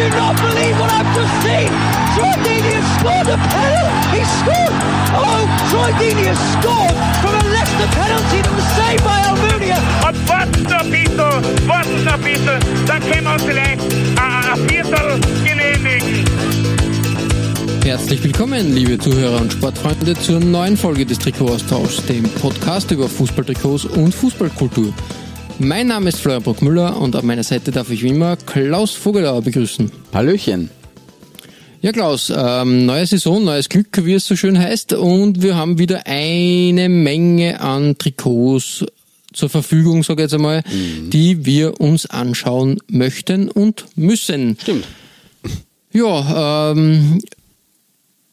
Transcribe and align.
Do 0.00 0.08
not 0.16 0.34
believe 0.40 0.76
what 0.80 0.90
I've 0.90 1.12
just 1.14 1.34
seen! 1.44 1.68
Troy 2.16 2.32
Deeney 2.40 2.72
has 2.80 2.88
scored 2.96 3.28
a 3.28 3.36
penalty! 3.36 4.16
He 4.16 4.22
scored! 4.40 4.74
Oh, 5.12 5.44
Troy 5.68 5.90
Deeney 6.00 6.24
has 6.32 6.40
scored 6.56 6.96
from 7.20 7.34
a 7.36 7.44
Leicester 7.52 7.88
penalty 8.00 8.40
that 8.40 8.54
was 8.56 8.68
saved 8.80 9.04
by 9.04 9.18
Almunia! 9.28 9.76
Und 10.08 10.16
warten 10.28 10.62
noch 10.62 10.80
ein 10.80 10.90
bisschen, 10.90 11.68
warten 11.68 12.04
noch 12.04 12.14
ein 12.14 12.22
bisschen, 12.22 12.58
dann 12.86 13.00
können 13.02 13.24
wir 13.24 13.32
uns 13.34 13.42
vielleicht 13.42 13.80
ein, 14.16 14.44
ein 14.52 14.68
Viertel 14.68 15.20
genehmigen. 15.44 16.24
Herzlich 17.84 18.22
willkommen, 18.22 18.74
liebe 18.74 18.98
Zuhörer 18.98 19.40
und 19.40 19.52
Sportfreunde, 19.52 20.14
zur 20.14 20.40
neuen 20.40 20.78
Folge 20.78 21.04
des 21.04 21.18
Trikotaustauschs, 21.18 22.06
dem 22.06 22.24
Podcast 22.40 22.90
über 22.90 23.06
Fußballtrikots 23.08 23.84
und 23.84 24.14
Fußballkultur. 24.14 24.94
Mein 25.62 25.88
Name 25.88 26.08
ist 26.08 26.20
Florian 26.20 26.42
Bruckmüller 26.42 26.96
und 26.96 27.14
an 27.14 27.26
meiner 27.26 27.42
Seite 27.42 27.70
darf 27.70 27.90
ich 27.90 28.02
wie 28.02 28.08
immer 28.08 28.34
Klaus 28.36 28.92
Vogelauer 28.92 29.42
begrüßen. 29.42 29.92
Hallöchen. 30.10 30.70
Ja, 31.82 31.92
Klaus, 31.92 32.32
ähm, 32.34 32.86
neue 32.86 33.04
Saison, 33.04 33.44
neues 33.44 33.68
Glück, 33.68 34.06
wie 34.06 34.14
es 34.14 34.24
so 34.24 34.36
schön 34.36 34.58
heißt, 34.58 34.94
und 34.94 35.42
wir 35.42 35.56
haben 35.56 35.78
wieder 35.78 36.06
eine 36.06 36.88
Menge 36.88 37.60
an 37.60 37.98
Trikots 37.98 38.86
zur 39.34 39.50
Verfügung, 39.50 40.02
sage 40.02 40.22
ich 40.22 40.24
jetzt 40.24 40.34
einmal, 40.34 40.62
die 41.12 41.44
wir 41.44 41.78
uns 41.78 42.06
anschauen 42.06 42.78
möchten 42.88 43.50
und 43.50 43.84
müssen. 43.96 44.56
Stimmt. 44.62 44.86
Ja, 45.92 46.72
ähm, 46.72 47.20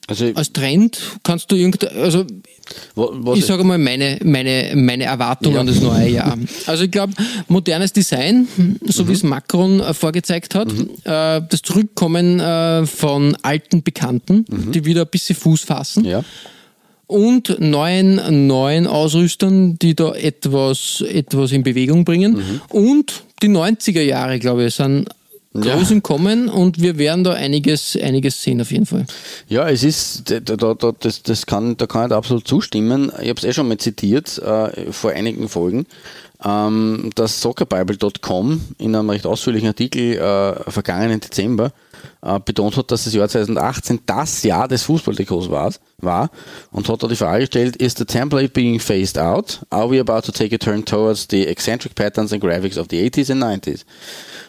Also, 0.09 0.31
als 0.35 0.53
Trend 0.53 0.97
kannst 1.23 1.51
du 1.51 1.55
irgend, 1.57 1.83
also 1.91 2.25
ich 3.35 3.45
sage 3.45 3.63
mal 3.65 3.77
meine, 3.77 4.19
meine, 4.23 4.71
meine 4.75 5.03
Erwartung 5.03 5.53
Ja. 5.53 5.59
an 5.59 5.67
das 5.67 5.81
neue 5.81 6.09
Jahr. 6.09 6.37
Also 6.65 6.85
ich 6.85 6.91
glaube, 6.91 7.13
modernes 7.49 7.91
Design, 7.91 8.47
so 8.85 9.03
Mhm. 9.03 9.07
wie 9.09 9.13
es 9.13 9.23
Macron 9.23 9.79
äh, 9.81 9.93
vorgezeigt 9.93 10.55
hat, 10.55 10.71
äh, 10.71 11.41
das 11.49 11.61
Zurückkommen 11.61 12.39
äh, 12.39 12.85
von 12.85 13.35
alten 13.41 13.83
Bekannten, 13.83 14.45
die 14.71 14.85
wieder 14.85 15.01
ein 15.01 15.07
bisschen 15.11 15.35
Fuß 15.35 15.61
fassen 15.63 16.03
Mhm. 16.03 16.09
ja. 16.09 16.23
und 17.07 17.57
neuen, 17.59 18.47
neuen 18.47 18.87
Ausrüstern, 18.87 19.77
die 19.79 19.95
da 19.95 20.13
etwas, 20.13 21.01
etwas 21.07 21.51
in 21.53 21.63
Bewegung 21.63 22.03
bringen. 22.05 22.33
Mhm. 22.33 22.61
Und 22.69 23.23
die 23.41 23.47
90er 23.49 24.01
Jahre, 24.01 24.39
glaube 24.39 24.65
ich, 24.65 24.75
sind 24.75 25.07
groß 25.61 25.89
Ja. 25.89 25.95
im 25.95 26.03
Kommen 26.03 26.49
und 26.49 26.81
wir 26.81 26.97
werden 26.97 27.23
da 27.23 27.33
einiges, 27.33 27.97
einiges 28.01 28.41
sehen 28.41 28.61
auf 28.61 28.71
jeden 28.71 28.85
Fall. 28.85 29.05
ja, 29.47 29.69
es 29.69 29.83
ist, 29.83 30.29
da, 30.31 30.39
da, 30.39 30.73
da, 30.73 30.91
das, 30.99 31.23
das 31.23 31.45
kann, 31.45 31.77
da 31.77 31.87
kann 31.87 32.09
ich 32.09 32.15
absolut 32.15 32.47
zustimmen. 32.47 33.11
Ich 33.21 33.29
habe 33.29 33.37
es 33.39 33.43
eh 33.43 33.53
schon 33.53 33.67
mal 33.67 33.77
zitiert 33.77 34.37
äh, 34.39 34.91
vor 34.91 35.11
einigen 35.11 35.49
Folgen, 35.49 35.85
ähm, 36.43 37.09
dass 37.15 37.41
soccerbible.com 37.41 38.61
in 38.77 38.95
einem 38.95 39.09
recht 39.09 39.25
ausführlichen 39.25 39.67
Artikel 39.69 40.13
äh, 40.17 40.71
vergangenen 40.71 41.19
Dezember 41.19 41.71
äh, 42.21 42.39
betont 42.39 42.77
hat, 42.77 42.91
dass 42.91 43.05
das 43.05 43.13
Jahr 43.13 43.27
2018 43.27 43.99
das 44.05 44.43
Jahr 44.43 44.67
des 44.67 44.83
Fußballtrikots 44.83 45.49
war, 45.49 45.73
war 45.99 46.29
und 46.71 46.87
hat 46.89 47.01
da 47.01 47.07
die 47.07 47.15
Frage 47.15 47.41
gestellt, 47.41 47.75
is 47.77 47.95
the 47.97 48.05
template 48.05 48.49
being 48.49 48.79
phased 48.79 49.17
out? 49.17 49.59
Are 49.69 49.89
we 49.89 49.99
about 49.99 50.21
to 50.21 50.31
take 50.31 50.53
a 50.53 50.57
turn 50.57 50.85
towards 50.85 51.27
the 51.29 51.47
eccentric 51.47 51.95
patterns 51.95 52.31
and 52.33 52.43
graphics 52.43 52.77
of 52.77 52.87
the 52.89 53.09
80s 53.09 53.31
and 53.31 53.43
90s? 53.43 53.85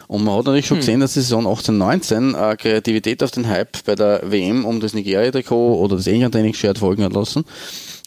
Und 0.07 0.23
man 0.23 0.35
hat 0.37 0.45
natürlich 0.45 0.65
schon 0.65 0.77
gesehen, 0.77 1.01
dass 1.01 1.13
die 1.13 1.21
Saison 1.21 1.45
18-19 1.45 2.35
äh, 2.35 2.55
Kreativität 2.55 3.21
auf 3.21 3.29
den 3.29 3.47
Hype 3.47 3.83
bei 3.85 3.93
der 3.93 4.21
WM 4.23 4.65
um 4.65 4.79
das 4.79 4.95
Nigeria-Trikot 4.95 5.79
oder 5.79 5.97
das 5.97 6.07
England-Trainingsshirt 6.07 6.79
folgen 6.79 7.03
hat 7.03 7.13
lassen. 7.13 7.45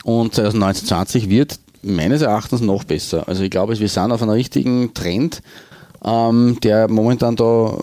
Und 0.03 0.35
2019-20 0.35 1.29
wird 1.29 1.61
meines 1.83 2.23
Erachtens 2.23 2.61
noch 2.61 2.85
besser. 2.85 3.29
Also 3.29 3.45
ich 3.45 3.51
glaube, 3.51 3.79
wir 3.79 3.89
sind 3.89 4.11
auf 4.13 4.23
einem 4.23 4.33
richtigen 4.33 4.95
Trend, 4.95 5.43
ähm, 6.05 6.59
der 6.63 6.89
momentan 6.89 7.37
da 7.37 7.79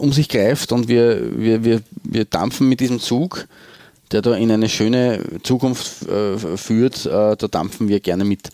um 0.00 0.12
sich 0.12 0.28
greift 0.28 0.72
und 0.72 0.88
wir, 0.88 1.38
wir, 1.38 1.64
wir, 1.64 1.82
wir 2.02 2.24
dampfen 2.24 2.68
mit 2.68 2.80
diesem 2.80 3.00
Zug, 3.00 3.46
der 4.12 4.22
da 4.22 4.34
in 4.34 4.50
eine 4.50 4.68
schöne 4.68 5.20
Zukunft 5.42 6.08
äh, 6.08 6.36
führt, 6.56 7.06
äh, 7.06 7.36
da 7.36 7.48
dampfen 7.48 7.88
wir 7.88 8.00
gerne 8.00 8.24
mit, 8.24 8.48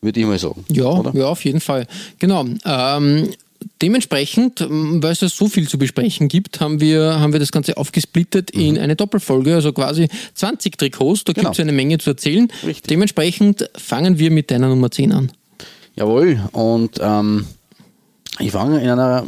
würde 0.00 0.20
ich 0.20 0.26
mal 0.26 0.38
sagen. 0.38 0.64
Ja, 0.68 0.84
oder? 0.86 1.12
ja, 1.14 1.26
auf 1.26 1.44
jeden 1.44 1.60
Fall. 1.60 1.86
Genau. 2.18 2.44
Ähm, 2.64 3.30
dementsprechend, 3.82 4.64
weil 4.68 5.12
es 5.12 5.20
so 5.20 5.48
viel 5.48 5.68
zu 5.68 5.78
besprechen 5.78 6.28
gibt, 6.28 6.60
haben 6.60 6.80
wir, 6.80 7.18
haben 7.18 7.32
wir 7.32 7.40
das 7.40 7.50
Ganze 7.50 7.76
aufgesplittet 7.76 8.50
in 8.50 8.78
eine 8.78 8.94
Doppelfolge, 8.94 9.54
also 9.54 9.72
quasi 9.72 10.08
20 10.34 10.78
Trikots. 10.78 11.24
Da 11.24 11.32
Mhm. 11.32 11.34
Genau. 11.34 11.48
gibt 11.48 11.58
es 11.58 11.60
eine 11.62 11.72
Menge 11.72 11.98
zu 11.98 12.10
erzählen. 12.10 12.48
Richtig. 12.64 12.88
Dementsprechend 12.88 13.68
fangen 13.76 14.18
wir 14.18 14.30
mit 14.30 14.50
deiner 14.50 14.68
Nummer 14.68 14.90
10 14.90 15.12
an. 15.12 15.32
Jawohl, 15.96 16.40
und 16.52 16.98
ähm, 17.00 17.46
ich 18.38 18.52
fange 18.52 18.80
in 18.80 18.90
einer, 18.90 19.24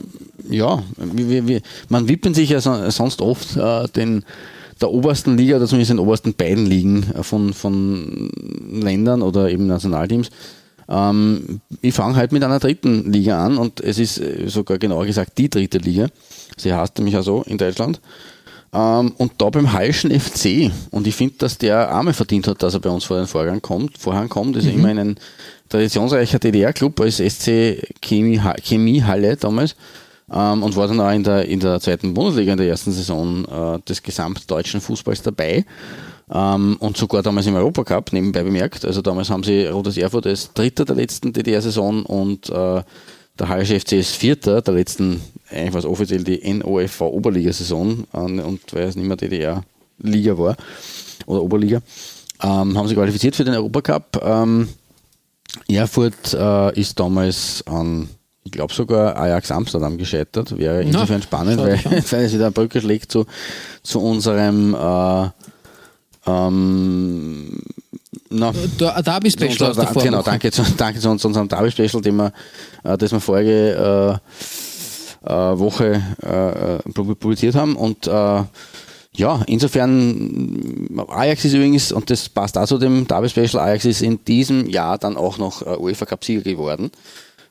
ja, 0.48 0.82
wie, 0.96 1.46
wie, 1.46 1.62
man 1.88 2.08
wippen 2.08 2.34
sich 2.34 2.50
ja 2.50 2.60
so, 2.60 2.90
sonst 2.90 3.20
oft 3.20 3.56
äh, 3.56 3.86
den, 3.88 4.24
der 4.80 4.90
obersten 4.90 5.36
Liga, 5.36 5.56
oder 5.56 5.66
zumindest 5.66 5.90
den 5.90 5.98
obersten 5.98 6.34
beiden 6.34 6.66
Ligen 6.66 7.06
äh, 7.14 7.22
von, 7.22 7.52
von 7.52 8.30
Ländern 8.70 9.22
oder 9.22 9.48
eben 9.50 9.66
Nationalteams. 9.66 10.30
Ähm, 10.88 11.60
ich 11.80 11.94
fange 11.94 12.16
halt 12.16 12.32
mit 12.32 12.44
einer 12.44 12.58
dritten 12.58 13.12
Liga 13.12 13.44
an 13.44 13.58
und 13.58 13.80
es 13.80 13.98
ist 13.98 14.18
äh, 14.18 14.48
sogar 14.48 14.78
genauer 14.78 15.06
gesagt 15.06 15.38
die 15.38 15.50
dritte 15.50 15.78
Liga. 15.78 16.08
Sie 16.56 16.72
heißt 16.72 16.98
nämlich 16.98 17.16
auch 17.16 17.22
so 17.22 17.42
in 17.42 17.58
Deutschland. 17.58 18.00
Ähm, 18.72 19.12
und 19.16 19.32
da 19.38 19.50
beim 19.50 19.72
Heilschen 19.72 20.10
FC. 20.10 20.70
Und 20.90 21.06
ich 21.06 21.14
finde, 21.14 21.36
dass 21.38 21.58
der 21.58 21.90
Arme 21.90 22.12
verdient 22.12 22.46
hat, 22.46 22.62
dass 22.62 22.74
er 22.74 22.80
bei 22.80 22.90
uns 22.90 23.04
vor 23.04 23.16
den 23.16 23.26
Vorgang 23.26 23.62
kommt. 23.62 23.98
Vorhang 23.98 24.28
kommt. 24.28 24.56
Ist 24.56 24.66
immer 24.66 24.88
ein 24.88 25.16
traditionsreicher 25.68 26.38
DDR-Club 26.38 27.00
als 27.00 27.16
SC 27.16 27.82
Chemie, 28.00 28.40
Chemiehalle 28.62 29.36
damals. 29.36 29.76
Ähm, 30.32 30.62
und 30.64 30.74
war 30.74 30.88
dann 30.88 31.00
auch 31.00 31.12
in 31.12 31.22
der, 31.22 31.44
in 31.46 31.60
der 31.60 31.78
zweiten 31.80 32.12
Bundesliga 32.12 32.52
in 32.52 32.58
der 32.58 32.68
ersten 32.68 32.90
Saison 32.90 33.44
äh, 33.44 33.78
des 33.88 34.02
gesamtdeutschen 34.02 34.80
Fußballs 34.80 35.22
dabei. 35.22 35.64
Ähm, 36.28 36.76
und 36.80 36.96
sogar 36.96 37.22
damals 37.22 37.46
im 37.46 37.54
Europacup, 37.54 38.12
nebenbei 38.12 38.42
bemerkt. 38.42 38.84
Also 38.84 39.02
damals 39.02 39.30
haben 39.30 39.44
sie 39.44 39.66
Rotes 39.66 39.96
Erfurt 39.96 40.26
als 40.26 40.52
Dritter 40.52 40.84
der 40.84 40.96
letzten 40.96 41.32
DDR-Saison 41.32 42.04
und 42.04 42.50
äh, 42.50 42.82
der 43.38 43.48
Hallische 43.48 43.78
FC 43.78 43.92
ist 43.92 44.16
Vierter 44.16 44.62
der 44.62 44.74
letzten, 44.74 45.20
eigentlich 45.50 45.74
was 45.74 45.84
offiziell 45.84 46.24
die 46.24 46.52
NOFV 46.54 47.02
Oberligasaison 47.02 48.06
an- 48.12 48.40
und 48.40 48.60
weil 48.72 48.84
es 48.84 48.96
nicht 48.96 49.06
mehr 49.06 49.16
DDR-Liga 49.16 50.36
war 50.38 50.56
oder 51.26 51.42
Oberliga, 51.42 51.82
ähm, 52.42 52.76
haben 52.76 52.88
sie 52.88 52.94
qualifiziert 52.94 53.36
für 53.36 53.44
den 53.44 53.54
Europacup. 53.54 54.20
Ähm, 54.24 54.68
Erfurt 55.68 56.34
äh, 56.34 56.78
ist 56.80 56.98
damals 56.98 57.64
an, 57.66 58.08
ich 58.44 58.52
glaube 58.52 58.72
sogar 58.72 59.16
Ajax 59.16 59.50
Amsterdam 59.50 59.98
gescheitert. 59.98 60.56
Wäre 60.56 60.82
insofern 60.82 61.22
spannend, 61.22 61.58
weil, 61.60 61.78
weil 61.84 62.24
es 62.24 62.32
wieder 62.32 62.46
eine 62.46 62.52
Brücke 62.52 62.80
schlägt 62.80 63.10
zu, 63.10 63.26
zu 63.82 64.00
unserem 64.00 64.74
äh, 64.74 65.28
ähm, 66.26 67.62
na, 68.30 68.52
Da, 68.78 68.90
ein 68.90 69.04
Derby-Special 69.04 69.70
aus 69.70 69.76
der 69.76 69.88
unser, 69.88 70.00
genau, 70.02 70.16
Vorwoche. 70.18 70.30
danke 70.30 70.50
zu, 70.50 70.62
danke 70.76 71.00
zu 71.00 71.08
uns, 71.10 71.24
unserem 71.24 71.48
Derby-Special, 71.48 72.02
den 72.02 72.16
wir, 72.16 72.32
äh, 72.82 72.98
das 72.98 73.12
wir 73.12 73.20
vorige 73.20 74.20
äh, 75.24 75.32
äh, 75.32 75.58
Woche 75.58 76.02
äh, 76.22 76.76
äh, 76.76 77.14
publiziert 77.14 77.54
haben. 77.54 77.76
Und 77.76 78.06
äh, 78.06 78.42
ja, 79.16 79.42
insofern, 79.46 80.90
Ajax 81.08 81.44
ist 81.44 81.54
übrigens, 81.54 81.90
und 81.90 82.10
das 82.10 82.28
passt 82.28 82.58
auch 82.58 82.66
zu 82.66 82.78
dem 82.78 83.06
Derby-Special, 83.06 83.58
Ajax 83.58 83.84
ist 83.86 84.02
in 84.02 84.24
diesem 84.24 84.68
Jahr 84.68 84.98
dann 84.98 85.16
auch 85.16 85.38
noch 85.38 85.62
äh, 85.62 85.76
UEFA-Cup-Sieger 85.76 86.42
geworden. 86.42 86.90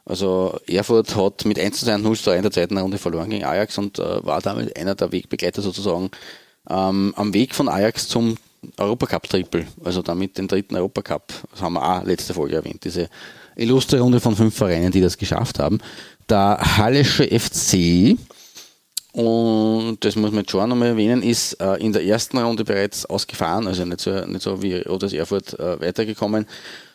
Also 0.06 0.60
Erfurt 0.68 1.16
hat 1.16 1.46
mit 1.46 1.60
1 1.60 1.80
zu 1.80 1.86
2 1.86 1.96
und 1.96 2.04
0 2.04 2.18
zu 2.18 2.24
3 2.26 2.36
in 2.36 2.42
der 2.44 2.52
zweiten 2.52 2.78
Runde 2.78 3.00
verloren 3.00 3.32
gegen 3.32 3.44
Ajax 3.44 3.78
und 3.80 3.98
äh, 3.98 4.24
war 4.24 4.40
damit 4.42 4.78
einer 4.78 4.94
der 4.94 5.12
Wegbegleiter 5.12 5.64
sozusagen 5.64 6.12
ähm, 6.70 7.14
am 7.16 7.34
Weg 7.34 7.56
von 7.56 7.68
Ajax 7.68 8.08
zum 8.08 8.38
Europacup-Triple, 8.78 9.66
also 9.84 10.02
damit 10.02 10.38
den 10.38 10.48
dritten 10.48 10.76
Europacup, 10.76 11.34
das 11.52 11.62
haben 11.62 11.74
wir 11.74 11.84
auch 11.84 12.04
letzte 12.04 12.34
Folge 12.34 12.56
erwähnt, 12.56 12.84
diese 12.84 13.10
illustre 13.56 14.00
Runde 14.00 14.20
von 14.20 14.36
fünf 14.36 14.56
Vereinen, 14.56 14.92
die 14.92 15.02
das 15.02 15.18
geschafft 15.18 15.60
haben. 15.60 15.80
Der 16.30 16.60
Hallische 16.78 17.28
FC, 17.28 18.18
und 19.16 20.00
das 20.02 20.18
muss 20.18 20.32
man 20.32 20.42
jetzt 20.42 20.52
schon 20.52 20.68
nochmal 20.68 20.90
erwähnen, 20.90 21.24
ist 21.24 21.54
äh, 21.62 21.76
in 21.76 21.94
der 21.94 22.04
ersten 22.04 22.38
Runde 22.38 22.66
bereits 22.66 23.06
ausgefahren, 23.06 23.66
also 23.66 23.86
nicht 23.86 24.02
so, 24.02 24.12
nicht 24.26 24.42
so 24.42 24.62
wie 24.62 24.76
Rotes 24.82 25.14
Erfurt 25.14 25.58
äh, 25.58 25.80
weitergekommen. 25.80 26.46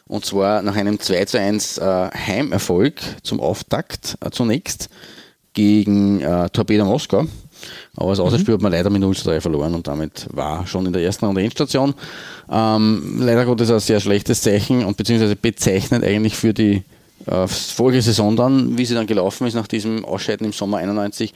Und 0.07 0.27
zwar 0.27 0.61
nach 0.61 0.77
einem 0.77 1.01
2 1.01 1.25
zu 1.25 1.41
1 1.41 1.79
äh, 1.79 1.83
Heimerfolg 1.83 3.01
zum 3.23 3.41
Auftakt 3.41 4.19
zunächst 4.33 4.91
gegen 5.55 6.21
Torpedo 6.53 6.85
Moskau. 6.85 7.27
Aber 7.97 8.11
das 8.11 8.21
Auswärtsspiel 8.21 8.55
hat 8.55 8.63
man 8.63 8.73
leider 8.73 8.91
mit 8.91 9.01
0 9.01 9.17
zu 9.17 9.25
3 9.25 9.41
verloren 9.41 9.75
und 9.75 9.87
damit 9.87 10.27
war 10.31 10.67
schon 10.67 10.87
in 10.87 10.93
der 10.93 11.03
ersten 11.03 11.25
Runde 11.25 11.43
Endstation. 11.43 11.95
Ähm, 12.51 13.17
leider 13.19 13.47
Gottes 13.47 13.71
ein 13.71 13.81
sehr 13.81 14.01
schlechtes 14.01 14.43
Zeichen 14.43 14.85
und 14.85 14.97
beziehungsweise 14.97 15.37
bezeichnet 15.37 16.05
eigentlich 16.05 16.37
für 16.37 16.53
die 16.53 16.83
äh, 17.27 17.47
Folgesaison 17.47 18.37
dann, 18.37 18.79
wie 18.79 18.85
sie 18.85 18.95
dann 18.95 19.07
gelaufen 19.07 19.47
ist 19.47 19.55
nach 19.55 19.67
diesem 19.67 20.05
Ausscheiden 20.05 20.47
im 20.47 20.53
Sommer 20.53 20.79
91. 20.79 21.35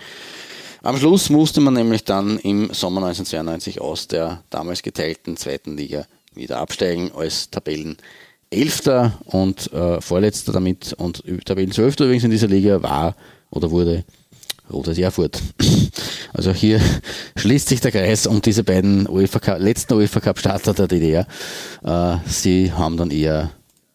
Am 0.85 0.99
Schluss 0.99 1.31
musste 1.31 1.63
man 1.63 1.73
nämlich 1.73 2.05
dann 2.05 2.39
im 2.41 2.69
Sommer 2.75 3.07
1992 3.07 3.81
aus 3.81 4.07
der 4.07 4.43
damals 4.51 4.83
geteilten 4.83 5.35
zweiten 5.39 5.79
Liga 5.79 6.05
wieder 6.35 6.59
absteigen 6.59 7.11
als 7.17 7.49
Tabellen 7.49 7.97
Elfter 8.51 9.19
und 9.25 9.73
äh, 9.73 10.03
Vorletzter 10.03 10.53
damit 10.53 10.93
und 10.93 11.25
Tabellenzwölfter 11.47 12.05
übrigens 12.05 12.25
in 12.25 12.31
dieser 12.31 12.49
Liga 12.49 12.83
war 12.83 13.17
oder 13.49 13.71
wurde 13.71 14.05
Rotes 14.71 14.99
Erfurt. 14.99 15.41
Also 16.35 16.53
hier 16.53 16.81
schließt 17.37 17.69
sich 17.69 17.81
der 17.81 17.93
Kreis 17.93 18.27
um 18.27 18.43
diese 18.43 18.65
beiden 18.65 19.09
UEFA 19.09 19.57
letzten 19.57 19.95
UEFA 19.95 20.19
Cup 20.19 20.39
Starter 20.39 20.75
der 20.75 20.89
DDR. 20.89 21.27
Äh, 21.85 22.17
sie 22.29 22.73
haben 22.73 22.97
dann 22.97 23.13
eher 23.13 23.53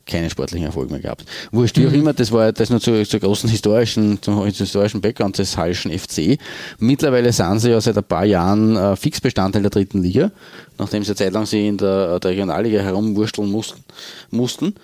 keine 0.10 0.30
sportlichen 0.30 0.66
Erfolge 0.66 0.92
mehr 0.92 1.02
gehabt. 1.02 1.26
Wurscht, 1.52 1.78
wie 1.78 1.88
auch 1.88 1.92
immer, 1.92 2.14
das 2.14 2.32
war 2.32 2.52
das 2.52 2.70
nur 2.70 2.82
zur, 2.82 3.06
zur 3.06 3.20
großen 3.20 3.50
historischen, 3.50 4.22
zum 4.22 4.44
historischen 4.46 5.02
Background 5.02 5.38
des 5.38 5.56
Hallischen 5.56 5.98
FC. 5.98 6.38
Mittlerweile 6.80 7.32
sind 7.32 7.60
sie 7.60 7.72
ja 7.72 7.80
seit 7.80 7.98
ein 7.98 8.04
paar 8.04 8.26
Jahren 8.26 8.76
äh, 8.76 8.96
Fixbestandteil 8.96 9.62
der 9.62 9.72
dritten 9.72 10.02
Liga, 10.02 10.32
nachdem 10.78 11.04
sie 11.04 11.16
zeitlang 11.16 11.46
sie 11.46 11.68
in 11.68 11.78
der, 11.78 12.20
der 12.20 12.32
Regionalliga 12.32 12.82
herumwursteln 12.82 13.50
mussten. 13.50 13.84
mussten. 14.32 14.76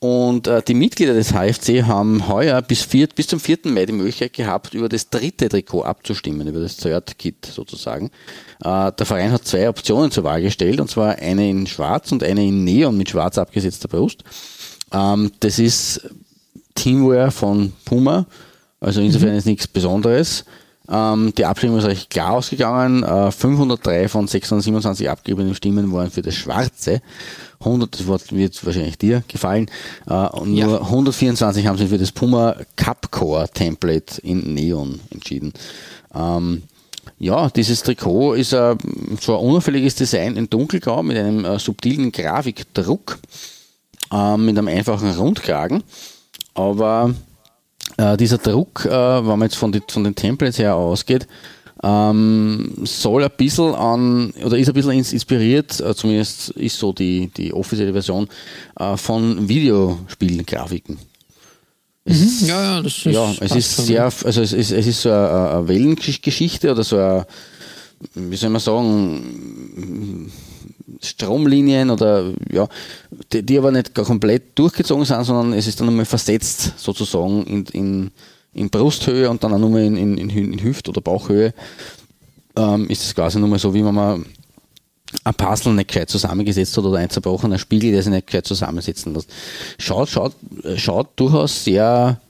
Und 0.00 0.46
äh, 0.46 0.62
die 0.62 0.74
Mitglieder 0.74 1.14
des 1.14 1.32
HFC 1.32 1.82
haben 1.82 2.28
heuer 2.28 2.62
bis, 2.62 2.82
vier, 2.82 3.08
bis 3.08 3.26
zum 3.26 3.40
4. 3.40 3.58
Mai 3.64 3.84
die 3.84 3.92
Möglichkeit 3.92 4.32
gehabt, 4.32 4.74
über 4.74 4.88
das 4.88 5.10
dritte 5.10 5.48
Trikot 5.48 5.82
abzustimmen, 5.82 6.46
über 6.46 6.60
das 6.60 6.76
Third 6.76 7.18
Kit 7.18 7.46
sozusagen. 7.46 8.10
Äh, 8.62 8.92
der 8.92 9.06
Verein 9.06 9.32
hat 9.32 9.44
zwei 9.44 9.68
Optionen 9.68 10.12
zur 10.12 10.22
Wahl 10.22 10.40
gestellt, 10.40 10.80
und 10.80 10.88
zwar 10.88 11.16
eine 11.16 11.50
in 11.50 11.66
Schwarz 11.66 12.12
und 12.12 12.22
eine 12.22 12.46
in 12.46 12.62
Neon 12.62 12.96
mit 12.96 13.10
schwarz 13.10 13.38
abgesetzter 13.38 13.88
Brust. 13.88 14.22
Ähm, 14.92 15.32
das 15.40 15.58
ist 15.58 16.08
Teamwear 16.76 17.32
von 17.32 17.72
Puma, 17.84 18.26
also 18.80 19.00
insofern 19.00 19.32
mhm. 19.32 19.38
ist 19.38 19.46
nichts 19.46 19.66
Besonderes. 19.66 20.44
Ähm, 20.90 21.32
die 21.36 21.44
Abstimmung 21.44 21.78
ist 21.78 21.84
recht 21.84 22.10
klar 22.10 22.32
ausgegangen. 22.32 23.02
Äh, 23.02 23.30
503 23.30 24.08
von 24.08 24.26
627 24.26 25.10
abgegebenen 25.10 25.54
Stimmen 25.54 25.92
waren 25.92 26.10
für 26.10 26.22
das 26.22 26.34
Schwarze. 26.34 27.02
100, 27.60 27.94
das 27.94 28.06
Wort 28.06 28.32
wird 28.32 28.64
wahrscheinlich 28.64 28.98
dir 28.98 29.22
gefallen. 29.28 29.70
Äh, 30.08 30.14
und 30.14 30.54
ja. 30.54 30.66
nur 30.66 30.80
124 30.82 31.66
haben 31.66 31.76
sich 31.76 31.88
für 31.88 31.98
das 31.98 32.12
Puma 32.12 32.56
Cup 32.76 33.10
Core 33.10 33.48
Template 33.52 34.20
in 34.22 34.54
Neon 34.54 35.00
entschieden. 35.10 35.52
Ähm, 36.14 36.62
ja, 37.18 37.50
dieses 37.50 37.82
Trikot 37.82 38.34
ist 38.34 38.52
äh, 38.52 38.76
so 39.20 39.38
ein 39.38 39.44
unauffälliges 39.44 39.96
Design 39.96 40.36
in 40.36 40.48
dunkelgrau 40.48 41.02
mit 41.02 41.16
einem 41.18 41.44
äh, 41.44 41.58
subtilen 41.58 42.12
Grafikdruck 42.12 43.18
ähm, 44.12 44.46
mit 44.46 44.56
einem 44.56 44.68
einfachen 44.68 45.10
Rundkragen. 45.10 45.82
Aber 46.54 47.14
äh, 47.98 48.16
dieser 48.16 48.38
Druck, 48.38 48.86
äh, 48.86 48.90
wenn 48.90 49.26
man 49.38 49.42
jetzt 49.42 49.56
von, 49.56 49.72
die, 49.72 49.82
von, 49.86 50.04
den 50.04 50.14
Templates 50.14 50.58
her 50.58 50.74
ausgeht, 50.74 51.26
ähm, 51.82 52.72
soll 52.84 53.24
ein 53.24 53.30
bisschen 53.36 53.74
an, 53.74 54.30
oder 54.44 54.56
ist 54.56 54.68
ein 54.68 54.74
bisschen 54.74 54.92
inspiriert, 54.92 55.80
äh, 55.80 55.94
zumindest 55.94 56.50
ist 56.50 56.78
so 56.78 56.92
die, 56.92 57.28
die 57.36 57.52
offizielle 57.52 57.92
Version, 57.92 58.28
äh, 58.78 58.96
von 58.96 59.48
Videospielgrafiken. 59.48 60.98
Mhm, 62.04 62.30
ja, 62.46 62.62
ja, 62.62 62.82
das 62.82 62.92
ist. 62.92 63.04
Ja, 63.04 63.34
es 63.40 63.54
ist 63.54 63.76
sehr, 63.76 64.04
also 64.04 64.42
es 64.42 64.52
ist, 64.52 64.70
es 64.70 64.86
ist 64.86 65.02
so 65.02 65.10
eine, 65.10 65.50
eine 65.50 65.68
Wellengeschichte 65.68 66.70
oder 66.70 66.82
so 66.82 66.96
eine, 66.96 67.26
wie 68.14 68.36
soll 68.36 68.50
man 68.50 68.60
sagen, 68.60 70.32
Stromlinien 71.02 71.90
oder 71.90 72.32
ja, 72.50 72.68
die, 73.32 73.42
die, 73.42 73.58
aber 73.58 73.70
nicht 73.70 73.94
komplett 73.94 74.58
durchgezogen 74.58 75.04
sind, 75.04 75.24
sondern 75.24 75.52
es 75.52 75.66
ist 75.66 75.80
dann 75.80 75.86
nochmal 75.86 76.04
versetzt 76.04 76.74
sozusagen 76.76 77.44
in, 77.44 77.64
in, 77.66 78.10
in 78.54 78.70
Brusthöhe 78.70 79.28
und 79.28 79.42
dann 79.44 79.52
auch 79.52 79.58
nochmal 79.58 79.82
in, 79.82 79.96
in, 79.96 80.18
in 80.18 80.62
Hüft- 80.62 80.88
oder 80.88 81.00
Bauchhöhe. 81.00 81.54
Ähm, 82.56 82.88
ist 82.88 83.04
es 83.04 83.14
quasi 83.14 83.38
nochmal 83.38 83.58
so, 83.58 83.74
wie 83.74 83.84
wenn 83.84 83.94
man 83.94 84.24
ein 85.24 85.34
Puzzle 85.34 85.74
nicht 85.74 85.88
gescheit 85.88 86.10
zusammengesetzt 86.10 86.76
hat 86.76 86.84
oder 86.84 86.98
ein 86.98 87.10
zerbrochener 87.10 87.58
Spiegel, 87.58 87.92
der 87.92 88.02
sich 88.02 88.12
nicht 88.12 88.26
gescheit 88.26 88.46
zusammensetzen 88.46 89.14
lässt. 89.14 89.30
Schaut, 89.78 90.08
schaut, 90.08 90.34
schaut 90.76 91.08
durchaus 91.16 91.64
sehr 91.64 92.20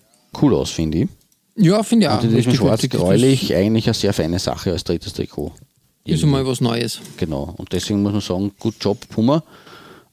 cool 0.40 0.55
aus, 0.55 0.70
finde 0.70 0.99
ich. 0.99 1.08
Ja, 1.56 1.82
finde 1.82 2.06
ich 2.06 2.10
auch. 2.10 2.22
Und 2.22 2.31
in 2.31 2.37
diesem 2.37 2.55
schwarz-gräulich 2.55 3.55
eigentlich 3.55 3.87
eine 3.87 3.94
sehr 3.94 4.12
feine 4.12 4.38
Sache 4.38 4.70
als 4.72 4.84
drittes 4.84 5.12
Trikot. 5.12 5.52
Ist 6.08 6.25
einmal 6.25 6.46
was 6.46 6.60
Neues. 6.60 7.00
Genau. 7.16 7.55
Und 7.56 7.72
deswegen 7.72 8.02
muss 8.02 8.12
man 8.12 8.20
sagen, 8.20 8.52
gut 8.58 8.75
Job, 8.81 9.08
Puma. 9.08 9.43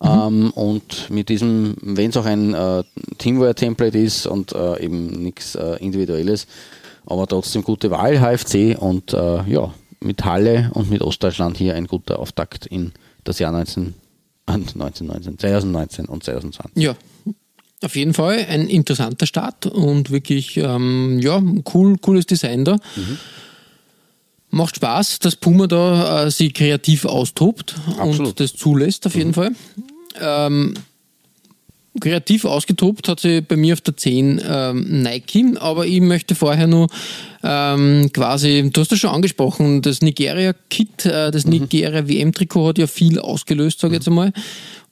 Mhm. 0.01 0.07
Ähm, 0.07 0.51
und 0.51 1.09
mit 1.09 1.29
diesem, 1.29 1.75
wenn 1.81 2.09
es 2.09 2.17
auch 2.17 2.25
ein 2.25 2.53
äh, 2.53 2.83
Teamwear-Template 3.17 3.97
ist 3.97 4.27
und 4.27 4.51
äh, 4.51 4.83
eben 4.83 5.07
nichts 5.23 5.55
äh, 5.55 5.77
Individuelles, 5.79 6.47
aber 7.05 7.27
trotzdem 7.27 7.63
gute 7.63 7.91
Wahl, 7.91 8.19
HFC 8.19 8.77
und 8.79 9.13
äh, 9.13 9.43
ja, 9.49 9.73
mit 10.01 10.25
Halle 10.25 10.69
und 10.73 10.89
mit 10.89 11.01
Ostdeutschland 11.01 11.57
hier 11.57 11.75
ein 11.75 11.87
guter 11.87 12.19
Auftakt 12.19 12.65
in 12.65 12.91
das 13.23 13.39
Jahr 13.39 13.51
19, 13.51 13.93
1919, 14.45 15.39
2019 15.39 16.05
und 16.05 16.23
2020. 16.23 16.83
Ja, 16.83 16.95
auf 17.81 17.95
jeden 17.95 18.13
Fall 18.13 18.45
ein 18.49 18.67
interessanter 18.67 19.25
Start 19.25 19.65
und 19.65 20.09
wirklich 20.09 20.57
ähm, 20.57 21.19
ja, 21.19 21.41
cool, 21.73 21.97
cooles 21.99 22.25
Design 22.25 22.65
da. 22.65 22.73
Mhm. 22.95 23.17
Macht 24.51 24.77
Spaß, 24.77 25.19
dass 25.19 25.35
Puma 25.35 25.67
da 25.67 26.25
äh, 26.25 26.31
sich 26.31 26.53
kreativ 26.53 27.05
austobt 27.05 27.75
Absolut. 27.97 28.27
und 28.29 28.39
das 28.39 28.55
zulässt, 28.55 29.05
auf 29.05 29.15
jeden 29.15 29.29
mhm. 29.29 29.33
Fall. 29.33 29.51
Ähm, 30.19 30.73
kreativ 31.99 32.45
ausgetobt 32.45 33.07
hat 33.07 33.19
sie 33.19 33.41
bei 33.41 33.55
mir 33.55 33.73
auf 33.73 33.81
der 33.81 33.97
10 33.97 34.41
ähm, 34.47 35.01
Nike, 35.01 35.57
aber 35.59 35.85
ich 35.85 36.01
möchte 36.01 36.35
vorher 36.35 36.67
nur 36.67 36.87
ähm, 37.47 38.09
quasi, 38.11 38.71
du 38.73 38.81
hast 38.81 38.91
das 38.91 38.97
schon 38.97 39.11
angesprochen, 39.11 39.83
das 39.83 40.01
Nigeria-Kit, 40.01 41.05
äh, 41.05 41.29
das 41.29 41.45
mhm. 41.45 41.51
Nigeria-WM-Trikot 41.51 42.69
hat 42.69 42.77
ja 42.79 42.87
viel 42.87 43.19
ausgelöst, 43.19 43.79
sage 43.79 43.93
ich 43.93 43.99
jetzt 43.99 44.07
einmal 44.07 44.33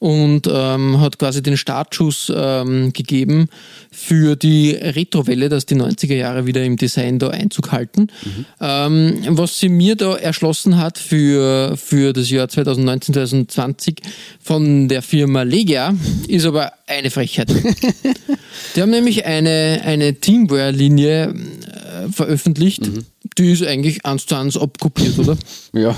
und 0.03 0.49
ähm, 0.51 0.99
hat 0.99 1.17
quasi 1.17 1.41
den 1.41 1.55
Startschuss 1.55 2.29
ähm, 2.35 2.91
gegeben 2.91 3.47
für 3.89 4.35
die 4.35 4.71
Retrowelle, 4.71 5.47
dass 5.47 5.65
die 5.65 5.75
90er 5.75 6.15
Jahre 6.15 6.45
wieder 6.45 6.61
im 6.61 6.75
Design 6.75 7.19
da 7.19 7.29
Einzug 7.29 7.71
halten. 7.71 8.07
Mhm. 8.25 8.45
Ähm, 8.59 9.23
was 9.29 9.61
sie 9.61 9.69
mir 9.69 9.95
da 9.95 10.17
erschlossen 10.17 10.77
hat 10.77 10.97
für, 10.97 11.77
für 11.77 12.11
das 12.11 12.29
Jahr 12.29 12.49
2019, 12.49 13.13
2020 13.13 14.01
von 14.41 14.89
der 14.89 15.03
Firma 15.03 15.43
Legia, 15.43 15.95
ist 16.27 16.45
aber 16.45 16.73
eine 16.85 17.09
Frechheit. 17.09 17.47
die 18.75 18.81
haben 18.81 18.91
nämlich 18.91 19.25
eine, 19.25 19.83
eine 19.85 20.15
Teamwear-Linie 20.15 21.29
äh, 21.29 22.11
veröffentlicht, 22.11 22.42
mhm. 22.45 23.05
die 23.37 23.51
ist 23.51 23.63
eigentlich 23.63 24.05
eins 24.05 24.25
zu 24.25 24.35
eins 24.35 24.57
abkopiert, 24.57 25.17
oder? 25.19 25.37
Ja 25.73 25.95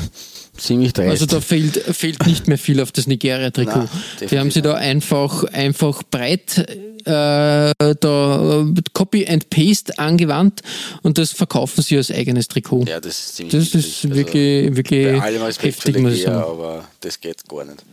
ziemlich 0.58 0.94
dreist. 0.94 1.12
Also 1.12 1.26
da 1.26 1.42
fehlt, 1.42 1.78
fehlt 1.78 2.26
nicht 2.26 2.48
mehr 2.48 2.58
viel 2.58 2.82
auf 2.82 2.92
das 2.92 3.08
Nigeria-Trikot. 3.08 3.88
Die 4.30 4.40
haben 4.40 4.52
sie 4.52 4.62
da 4.62 4.76
einfach, 4.76 5.44
einfach 5.46 6.04
breit 6.04 6.66
äh, 7.06 7.74
da 8.00 8.66
Copy 8.94 9.28
and 9.28 9.50
Paste 9.50 9.98
angewandt 10.00 10.62
und 11.04 11.18
das 11.18 11.32
verkaufen 11.32 11.84
sie 11.84 11.98
als 11.98 12.12
eigenes 12.12 12.48
Trikot. 12.48 12.86
Ja, 12.88 13.00
das 13.00 13.20
ist 13.20 13.36
ziemlich 13.36 13.54
Das 13.54 13.76
ist 13.76 14.06
also 14.06 14.16
wirklich, 14.16 14.76
wirklich 14.76 15.06
bei 15.06 15.22
allem 15.22 15.44
heftig, 15.44 16.00
muss 16.00 16.14
ich 16.14 16.24
sagen. 16.24 16.50
aber 16.50 16.88
das 17.02 17.20
geht 17.20 17.48
gar 17.48 17.66
nicht. 17.66 17.84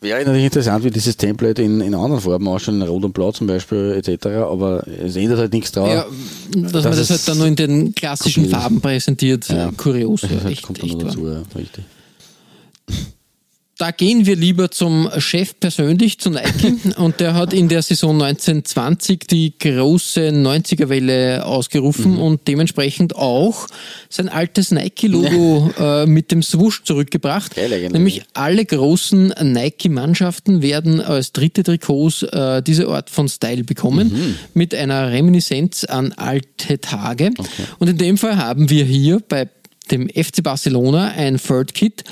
Wäre 0.00 0.18
natürlich 0.20 0.44
interessant, 0.44 0.84
wie 0.84 0.90
dieses 0.90 1.16
Template 1.16 1.62
in, 1.62 1.80
in 1.80 1.94
anderen 1.94 2.20
Farben 2.20 2.46
ausschaut, 2.48 2.74
in 2.74 2.82
Rot 2.82 3.04
und 3.04 3.12
Blau 3.12 3.32
zum 3.32 3.46
Beispiel 3.46 3.92
etc., 3.96 4.26
aber 4.26 4.86
es 4.86 5.16
ändert 5.16 5.38
halt 5.38 5.52
nichts 5.52 5.72
drauf. 5.72 5.88
Ja, 5.88 6.06
dass 6.54 6.84
man 6.84 6.96
das 6.96 7.10
halt 7.10 7.26
dann 7.26 7.38
nur 7.38 7.46
in 7.46 7.56
den 7.56 7.94
klassischen 7.94 8.48
Farben 8.48 8.80
präsentiert, 8.80 9.48
ja. 9.48 9.70
kurios. 9.76 10.22
Ja, 10.22 10.48
echt, 10.48 10.62
kommt 10.62 10.82
dann 10.82 10.90
echt 10.90 11.02
dazu, 11.02 11.26
ja, 11.26 11.42
richtig 11.56 11.84
da 13.78 13.90
gehen 13.90 14.24
wir 14.24 14.36
lieber 14.36 14.70
zum 14.70 15.10
Chef 15.18 15.60
persönlich, 15.60 16.18
zu 16.18 16.30
Nike. 16.30 16.76
Und 16.96 17.20
der 17.20 17.34
hat 17.34 17.52
in 17.52 17.68
der 17.68 17.82
Saison 17.82 18.14
1920 18.14 19.26
die 19.30 19.52
große 19.58 20.30
90er-Welle 20.30 21.44
ausgerufen 21.44 22.12
mhm. 22.12 22.18
und 22.18 22.48
dementsprechend 22.48 23.16
auch 23.16 23.66
sein 24.08 24.30
altes 24.30 24.70
Nike-Logo 24.70 25.70
äh, 25.78 26.06
mit 26.06 26.30
dem 26.30 26.42
Swoosh 26.42 26.84
zurückgebracht. 26.84 27.54
Geil, 27.54 27.90
Nämlich 27.90 28.22
alle 28.32 28.64
großen 28.64 29.34
Nike-Mannschaften 29.42 30.62
werden 30.62 31.02
als 31.02 31.32
dritte 31.32 31.62
Trikots 31.62 32.22
äh, 32.22 32.62
diese 32.62 32.88
Art 32.88 33.10
von 33.10 33.28
Style 33.28 33.64
bekommen, 33.64 34.08
mhm. 34.08 34.34
mit 34.54 34.74
einer 34.74 35.10
Reminiszenz 35.10 35.84
an 35.84 36.12
alte 36.12 36.80
Tage. 36.80 37.32
Okay. 37.36 37.50
Und 37.78 37.88
in 37.88 37.98
dem 37.98 38.16
Fall 38.16 38.38
haben 38.38 38.70
wir 38.70 38.84
hier 38.84 39.20
bei 39.28 39.48
dem 39.90 40.08
FC 40.08 40.42
Barcelona 40.42 41.12
ein 41.16 41.36
Third 41.36 41.74
Kit 41.74 42.04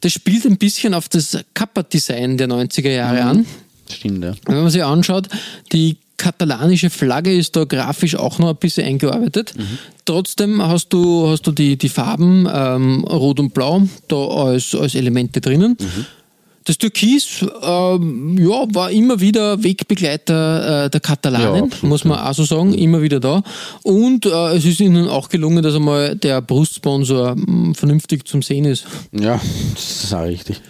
das 0.00 0.12
spielt 0.12 0.46
ein 0.46 0.58
bisschen 0.58 0.94
auf 0.94 1.08
das 1.08 1.38
Kappa-Design 1.54 2.36
der 2.36 2.48
90er 2.48 2.90
Jahre 2.90 3.22
mhm. 3.22 3.28
an. 3.28 3.46
Stimmt, 3.90 4.24
ja. 4.24 4.34
Wenn 4.46 4.62
man 4.62 4.70
sich 4.70 4.84
anschaut, 4.84 5.28
die 5.72 5.96
katalanische 6.18 6.90
Flagge 6.90 7.32
ist 7.32 7.56
da 7.56 7.64
grafisch 7.64 8.16
auch 8.16 8.38
noch 8.38 8.50
ein 8.50 8.56
bisschen 8.56 8.84
eingearbeitet. 8.84 9.54
Trotzdem 10.04 10.60
hast 10.62 10.88
du, 10.90 11.28
hast 11.28 11.46
du 11.46 11.52
die, 11.52 11.78
die 11.78 11.88
Farben 11.88 12.46
ähm, 12.52 13.04
Rot 13.04 13.40
und 13.40 13.54
Blau 13.54 13.82
da 14.08 14.16
als, 14.16 14.74
als 14.74 14.94
Elemente 14.94 15.40
drinnen. 15.40 15.76
Das 16.68 16.76
Türkis 16.76 17.42
ähm, 17.62 18.36
ja, 18.38 18.66
war 18.74 18.90
immer 18.90 19.18
wieder 19.20 19.62
Wegbegleiter 19.64 20.84
äh, 20.84 20.90
der 20.90 21.00
Ja, 21.00 21.00
Katalanen, 21.00 21.64
absolut, 21.64 21.82
muss 21.84 22.04
man 22.04 22.18
auch 22.18 22.34
so 22.34 22.44
sagen, 22.44 22.74
immer 22.74 23.00
wieder 23.00 23.20
da. 23.20 23.42
Und 23.84 24.26
äh, 24.26 24.54
es 24.54 24.66
ist 24.66 24.78
ihnen 24.80 25.08
auch 25.08 25.30
gelungen, 25.30 25.62
dass 25.62 25.74
einmal 25.74 26.14
der 26.14 26.42
Brustsponsor 26.42 27.36
mh, 27.36 27.72
vernünftig 27.72 28.28
zum 28.28 28.42
Sehen 28.42 28.66
ist. 28.66 28.84
Ja, 29.18 29.40
das 29.74 30.04
ist 30.04 30.12
auch 30.12 30.24
richtig. 30.24 30.60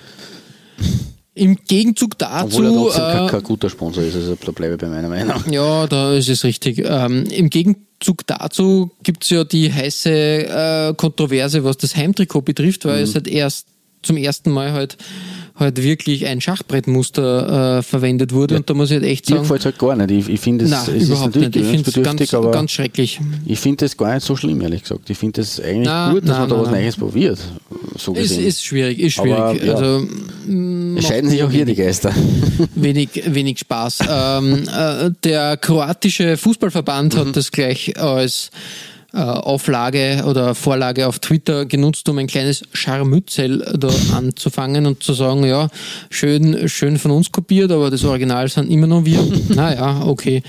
Im 1.35 1.57
Gegenzug 1.67 2.17
dazu. 2.17 2.47
Obwohl 2.47 2.67
er 2.67 2.73
trotzdem 2.75 3.03
äh, 3.03 3.13
kein, 3.13 3.27
kein 3.29 3.43
guter 3.43 3.69
Sponsor 3.69 4.05
ist, 4.05 4.15
also 4.15 4.37
da 4.41 4.53
bleibe 4.53 4.75
ich 4.75 4.81
bei 4.81 4.87
meiner 4.87 5.09
Meinung. 5.09 5.43
Ja, 5.51 5.89
da 5.89 6.15
ist 6.15 6.29
es 6.29 6.45
richtig. 6.45 6.79
Ähm, 6.85 7.25
Im 7.25 7.51
Gegenzug 7.51 8.25
dazu 8.25 8.93
gibt 9.03 9.25
es 9.25 9.31
ja 9.31 9.43
die 9.43 9.73
heiße 9.73 10.11
äh, 10.13 10.95
Kontroverse, 10.97 11.65
was 11.65 11.77
das 11.77 11.97
Heimtrikot 11.97 12.43
betrifft, 12.43 12.85
weil 12.85 12.99
Mhm. 12.99 13.03
es 13.03 13.15
halt 13.17 13.27
erst 13.27 13.67
zum 14.09 14.17
ersten 14.17 14.51
Mal 14.51 14.73
halt, 14.73 14.97
halt 15.55 15.83
wirklich 15.83 16.27
ein 16.27 16.41
Schachbrettmuster 16.41 17.79
äh, 17.79 17.83
verwendet 17.83 18.33
wurde. 18.33 18.57
Und 18.57 18.69
da 18.71 18.75
muss 18.75 18.91
ich 18.91 18.95
halt 18.97 19.05
echt 19.05 19.29
Mir 19.29 19.37
sagen, 19.37 19.43
gefällt 19.43 19.61
es 19.61 19.65
halt 19.67 19.79
gar 19.79 19.95
nicht. 19.97 20.11
Ich, 20.11 20.29
ich 20.35 20.41
finde 20.41 20.65
es, 20.65 20.71
nein, 20.71 20.81
es 20.89 21.03
ist 21.03 21.09
überhaupt 21.09 21.37
natürlich 21.37 21.57
nicht. 21.57 21.89
Ich 21.89 21.95
finde 21.95 22.25
es 22.25 22.31
ganz, 22.53 22.71
schrecklich. 22.73 23.21
ich 23.47 23.59
finde 23.61 23.85
es 23.85 23.97
gar 23.97 24.15
nicht 24.15 24.25
so 24.27 24.35
schlimm, 24.37 24.61
ehrlich 24.61 24.83
gesagt. 24.83 25.09
Ich 25.11 25.19
finde 25.19 25.41
es 25.43 25.61
eigentlich 25.61 25.87
Nein, 25.87 26.15
gut, 26.15 26.23
dass 26.25 26.31
nein, 26.39 26.49
man 26.49 26.51
da 26.51 26.61
was. 26.65 26.71
Neues 26.71 26.97
probiert. 26.97 27.39
So 27.97 28.13
Ist, 28.15 28.23
gesehen. 28.23 28.47
ist 28.47 28.65
schwierig, 28.65 28.99
ist 28.99 29.15
schwierig. 29.15 29.39
Aber, 29.39 29.65
ja. 29.65 29.75
Also 29.75 30.07
es 30.97 31.07
scheiden 31.07 31.29
sich 31.31 31.43
auch 31.43 31.51
hier 31.51 31.65
die 31.65 31.75
Geister. 31.75 32.13
wenig, 32.75 33.11
wenig 33.27 33.59
Spaß. 33.59 33.99
ähm, 34.09 34.65
äh, 34.69 35.11
der 35.25 35.57
kroatische 35.57 36.37
Fußballverband 36.37 37.15
Mhm. 37.15 37.19
hat 37.19 37.37
das 37.37 37.51
gleich 37.51 37.99
als 37.99 38.51
Auflage 39.17 40.25
oder 40.27 40.55
Vorlage 40.55 41.07
auf 41.07 41.19
Twitter 41.19 41.65
genutzt, 41.65 42.09
um 42.11 42.19
ein 42.19 42.27
kleines 42.27 42.63
Scharmützel 42.75 43.77
da 43.79 43.89
anzufangen 44.15 44.85
und 44.85 45.03
zu 45.03 45.15
sagen, 45.15 45.45
ja, 45.45 45.69
schön, 46.11 46.69
schön 46.69 46.99
von 46.99 47.13
uns 47.13 47.33
kopiert, 47.33 47.73
aber 47.73 47.91
das 47.91 48.05
Original 48.05 48.49
sind 48.49 48.71
immer 48.71 48.87
noch 48.87 49.07
wir. 49.07 49.21
naja, 49.49 50.03
okay. 50.05 50.43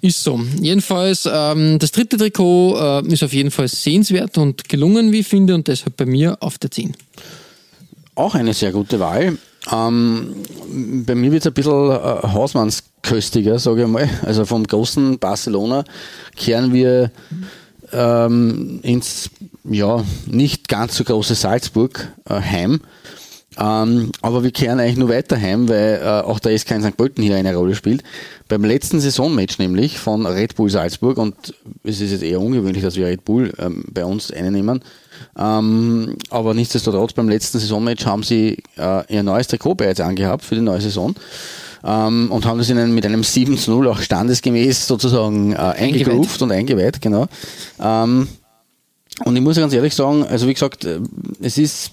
Ist 0.00 0.22
so. 0.22 0.40
Jedenfalls, 0.60 1.28
ähm, 1.30 1.78
das 1.78 1.90
dritte 1.90 2.18
Trikot 2.18 2.76
äh, 2.78 3.12
ist 3.12 3.24
auf 3.24 3.32
jeden 3.32 3.50
Fall 3.50 3.68
sehenswert 3.68 4.38
und 4.38 4.68
gelungen, 4.68 5.10
wie 5.10 5.20
ich 5.20 5.26
finde, 5.26 5.54
und 5.54 5.66
deshalb 5.66 5.96
bei 5.96 6.06
mir 6.06 6.36
auf 6.40 6.58
der 6.58 6.70
10. 6.70 6.94
Auch 8.14 8.34
eine 8.34 8.52
sehr 8.52 8.70
gute 8.70 9.00
Wahl. 9.00 9.38
Ähm, 9.72 10.34
bei 11.04 11.14
mir 11.14 11.32
wird 11.32 11.42
es 11.42 11.46
ein 11.46 11.54
bisschen 11.54 11.90
äh, 11.90 12.28
hausmannsköstiger, 12.32 13.58
sage 13.58 13.82
ich 13.82 13.88
mal. 13.88 14.08
Also 14.24 14.44
vom 14.44 14.64
großen 14.64 15.18
Barcelona 15.18 15.84
kehren 16.36 16.72
wir 16.72 17.10
ähm, 17.92 18.80
ins 18.82 19.30
ja, 19.64 20.04
nicht 20.26 20.68
ganz 20.68 20.96
so 20.96 21.04
große 21.04 21.34
Salzburg 21.34 22.08
äh, 22.28 22.34
heim. 22.40 22.80
Ähm, 23.60 24.12
aber 24.22 24.44
wir 24.44 24.52
kehren 24.52 24.78
eigentlich 24.78 24.98
nur 24.98 25.08
weiter 25.08 25.40
heim, 25.40 25.68
weil 25.68 26.00
äh, 26.02 26.06
auch 26.06 26.38
der 26.38 26.56
SK 26.56 26.72
in 26.72 26.82
St. 26.82 26.96
Pölten 26.96 27.24
hier 27.24 27.34
eine 27.34 27.54
Rolle 27.54 27.74
spielt. 27.74 28.04
Beim 28.46 28.64
letzten 28.64 29.00
Saisonmatch 29.00 29.58
nämlich 29.58 29.98
von 29.98 30.26
Red 30.26 30.54
Bull 30.54 30.70
Salzburg 30.70 31.18
und 31.18 31.54
es 31.82 32.00
ist 32.00 32.12
jetzt 32.12 32.22
eher 32.22 32.40
ungewöhnlich, 32.40 32.84
dass 32.84 32.96
wir 32.96 33.06
Red 33.06 33.24
Bull 33.24 33.52
ähm, 33.58 33.84
bei 33.92 34.04
uns 34.04 34.30
einnehmen. 34.30 34.82
Ähm, 35.36 36.16
aber 36.30 36.54
nichtsdestotrotz, 36.54 37.14
beim 37.14 37.28
letzten 37.28 37.58
Saisonmatch 37.58 38.06
haben 38.06 38.22
sie 38.22 38.62
äh, 38.76 39.12
ihr 39.12 39.24
neues 39.24 39.48
Trikot 39.48 39.74
bereits 39.74 40.00
angehabt 40.00 40.44
für 40.44 40.54
die 40.54 40.60
neue 40.60 40.80
Saison 40.80 41.16
ähm, 41.84 42.30
und 42.30 42.46
haben 42.46 42.58
das 42.58 42.70
einem, 42.70 42.94
mit 42.94 43.06
einem 43.06 43.24
7 43.24 43.56
zu 43.58 43.70
0 43.70 43.88
auch 43.88 44.00
standesgemäß 44.00 44.86
sozusagen 44.86 45.52
äh, 45.52 45.56
eingegroovt 45.56 46.42
und 46.42 46.52
eingeweiht, 46.52 47.00
genau. 47.00 47.26
Ähm, 47.80 48.28
und 49.24 49.34
ich 49.36 49.42
muss 49.42 49.56
ganz 49.56 49.72
ehrlich 49.72 49.94
sagen, 49.94 50.24
also 50.24 50.46
wie 50.46 50.54
gesagt, 50.54 50.84
äh, 50.84 51.00
es 51.40 51.58
ist 51.58 51.90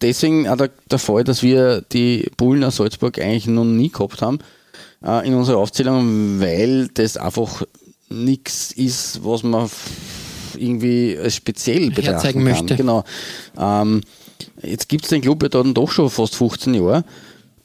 deswegen 0.00 0.48
auch 0.48 0.56
der, 0.56 0.70
der 0.90 0.98
Fall, 0.98 1.24
dass 1.24 1.42
wir 1.42 1.82
die 1.92 2.30
Bullen 2.36 2.64
aus 2.64 2.76
Salzburg 2.76 3.18
eigentlich 3.18 3.46
noch 3.46 3.64
nie 3.64 3.90
gehabt 3.90 4.22
haben 4.22 4.38
äh, 5.04 5.26
in 5.26 5.34
unserer 5.34 5.58
Aufzählung, 5.58 6.40
weil 6.40 6.88
das 6.88 7.16
einfach 7.16 7.62
nichts 8.08 8.72
ist, 8.72 9.20
was 9.24 9.42
man 9.42 9.68
irgendwie 10.56 11.18
speziell 11.28 11.90
betrachten 11.90 12.32
kann. 12.32 12.42
möchte. 12.42 12.76
Genau. 12.76 13.04
Ähm, 13.58 14.00
jetzt 14.62 14.88
gibt 14.88 15.04
es 15.04 15.10
den 15.10 15.20
Club 15.20 15.42
ja 15.42 15.48
dann 15.48 15.74
doch 15.74 15.90
schon 15.90 16.10
fast 16.10 16.34
15 16.36 16.74
Jahre. 16.74 17.04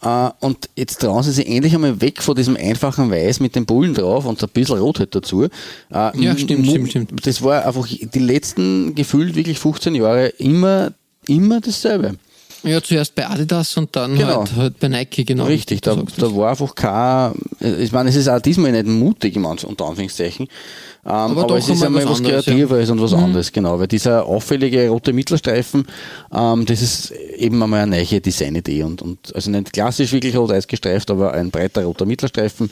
Äh, 0.03 0.29
und 0.41 0.69
jetzt 0.75 1.00
trauen 1.01 1.24
sie 1.24 1.31
sich 1.31 1.48
endlich 1.48 1.74
einmal 1.74 2.01
weg 2.01 2.22
von 2.22 2.36
diesem 2.36 2.57
einfachen 2.57 3.10
Weiß 3.10 3.39
mit 3.39 3.55
den 3.55 3.65
Bullen 3.65 3.93
drauf 3.93 4.25
und 4.25 4.41
ein 4.43 4.50
bisschen 4.50 4.79
Rot 4.79 5.00
halt 5.00 5.15
dazu. 5.15 5.43
Äh, 5.43 5.50
Ja, 5.89 6.38
stimmt, 6.38 6.67
stimmt, 6.67 6.89
stimmt. 6.89 7.25
Das 7.25 7.41
war 7.41 7.65
einfach 7.65 7.88
die 7.88 8.19
letzten 8.19 8.95
gefühlt 8.95 9.36
wirklich 9.36 9.60
15 9.60 9.95
Jahre 9.95 10.27
immer, 10.27 10.91
immer 11.27 11.62
dasselbe. 11.62 12.15
Ja, 12.63 12.82
zuerst 12.82 13.13
bei 13.15 13.27
Adidas 13.27 13.75
und 13.77 13.96
dann 13.96 14.17
Genau. 14.17 14.39
halt, 14.39 14.55
halt 14.55 14.79
bei 14.79 14.88
Nike, 14.88 15.25
genau. 15.25 15.46
Richtig, 15.46 15.82
da, 15.82 15.96
da 16.17 16.36
war 16.36 16.51
einfach 16.51 16.74
kein, 16.75 17.34
ich 17.60 17.91
meine, 17.91 18.10
es 18.10 18.15
ist 18.15 18.29
auch 18.29 18.39
diesmal 18.39 18.72
nicht 18.72 18.88
mutig, 18.88 19.36
im 19.36 19.46
unter 19.46 19.86
Anführungszeichen, 19.86 20.48
ähm, 21.05 21.12
aber, 21.12 21.43
doch 21.48 21.58
es 21.58 21.67
ist 21.67 21.84
einmal 21.84 22.03
was 22.05 22.12
was 22.12 22.17
anderes, 22.20 22.46
ja. 22.46 22.53
Kreativeres 22.53 22.89
und 22.89 23.01
was 23.01 23.13
anderes, 23.13 23.51
genau, 23.51 23.79
weil 23.79 23.88
dieser 23.88 24.25
auffällige 24.25 24.88
rote 24.88 25.12
Mittelstreifen, 25.12 25.86
ähm, 26.34 26.65
das 26.65 26.82
ist 26.82 27.12
eben 27.12 27.62
einmal 27.62 27.82
eine 27.82 27.98
neue 27.98 28.22
Designidee 28.22 28.84
und, 28.84 29.01
und 29.01 29.36
also 29.36 29.51
nicht 29.51 29.74
klassisch 29.74 30.13
wirklich 30.13 30.38
rot-weiß 30.38 30.67
gestreift, 30.67 31.12
aber 31.12 31.34
ein 31.34 31.51
breiter 31.51 31.84
roter 31.84 32.05
Mittelstreifen. 32.05 32.70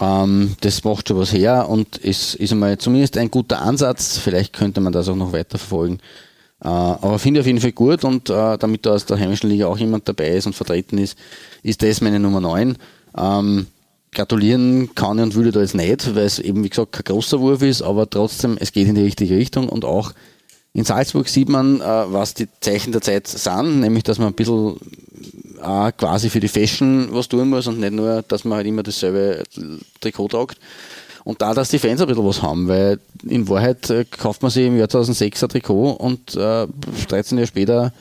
Ähm, 0.00 0.56
das 0.60 0.82
macht 0.84 1.08
schon 1.08 1.18
was 1.18 1.32
her 1.32 1.68
und 1.68 1.96
ist, 1.98 2.34
ist 2.36 2.52
einmal 2.52 2.78
zumindest 2.78 3.18
ein 3.18 3.30
guter 3.30 3.60
Ansatz. 3.60 4.16
Vielleicht 4.18 4.52
könnte 4.54 4.80
man 4.80 4.92
das 4.92 5.08
auch 5.08 5.16
noch 5.16 5.32
weiter 5.32 5.58
verfolgen. 5.58 5.98
Äh, 6.62 6.68
aber 6.68 7.18
finde 7.18 7.40
ich 7.40 7.42
auf 7.42 7.46
jeden 7.46 7.60
Fall 7.60 7.72
gut 7.72 8.04
und 8.04 8.28
äh, 8.28 8.58
damit 8.58 8.84
da 8.84 8.92
aus 8.92 9.06
der 9.06 9.18
heimischen 9.18 9.48
Liga 9.48 9.66
auch 9.66 9.78
jemand 9.78 10.08
dabei 10.08 10.28
ist 10.30 10.46
und 10.46 10.54
vertreten 10.54 10.98
ist, 10.98 11.16
ist 11.62 11.82
das 11.82 12.00
meine 12.00 12.20
Nummer 12.20 12.40
9. 12.40 12.76
Ähm, 13.16 13.66
gratulieren 14.12 14.94
kann 14.94 15.18
ich 15.18 15.24
und 15.24 15.34
würde 15.34 15.52
da 15.52 15.60
jetzt 15.60 15.74
nicht, 15.74 16.14
weil 16.14 16.24
es 16.24 16.38
eben, 16.38 16.62
wie 16.64 16.68
gesagt, 16.68 16.92
kein 16.92 17.04
großer 17.04 17.40
Wurf 17.40 17.62
ist, 17.62 17.82
aber 17.82 18.10
trotzdem, 18.10 18.56
es 18.60 18.72
geht 18.72 18.88
in 18.88 18.94
die 18.94 19.02
richtige 19.02 19.36
Richtung 19.36 19.68
und 19.68 19.84
auch 19.84 20.12
in 20.72 20.84
Salzburg 20.84 21.28
sieht 21.28 21.48
man, 21.48 21.80
äh, 21.80 21.84
was 21.84 22.34
die 22.34 22.48
Zeichen 22.60 22.92
der 22.92 23.00
Zeit 23.00 23.26
sind, 23.26 23.80
nämlich, 23.80 24.04
dass 24.04 24.18
man 24.18 24.28
ein 24.28 24.34
bisschen 24.34 24.76
quasi 25.96 26.30
für 26.30 26.40
die 26.40 26.48
Fashion 26.48 27.08
was 27.10 27.28
tun 27.28 27.50
muss 27.50 27.66
und 27.66 27.80
nicht 27.80 27.92
nur, 27.92 28.22
dass 28.22 28.44
man 28.44 28.56
halt 28.56 28.66
immer 28.66 28.82
dasselbe 28.82 29.42
Trikot 30.00 30.28
tragt. 30.28 30.58
Und 31.24 31.42
da, 31.42 31.54
dass 31.54 31.68
die 31.70 31.78
Fans 31.78 32.00
ein 32.00 32.06
bisschen 32.06 32.24
was 32.26 32.42
haben, 32.42 32.68
weil 32.68 32.98
in 33.24 33.48
Wahrheit 33.48 33.88
äh, 33.90 34.04
kauft 34.04 34.42
man 34.42 34.50
sich 34.50 34.66
im 34.66 34.76
Jahr 34.78 34.88
2006 34.88 35.42
ein 35.42 35.48
Trikot 35.50 35.90
und 35.92 36.34
äh, 36.36 36.66
13 37.08 37.38
Jahre 37.38 37.46
später 37.46 37.92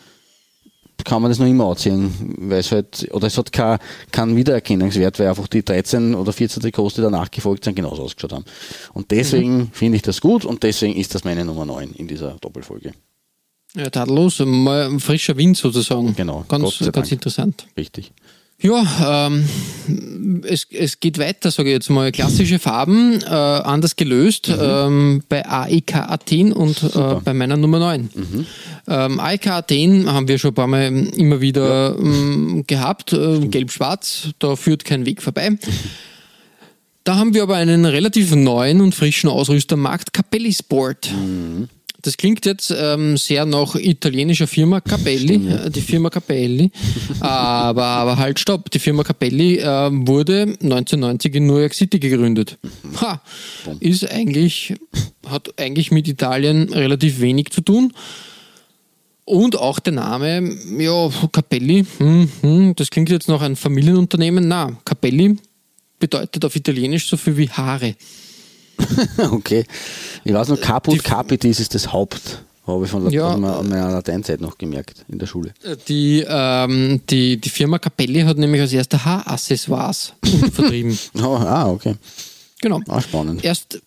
kann 1.05 1.21
man 1.21 1.31
das 1.31 1.39
noch 1.39 1.47
immer 1.47 1.65
anziehen, 1.69 2.35
weil 2.39 2.59
es 2.59 2.71
halt, 2.73 3.07
oder 3.11 3.27
es 3.27 3.37
hat 3.37 3.53
keinen 3.53 3.79
kein 4.11 4.35
Wiedererkennungswert, 4.35 5.17
weil 5.17 5.27
einfach 5.29 5.47
die 5.47 5.63
13 5.63 6.13
oder 6.13 6.33
14 6.33 6.61
Trikots, 6.61 6.95
die 6.95 7.01
danach 7.01 7.31
gefolgt 7.31 7.63
sind, 7.63 7.75
genauso 7.75 8.03
ausgeschaut 8.03 8.33
haben. 8.33 8.43
Und 8.93 9.09
deswegen 9.11 9.57
Mhm. 9.57 9.69
finde 9.71 9.95
ich 9.95 10.01
das 10.01 10.19
gut 10.19 10.43
und 10.43 10.61
deswegen 10.63 10.95
ist 10.99 11.15
das 11.15 11.23
meine 11.23 11.45
Nummer 11.45 11.65
9 11.65 11.91
in 11.91 12.07
dieser 12.07 12.31
Doppelfolge. 12.41 12.91
Ja, 13.75 13.89
tadellos, 13.89 14.39
mal 14.39 14.87
ein 14.89 14.99
frischer 14.99 15.37
Wind 15.37 15.55
sozusagen. 15.55 16.15
Genau, 16.15 16.43
Ganz, 16.49 16.79
ganz 16.91 17.11
interessant. 17.11 17.67
Richtig. 17.77 18.11
Ja, 18.61 19.29
ähm, 19.29 19.45
es, 20.43 20.67
es 20.69 20.99
geht 20.99 21.17
weiter, 21.17 21.49
sage 21.49 21.69
ich 21.69 21.73
jetzt 21.75 21.89
mal. 21.89 22.11
Klassische 22.11 22.59
Farben, 22.59 23.21
äh, 23.21 23.27
anders 23.27 23.95
gelöst, 23.95 24.49
ähm, 24.49 25.23
bei 25.29 25.45
AEK 25.45 25.95
Athen 25.95 26.51
und 26.51 26.83
äh, 26.83 27.15
bei 27.23 27.33
meiner 27.33 27.55
Nummer 27.55 27.79
9. 27.79 28.09
Ähm, 28.87 29.19
AEK 29.19 29.47
Athen 29.47 30.11
haben 30.11 30.27
wir 30.27 30.37
schon 30.39 30.51
ein 30.51 30.55
paar 30.55 30.67
Mal 30.67 30.87
immer 31.15 31.39
wieder 31.39 31.95
ähm, 31.97 32.65
gehabt, 32.67 33.13
äh, 33.13 33.39
gelb-schwarz, 33.47 34.29
da 34.39 34.57
führt 34.57 34.83
kein 34.83 35.05
Weg 35.05 35.21
vorbei. 35.21 35.57
Da 37.05 37.15
haben 37.15 37.33
wir 37.33 37.43
aber 37.43 37.55
einen 37.55 37.85
relativ 37.85 38.35
neuen 38.35 38.81
und 38.81 38.93
frischen 38.93 39.29
Ausrüster 39.29 39.75
am 39.75 39.81
Markt, 39.81 40.11
Capelli 40.11 40.53
Sport. 40.53 41.09
Das 42.01 42.15
klingt 42.15 42.45
jetzt 42.45 42.73
ähm, 42.75 43.17
sehr 43.17 43.45
nach 43.45 43.75
italienischer 43.75 44.47
Firma 44.47 44.79
Capelli, 44.79 45.35
äh, 45.49 45.69
die 45.69 45.81
Firma 45.81 46.09
Capelli. 46.09 46.71
aber, 47.19 47.83
aber 47.83 48.17
halt 48.17 48.39
stopp, 48.39 48.71
die 48.71 48.79
Firma 48.79 49.03
Capelli 49.03 49.57
äh, 49.57 49.89
wurde 49.91 50.43
1990 50.61 51.35
in 51.35 51.47
New 51.47 51.57
York 51.57 51.73
City 51.73 51.99
gegründet. 51.99 52.57
Ha, 53.01 53.21
ist 53.81 54.09
eigentlich, 54.09 54.75
hat 55.27 55.59
eigentlich 55.59 55.91
mit 55.91 56.07
Italien 56.07 56.71
relativ 56.71 57.19
wenig 57.19 57.51
zu 57.51 57.61
tun. 57.61 57.93
Und 59.25 59.57
auch 59.57 59.79
der 59.79 59.93
Name, 59.93 60.57
ja, 60.79 61.09
Capelli, 61.31 61.85
hm, 61.97 62.29
hm, 62.41 62.75
das 62.75 62.89
klingt 62.89 63.09
jetzt 63.09 63.27
nach 63.27 63.41
einem 63.41 63.55
Familienunternehmen. 63.55 64.47
Na, 64.47 64.71
Capelli 64.85 65.37
bedeutet 65.99 66.43
auf 66.45 66.55
Italienisch 66.55 67.07
so 67.07 67.17
viel 67.17 67.37
wie 67.37 67.49
Haare. 67.49 67.95
okay. 69.31 69.65
Ich 70.23 70.33
weiß 70.33 70.49
noch, 70.49 70.59
Caput 70.61 71.03
Capitis 71.03 71.59
ist 71.59 71.73
das 71.75 71.91
Haupt 71.93 72.43
Habe 72.67 72.85
ich 72.85 72.91
von 72.91 73.03
der, 73.03 73.11
Ja. 73.13 73.35
meiner- 73.37 73.89
Lateinzeit 73.91 74.41
noch 74.41 74.57
gemerkt 74.57 75.03
in 75.09 75.17
der 75.19 75.25
Schule. 75.27 75.53
Die, 75.87 76.23
ähm, 76.27 77.01
die, 77.09 77.37
die 77.37 77.49
Firma 77.49 77.79
Capelli 77.79 78.21
hat 78.21 78.37
nämlich 78.37 78.61
als 78.61 78.73
erster 78.73 79.03
Haaraccessoires 79.05 80.13
vertrieben. 80.53 80.97
Oh, 81.17 81.21
ah, 81.39 81.69
okay. 81.69 81.95
Genau. 82.61 82.81
Ah, 82.87 83.01
spannend. 83.01 83.43
Erst 83.43 83.81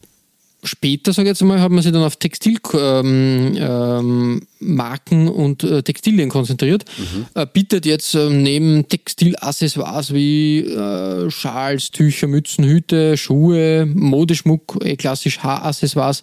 später, 0.63 1.13
sage 1.13 1.29
ich 1.29 1.33
jetzt 1.33 1.43
mal, 1.43 1.61
hat 1.61 1.71
man 1.71 1.83
sich 1.83 1.93
dann 1.93 2.05
auf 2.05 2.17
Textilmarken 2.17 3.57
ähm, 3.59 4.41
Marken 4.61 5.29
und 5.29 5.65
äh, 5.65 5.83
Textilien 5.83 6.29
konzentriert. 6.29 6.85
Äh, 7.35 7.47
bietet 7.53 7.85
jetzt 7.87 8.15
ähm, 8.15 8.43
neben 8.43 8.87
Textilaccessoires 8.89 10.13
wie 10.15 10.61
äh, 10.61 11.29
Schals, 11.31 11.91
Tücher, 11.91 12.29
Mützen, 12.29 12.65
Hüte, 12.65 13.17
Schuhe, 13.17 13.87
Modeschmuck, 13.87 14.79
eh 14.85 14.95
klassisch 14.97 15.41
Haaraccessoires 15.41 16.23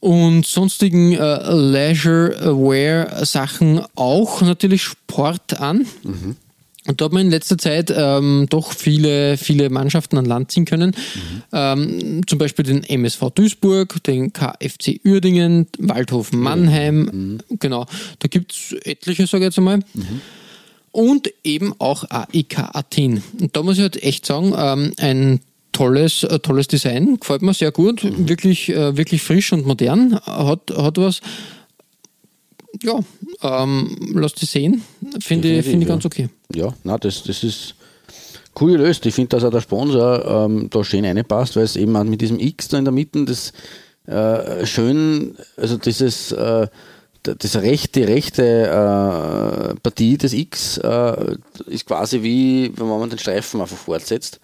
und 0.00 0.46
sonstigen 0.46 1.12
äh, 1.12 1.52
Leisure-Wear-Sachen 1.52 3.82
auch 3.94 4.42
natürlich 4.42 4.82
Sport 4.82 5.60
an. 5.60 5.86
Und 6.88 7.00
da 7.00 7.04
hat 7.04 7.12
man 7.12 7.26
in 7.26 7.30
letzter 7.30 7.58
Zeit 7.58 7.92
ähm, 7.94 8.46
doch 8.48 8.72
viele, 8.72 9.36
viele 9.36 9.68
Mannschaften 9.68 10.16
an 10.16 10.24
Land 10.24 10.50
ziehen 10.50 10.64
können. 10.64 10.96
Ähm, 11.52 12.22
zum 12.26 12.38
Beispiel 12.38 12.64
den 12.64 12.82
MSV 12.82 13.30
Duisburg, 13.34 14.02
den 14.04 14.32
KFC 14.32 14.98
Uerdingen, 15.04 15.66
Waldhofen 15.78 16.40
Mannheim. 16.40 17.40
Genau, 17.60 17.84
da 18.20 18.28
gibt 18.28 18.52
es 18.52 18.72
etliche, 18.84 19.26
sage 19.26 19.44
ich 19.44 19.48
jetzt 19.48 19.58
einmal. 19.58 19.80
Und 20.90 21.30
eben 21.44 21.74
auch 21.78 22.04
AEK 22.08 22.58
Athen. 22.72 23.22
Und 23.38 23.54
da 23.54 23.62
muss 23.62 23.76
ich 23.76 23.82
halt 23.82 24.02
echt 24.02 24.24
sagen, 24.24 24.54
ähm, 24.56 24.92
ein 24.96 25.40
tolles, 25.72 26.24
äh, 26.24 26.38
tolles 26.38 26.68
Design, 26.68 27.20
gefällt 27.20 27.42
mir 27.42 27.52
sehr 27.52 27.70
gut, 27.70 28.00
wirklich, 28.02 28.70
äh, 28.70 28.96
wirklich 28.96 29.22
frisch 29.22 29.52
und 29.52 29.66
modern, 29.66 30.18
hat, 30.24 30.72
hat 30.74 30.96
was. 30.96 31.20
Ja, 32.82 33.00
ähm, 33.42 34.12
lass 34.14 34.34
die 34.34 34.46
sehen, 34.46 34.82
finde 35.20 35.62
finde 35.62 35.82
ich 35.82 35.88
ganz 35.88 36.04
okay. 36.04 36.28
Ja, 36.54 36.74
na, 36.84 36.98
das, 36.98 37.22
das 37.24 37.42
ist 37.42 37.74
cool 38.60 38.72
gelöst. 38.72 39.06
Ich 39.06 39.14
finde, 39.14 39.28
dass 39.30 39.44
auch 39.44 39.50
der 39.50 39.60
Sponsor 39.60 40.46
ähm, 40.46 40.68
da 40.70 40.84
schön 40.84 41.04
reinpasst, 41.04 41.56
weil 41.56 41.64
es 41.64 41.76
eben 41.76 41.96
auch 41.96 42.04
mit 42.04 42.20
diesem 42.20 42.38
X 42.38 42.68
da 42.68 42.78
in 42.78 42.84
der 42.84 42.92
Mitte 42.92 43.24
das 43.24 43.52
äh, 44.06 44.66
schön, 44.66 45.36
also 45.56 45.76
dieses 45.76 46.32
äh, 46.32 46.66
das 47.22 47.56
rechte, 47.56 48.08
rechte 48.08 48.42
äh, 48.42 49.74
Partie 49.82 50.16
des 50.16 50.32
X 50.32 50.78
äh, 50.78 51.36
ist 51.66 51.86
quasi 51.86 52.22
wie, 52.22 52.72
wenn 52.76 52.88
man 52.88 53.10
den 53.10 53.18
Streifen 53.18 53.60
einfach 53.60 53.76
fortsetzt 53.76 54.40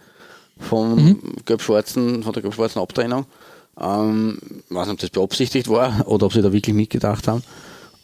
vom 0.59 1.19
gelb-schwarzen, 1.45 2.23
von 2.23 2.33
der 2.33 2.43
gelb-schwarzen 2.43 2.81
Abtrennung. 2.81 3.27
Ähm, 3.81 4.39
weiß 4.69 4.87
nicht, 4.87 4.95
ob 4.95 5.01
das 5.01 5.11
beabsichtigt 5.11 5.69
war 5.69 6.05
oder 6.07 6.27
ob 6.27 6.33
sie 6.33 6.43
da 6.43 6.53
wirklich 6.53 6.75
mitgedacht 6.75 7.27
haben. 7.27 7.43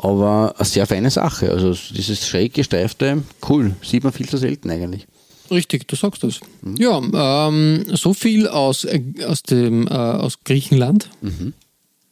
Aber 0.02 0.54
eine 0.56 0.64
sehr 0.64 0.86
feine 0.86 1.10
Sache. 1.10 1.50
Also 1.50 1.74
dieses 1.94 2.26
schräg 2.26 2.54
gesteifte, 2.54 3.22
cool. 3.48 3.76
Sieht 3.82 4.02
man 4.02 4.12
viel 4.12 4.28
zu 4.28 4.38
selten 4.38 4.70
eigentlich. 4.70 5.06
Richtig, 5.50 5.88
du 5.88 5.96
sagst 5.96 6.24
das. 6.24 6.40
Ja, 6.78 7.48
ähm, 7.48 7.84
so 7.92 8.14
viel 8.14 8.48
aus, 8.48 8.84
äh, 8.84 9.02
aus, 9.26 9.42
dem, 9.42 9.88
äh, 9.88 9.90
aus 9.90 10.38
Griechenland 10.44 11.10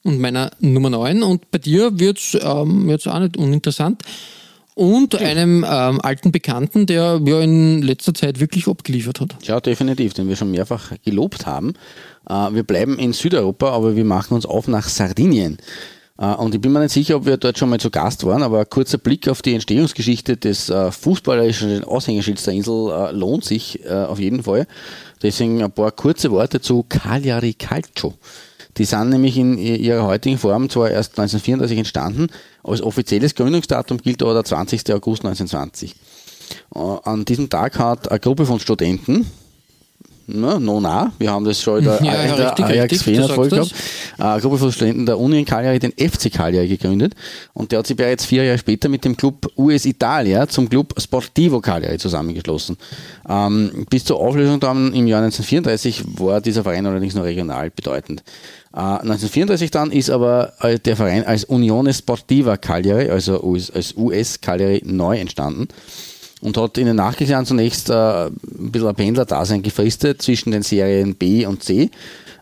und 0.03 0.21
meiner 0.21 0.51
Nummer 0.61 0.91
9. 0.91 1.23
Und 1.23 1.51
bei 1.51 1.59
dir 1.59 1.99
wird 1.99 2.19
es 2.19 2.37
ähm, 2.41 2.89
wird's 2.89 3.07
auch 3.07 3.21
nicht 3.21 3.37
uninteressant. 3.37 4.03
Und 4.75 5.17
einem 5.17 5.65
ähm, 5.69 6.01
alten 6.01 6.31
Bekannten, 6.31 6.87
der 6.87 7.21
ja 7.25 7.41
in 7.41 7.83
letzter 7.83 8.15
Zeit 8.15 8.39
wirklich 8.39 8.69
abgeliefert 8.69 9.21
hat. 9.21 9.37
Ja, 9.43 9.61
definitiv, 9.61 10.15
den 10.15 10.29
wir 10.29 10.37
schon 10.37 10.53
mehrfach 10.53 10.93
gelobt 11.05 11.47
haben. 11.47 11.75
Äh, 12.29 12.53
wir 12.53 12.63
bleiben 12.63 12.99
in 12.99 13.13
Südeuropa, 13.13 13.71
aber 13.71 13.97
wir 13.97 14.05
machen 14.05 14.35
uns 14.35 14.47
auf 14.47 14.69
nach 14.69 14.89
Sardinien. 14.89 15.59
Äh, 16.19 16.35
und 16.35 16.55
ich 16.55 16.61
bin 16.61 16.73
mir 16.73 16.81
nicht 16.81 16.93
sicher, 16.93 17.17
ob 17.17 17.27
wir 17.27 17.37
dort 17.37 17.59
schon 17.59 17.71
mal 17.71 17.81
zu 17.81 17.91
Gast 17.91 18.25
waren, 18.25 18.43
aber 18.43 18.61
ein 18.61 18.69
kurzer 18.69 18.99
Blick 18.99 19.29
auf 19.29 19.43
die 19.43 19.55
Entstehungsgeschichte 19.55 20.37
des 20.37 20.69
äh, 20.69 20.91
fußballerischen 20.91 21.85
Aushängeschilds 21.85 22.45
der 22.45 22.55
Insel 22.55 22.91
äh, 22.91 23.13
lohnt 23.13 23.45
sich 23.45 23.89
auf 23.89 24.19
jeden 24.19 24.43
Fall. 24.43 24.67
Deswegen 25.23 25.63
ein 25.63 25.73
paar 25.73 25.93
kurze 25.93 26.31
Worte 26.31 26.61
zu 26.61 26.85
Cagliari 26.89 27.55
Calcio. 27.55 28.15
Die 28.77 28.85
sind 28.85 29.11
nämlich 29.11 29.37
in 29.37 29.59
ihrer 29.59 30.05
heutigen 30.05 30.39
Form 30.39 30.71
zwar 30.71 30.91
erst 30.91 31.19
1934 31.19 31.79
entstanden, 31.79 32.29
als 32.63 32.81
offizielles 32.81 33.35
Gründungsdatum 33.35 33.99
gilt 33.99 34.23
aber 34.23 34.35
der 34.35 34.45
20. 34.45 34.93
August 34.93 35.25
1920. 35.25 35.95
Äh, 36.75 36.79
An 36.79 37.25
diesem 37.25 37.49
Tag 37.49 37.79
hat 37.79 38.11
eine 38.11 38.21
Gruppe 38.21 38.47
von 38.47 38.61
Studenten, 38.61 39.27
na, 40.31 40.61
no, 40.61 40.79
na, 40.79 41.11
wir 41.19 41.31
haben 41.31 41.47
das 41.47 41.61
schon 41.61 41.79
in 41.79 41.85
der, 41.85 42.03
Ja, 42.03 42.27
ja, 42.27 42.37
der 42.37 42.51
richtig, 42.51 42.65
Ajax 42.67 43.05
du 43.05 43.29
Folge 43.29 43.57
gehabt. 43.57 43.75
Eine 44.19 44.41
Gruppe 44.43 44.59
von 44.59 44.71
Studenten 44.71 45.07
der 45.07 45.19
Uni 45.19 45.39
in 45.39 45.47
Cagliari, 45.47 45.79
den 45.79 45.93
FC 45.93 46.31
Cagliari 46.31 46.69
gegründet 46.69 47.15
und 47.55 47.73
der 47.73 47.79
hat 47.79 47.87
sich 47.87 47.97
bereits 47.97 48.27
vier 48.27 48.45
Jahre 48.45 48.59
später 48.59 48.91
mit 48.91 49.07
dem 49.07 49.17
Club 49.17 49.51
US 49.57 49.87
Italia 49.87 50.47
zum 50.47 50.69
Club 50.69 50.93
Sportivo 51.01 51.61
Cagliari 51.61 51.97
zusammengeschlossen. 51.97 52.77
Ähm, 53.27 53.87
bis 53.89 54.05
zur 54.05 54.21
Auflösung 54.21 54.61
dann 54.61 54.93
im 54.93 55.07
Jahr 55.07 55.23
1934 55.23 56.05
war 56.19 56.43
dieser 56.43 56.63
Verein 56.63 56.85
allerdings 56.85 57.15
nur 57.15 57.25
regional 57.25 57.71
bedeutend. 57.71 58.23
Äh, 58.75 58.81
1934 58.81 59.71
dann 59.71 59.91
ist 59.91 60.11
aber 60.11 60.53
äh, 60.61 60.79
der 60.79 60.97
Verein 60.97 61.25
als 61.25 61.45
Unione 61.45 61.95
Sportiva 61.95 62.59
Cagliari, 62.59 63.09
also 63.09 63.41
als 63.75 63.95
US 63.97 64.43
Cagliari 64.43 64.83
neu 64.85 65.19
entstanden 65.19 65.69
und 66.41 66.57
hat 66.57 66.79
in 66.79 66.87
den 66.87 66.97
Nachkriegsjahren 66.97 67.47
zunächst 67.47 67.91
äh, 67.91 68.27
ein 68.27 68.33
bisschen 68.73 68.89
ein 68.89 68.95
Pendler-Dasein 68.95 69.63
gefristet 69.63 70.23
zwischen 70.23 70.53
den 70.53 70.63
Serien 70.63 71.15
B 71.15 71.47
und 71.47 71.63
C. 71.63 71.91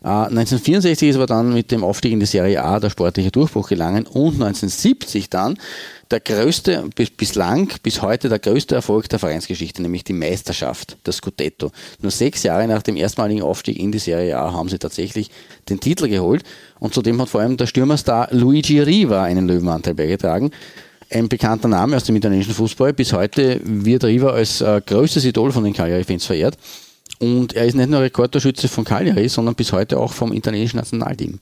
Äh, 0.03 0.07
1964 0.07 1.09
ist 1.09 1.15
aber 1.15 1.25
dann 1.25 1.53
mit 1.53 1.71
dem 1.71 1.83
Aufstieg 1.83 2.11
in 2.11 2.19
die 2.19 2.25
Serie 2.25 2.63
A 2.63 2.79
der 2.79 2.89
sportliche 2.89 3.31
Durchbruch 3.31 3.69
gelangen 3.69 4.05
und 4.05 4.33
1970 4.33 5.29
dann 5.29 5.57
der 6.11 6.19
größte, 6.19 6.85
bis, 6.95 7.09
bislang, 7.09 7.69
bis 7.83 8.01
heute 8.01 8.29
der 8.29 8.39
größte 8.39 8.75
Erfolg 8.75 9.09
der 9.09 9.19
Vereinsgeschichte, 9.19 9.81
nämlich 9.81 10.03
die 10.05 10.13
Meisterschaft, 10.13 10.97
das 11.03 11.17
Scudetto. 11.17 11.71
Nur 12.01 12.11
sechs 12.11 12.43
Jahre 12.43 12.67
nach 12.67 12.81
dem 12.81 12.95
erstmaligen 12.95 13.41
Aufstieg 13.41 13.77
in 13.77 13.91
die 13.91 13.99
Serie 13.99 14.37
A 14.37 14.53
haben 14.53 14.69
sie 14.69 14.79
tatsächlich 14.79 15.31
den 15.67 15.79
Titel 15.79 16.07
geholt 16.07 16.43
und 16.79 16.93
zudem 16.93 17.21
hat 17.21 17.29
vor 17.29 17.41
allem 17.41 17.57
der 17.57 17.67
Stürmerstar 17.67 18.29
Luigi 18.31 18.79
Riva 18.79 19.23
einen 19.23 19.47
Löwenanteil 19.47 19.95
beigetragen 19.95 20.51
ein 21.09 21.29
bekannter 21.29 21.67
Name 21.67 21.95
aus 21.95 22.03
dem 22.03 22.15
italienischen 22.15 22.53
Fußball. 22.53 22.93
Bis 22.93 23.13
heute 23.13 23.59
wird 23.63 24.03
Riva 24.03 24.31
als 24.31 24.61
äh, 24.61 24.81
größtes 24.85 25.25
Idol 25.25 25.51
von 25.51 25.63
den 25.63 25.73
Cagliari-Fans 25.73 26.25
verehrt. 26.25 26.57
Und 27.19 27.53
er 27.53 27.65
ist 27.65 27.75
nicht 27.75 27.89
nur 27.89 28.01
Rekordtorschütze 28.01 28.67
von 28.67 28.83
Cagliari, 28.83 29.27
sondern 29.29 29.55
bis 29.55 29.71
heute 29.71 29.99
auch 29.99 30.13
vom 30.13 30.33
italienischen 30.33 30.77
Nationalteam. 30.77 31.39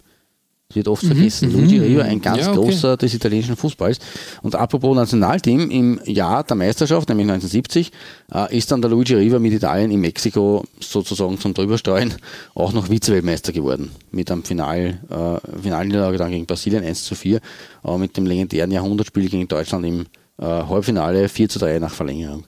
Wird 0.75 0.87
oft 0.87 1.05
vergessen. 1.05 1.51
Luigi 1.51 1.79
Riva, 1.79 2.03
ein 2.03 2.21
ganz 2.21 2.41
Ja, 2.41 2.51
okay. 2.51 2.59
großer 2.59 2.97
des 2.97 3.13
italienischen 3.13 3.55
Fußballs. 3.55 3.99
Und 4.41 4.55
apropos 4.55 4.95
Nationalteam, 4.95 5.71
im 5.71 5.99
Jahr 6.05 6.43
der 6.43 6.55
Meisterschaft, 6.55 7.07
nämlich 7.09 7.27
1970, 7.27 7.91
äh, 8.33 8.57
ist 8.57 8.71
dann 8.71 8.81
der 8.81 8.91
Luigi 8.91 9.15
Riva 9.15 9.39
mit 9.39 9.53
Italien 9.53 9.89
in 9.91 10.01
Mexiko 10.01 10.65
sozusagen 10.79 11.39
zum 11.39 11.53
Drüberstreuen 11.53 12.13
auch 12.55 12.73
noch 12.73 12.89
Vize-Weltmeister 12.89 13.53
geworden. 13.53 13.91
Mit 14.11 14.29
einem 14.29 14.43
Final, 14.43 14.99
äh, 15.09 15.61
Finalniederlage 15.61 16.17
dann 16.17 16.31
gegen 16.31 16.45
Brasilien 16.45 16.83
1 16.83 17.05
zu 17.05 17.15
4, 17.15 17.39
aber 17.83 17.97
mit 17.97 18.17
dem 18.17 18.25
legendären 18.25 18.71
Jahrhundertspiel 18.71 19.29
gegen 19.29 19.47
Deutschland 19.47 19.85
im 19.85 20.05
äh, 20.37 20.43
Halbfinale 20.45 21.29
4 21.29 21.49
zu 21.49 21.59
3 21.59 21.79
nach 21.79 21.93
Verlängerung. 21.93 22.43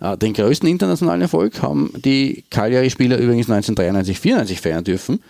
Äh, 0.00 0.16
den 0.16 0.32
größten 0.32 0.68
internationalen 0.68 1.22
Erfolg 1.22 1.60
haben 1.62 1.92
die 2.04 2.44
Cagliari-Spieler 2.50 3.16
übrigens 3.18 3.50
1993, 3.50 4.20
94 4.20 4.60
feiern 4.60 4.84
dürfen. 4.84 5.20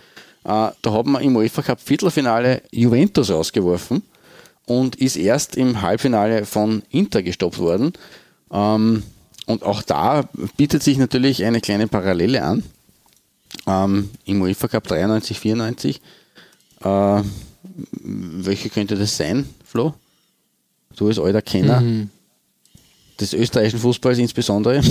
Äh, 0.45 0.69
da 0.81 0.93
hat 0.93 1.05
man 1.07 1.23
im 1.23 1.35
UEFA 1.35 1.63
Cup 1.63 1.81
Viertelfinale 1.81 2.61
Juventus 2.71 3.31
rausgeworfen 3.31 4.03
und 4.65 4.95
ist 4.95 5.15
erst 5.15 5.55
im 5.55 5.81
Halbfinale 5.81 6.45
von 6.45 6.83
Inter 6.91 7.23
gestoppt 7.23 7.57
worden. 7.57 7.93
Ähm, 8.51 9.03
und 9.47 9.63
auch 9.63 9.81
da 9.81 10.27
bietet 10.55 10.83
sich 10.83 10.97
natürlich 10.97 11.43
eine 11.43 11.61
kleine 11.61 11.87
Parallele 11.87 12.43
an. 12.43 12.63
Ähm, 13.67 14.09
Im 14.25 14.41
UEFA 14.41 14.67
Cup 14.67 14.87
93, 14.87 15.39
94. 15.39 16.01
Äh, 16.81 17.21
welche 18.03 18.69
könnte 18.69 18.95
das 18.95 19.17
sein, 19.17 19.49
Flo? 19.65 19.95
Du 20.95 21.07
als 21.07 21.19
alter 21.19 21.41
Kenner 21.41 21.83
des 23.19 23.33
österreichischen 23.33 23.79
Fußballs 23.79 24.17
insbesondere. 24.19 24.81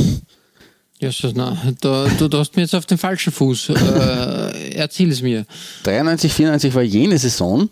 Ja, 1.05 1.31
na, 1.35 1.57
da, 1.81 2.07
du, 2.19 2.29
du 2.29 2.39
hast 2.39 2.57
mir 2.57 2.63
jetzt 2.63 2.75
auf 2.75 2.87
den 2.87 2.99
falschen 2.99 3.33
Fuß. 3.33 3.71
Äh, 3.71 4.75
erzähl 4.75 5.11
es 5.11 5.21
mir. 5.21 5.45
93, 5.83 6.33
94 6.33 6.75
war 6.75 6.83
jene 6.83 7.19
Saison, 7.19 7.69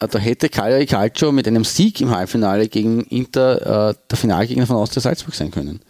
äh, 0.00 0.08
da 0.08 0.18
hätte 0.18 0.48
Cagliari 0.48 0.86
Calcio 0.86 1.32
mit 1.32 1.46
einem 1.48 1.64
Sieg 1.64 2.00
im 2.00 2.10
Halbfinale 2.10 2.68
gegen 2.68 3.04
Inter 3.04 3.90
äh, 3.90 3.94
der 4.10 4.18
Finalgegner 4.18 4.66
von 4.66 4.76
Austria 4.76 5.00
Salzburg 5.00 5.34
sein 5.34 5.50
können. 5.50 5.80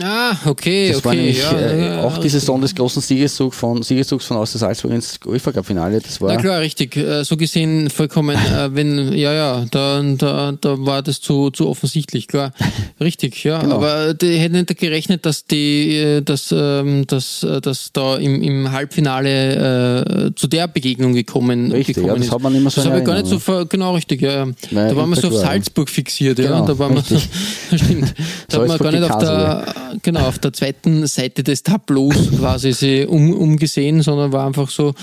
Ah, 0.00 0.36
okay, 0.46 0.88
Das 0.88 0.98
okay. 0.98 1.04
war 1.08 1.14
nämlich 1.16 1.38
ja, 1.42 1.50
äh, 1.50 1.86
ja, 1.86 2.04
auch 2.04 2.18
die 2.18 2.28
Saison 2.28 2.60
des 2.60 2.72
großen 2.76 3.02
Siegeszugs 3.02 3.56
von, 3.56 3.82
Siegeszugs 3.82 4.24
von 4.24 4.36
Austria 4.36 4.60
Salzburg 4.60 4.92
ins 4.92 5.18
UEFA 5.26 5.50
Cup 5.50 5.66
Finale. 5.66 5.98
Das 6.00 6.20
war 6.20 6.32
Na 6.32 6.36
klar, 6.40 6.60
richtig. 6.60 6.96
Äh, 6.96 7.24
So 7.24 7.36
gesehen 7.36 7.90
vollkommen, 7.90 8.36
äh, 8.56 8.72
wenn, 8.72 9.12
ja, 9.12 9.32
ja, 9.32 9.64
da, 9.68 10.00
da, 10.16 10.52
da 10.52 10.76
war 10.86 11.02
das 11.02 11.20
zu, 11.20 11.50
zu 11.50 11.68
offensichtlich, 11.68 12.28
klar. 12.28 12.52
Richtig, 13.00 13.42
ja. 13.42 13.58
Genau. 13.58 13.76
Aber 13.76 14.14
die 14.14 14.36
hätten 14.38 14.54
nicht 14.54 14.78
gerechnet, 14.78 15.26
dass 15.26 15.44
die, 15.46 15.96
äh, 15.96 16.22
dass, 16.22 16.54
ähm, 16.56 17.04
dass, 17.08 17.42
äh, 17.42 17.60
dass 17.60 17.90
da 17.92 18.16
im, 18.16 18.42
im 18.42 18.70
Halbfinale 18.70 20.26
äh, 20.28 20.34
zu 20.36 20.46
der 20.46 20.68
Begegnung 20.68 21.14
gekommen, 21.14 21.72
Richtig, 21.72 21.96
gekommen 21.96 22.12
ja, 22.12 22.16
das 22.18 22.26
ist. 22.26 22.32
hat 22.32 22.42
man 22.42 22.54
immer 22.54 22.70
so 22.70 22.80
Das 22.80 22.90
habe 22.90 23.00
ich 23.00 23.04
gar 23.04 23.20
nicht 23.20 23.26
so, 23.26 23.66
genau 23.68 23.94
richtig, 23.96 24.22
ja. 24.22 24.44
ja. 24.44 24.46
Weil 24.70 24.88
Da 24.90 24.96
waren 24.96 25.10
wir 25.10 25.16
so 25.16 25.28
auf 25.28 25.34
Salzburg 25.34 25.90
fixiert, 25.90 26.38
ja. 26.38 26.44
Genau, 26.44 26.64
da 26.66 26.78
waren 26.78 26.94
wir, 26.94 27.02
stimmt. 27.76 28.14
Da 28.48 28.60
hat 28.60 28.68
man 28.68 28.78
gar 28.78 28.92
nicht 28.92 29.02
auf 29.10 29.18
der, 29.18 29.74
genau, 30.02 30.26
auf 30.26 30.38
der 30.38 30.52
zweiten 30.52 31.06
Seite 31.06 31.42
des 31.42 31.62
Tableaus 31.62 32.30
quasi 32.38 32.72
sie 32.72 33.06
um, 33.06 33.32
umgesehen, 33.32 34.02
sondern 34.02 34.32
war 34.32 34.46
einfach 34.46 34.70
so 34.70 34.94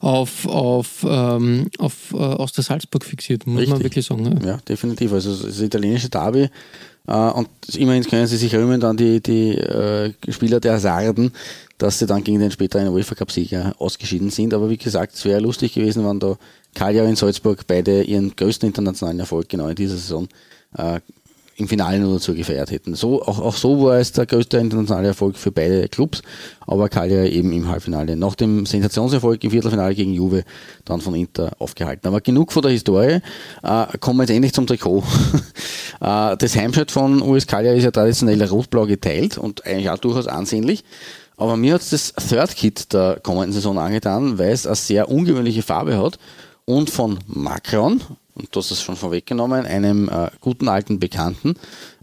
auf, 0.00 0.46
auf, 0.46 1.04
ähm, 1.08 1.68
auf 1.78 2.12
äh, 2.12 2.16
aus 2.16 2.52
der 2.52 2.64
Salzburg 2.64 3.04
fixiert, 3.04 3.46
muss 3.46 3.54
man 3.54 3.64
Richtig. 3.64 3.84
wirklich 3.84 4.06
sagen. 4.06 4.40
Ja. 4.42 4.48
Ja, 4.48 4.56
definitiv. 4.58 5.12
Also 5.12 5.34
das 5.34 5.60
italienische 5.60 6.08
Derby. 6.08 6.48
Äh, 7.06 7.12
und 7.12 7.48
immerhin 7.74 8.04
können 8.04 8.26
sie 8.26 8.36
sich 8.36 8.54
rühmen 8.54 8.80
dann 8.80 8.96
die, 8.96 9.20
die 9.20 9.52
äh, 9.52 10.12
Spieler 10.28 10.60
der 10.60 10.78
Sarden, 10.78 11.32
dass 11.78 11.98
sie 11.98 12.06
dann 12.06 12.24
gegen 12.24 12.40
den 12.40 12.50
späteren 12.50 12.88
UEFA 12.88 13.14
Cup-Sieger 13.14 13.74
ausgeschieden 13.78 14.30
sind. 14.30 14.54
Aber 14.54 14.68
wie 14.70 14.76
gesagt, 14.76 15.14
es 15.14 15.24
wäre 15.24 15.40
lustig 15.40 15.74
gewesen, 15.74 16.06
wenn 16.06 16.20
da 16.20 16.36
Cagliari 16.74 17.08
und 17.08 17.18
Salzburg 17.18 17.66
beide 17.66 18.02
ihren 18.02 18.34
größten 18.34 18.68
internationalen 18.68 19.20
Erfolg 19.20 19.48
genau 19.48 19.68
in 19.68 19.76
dieser 19.76 19.96
Saison 19.96 20.28
äh, 20.76 21.00
im 21.56 21.68
Finale 21.68 21.98
nur 21.98 22.14
dazu 22.14 22.34
gefeiert 22.34 22.70
hätten. 22.70 22.94
So, 22.94 23.22
auch, 23.22 23.38
auch 23.38 23.56
so 23.56 23.82
war 23.84 23.98
es 23.98 24.12
der 24.12 24.26
größte 24.26 24.58
internationale 24.58 25.08
Erfolg 25.08 25.36
für 25.36 25.50
beide 25.50 25.88
Clubs, 25.88 26.22
aber 26.66 26.88
Cagliari 26.88 27.30
eben 27.30 27.52
im 27.52 27.68
Halbfinale. 27.68 28.16
Nach 28.16 28.34
dem 28.34 28.66
Sensationserfolg 28.66 29.42
im 29.42 29.50
Viertelfinale 29.50 29.94
gegen 29.94 30.12
Juve 30.12 30.44
dann 30.84 31.00
von 31.00 31.14
Inter 31.14 31.52
aufgehalten. 31.58 32.06
Aber 32.06 32.20
genug 32.20 32.52
von 32.52 32.62
der 32.62 32.72
Historie, 32.72 33.20
äh, 33.62 33.86
kommen 34.00 34.18
wir 34.18 34.24
jetzt 34.24 34.34
endlich 34.34 34.52
zum 34.52 34.66
Trikot. 34.66 35.02
äh, 36.00 36.36
das 36.36 36.56
Heimshirt 36.56 36.90
von 36.90 37.22
US 37.22 37.46
Cagliari 37.46 37.78
ist 37.78 37.84
ja 37.84 37.90
traditionell 37.90 38.42
rot-blau 38.42 38.86
geteilt 38.86 39.38
und 39.38 39.64
eigentlich 39.64 39.88
auch 39.88 39.98
durchaus 39.98 40.26
ansehnlich. 40.26 40.84
Aber 41.38 41.56
mir 41.56 41.74
hat 41.74 41.92
das 41.92 42.12
Third 42.14 42.54
Kit 42.54 42.92
der 42.92 43.20
kommenden 43.22 43.52
Saison 43.52 43.78
angetan, 43.78 44.38
weil 44.38 44.52
es 44.52 44.66
eine 44.66 44.76
sehr 44.76 45.10
ungewöhnliche 45.10 45.62
Farbe 45.62 45.98
hat 45.98 46.18
und 46.64 46.90
von 46.90 47.18
Macron, 47.26 48.00
und 48.36 48.54
das 48.54 48.70
ist 48.70 48.82
schon 48.82 48.96
vorweggenommen, 48.96 49.66
einem 49.66 50.08
äh, 50.08 50.28
guten 50.40 50.68
alten 50.68 50.98
Bekannten, 51.00 51.54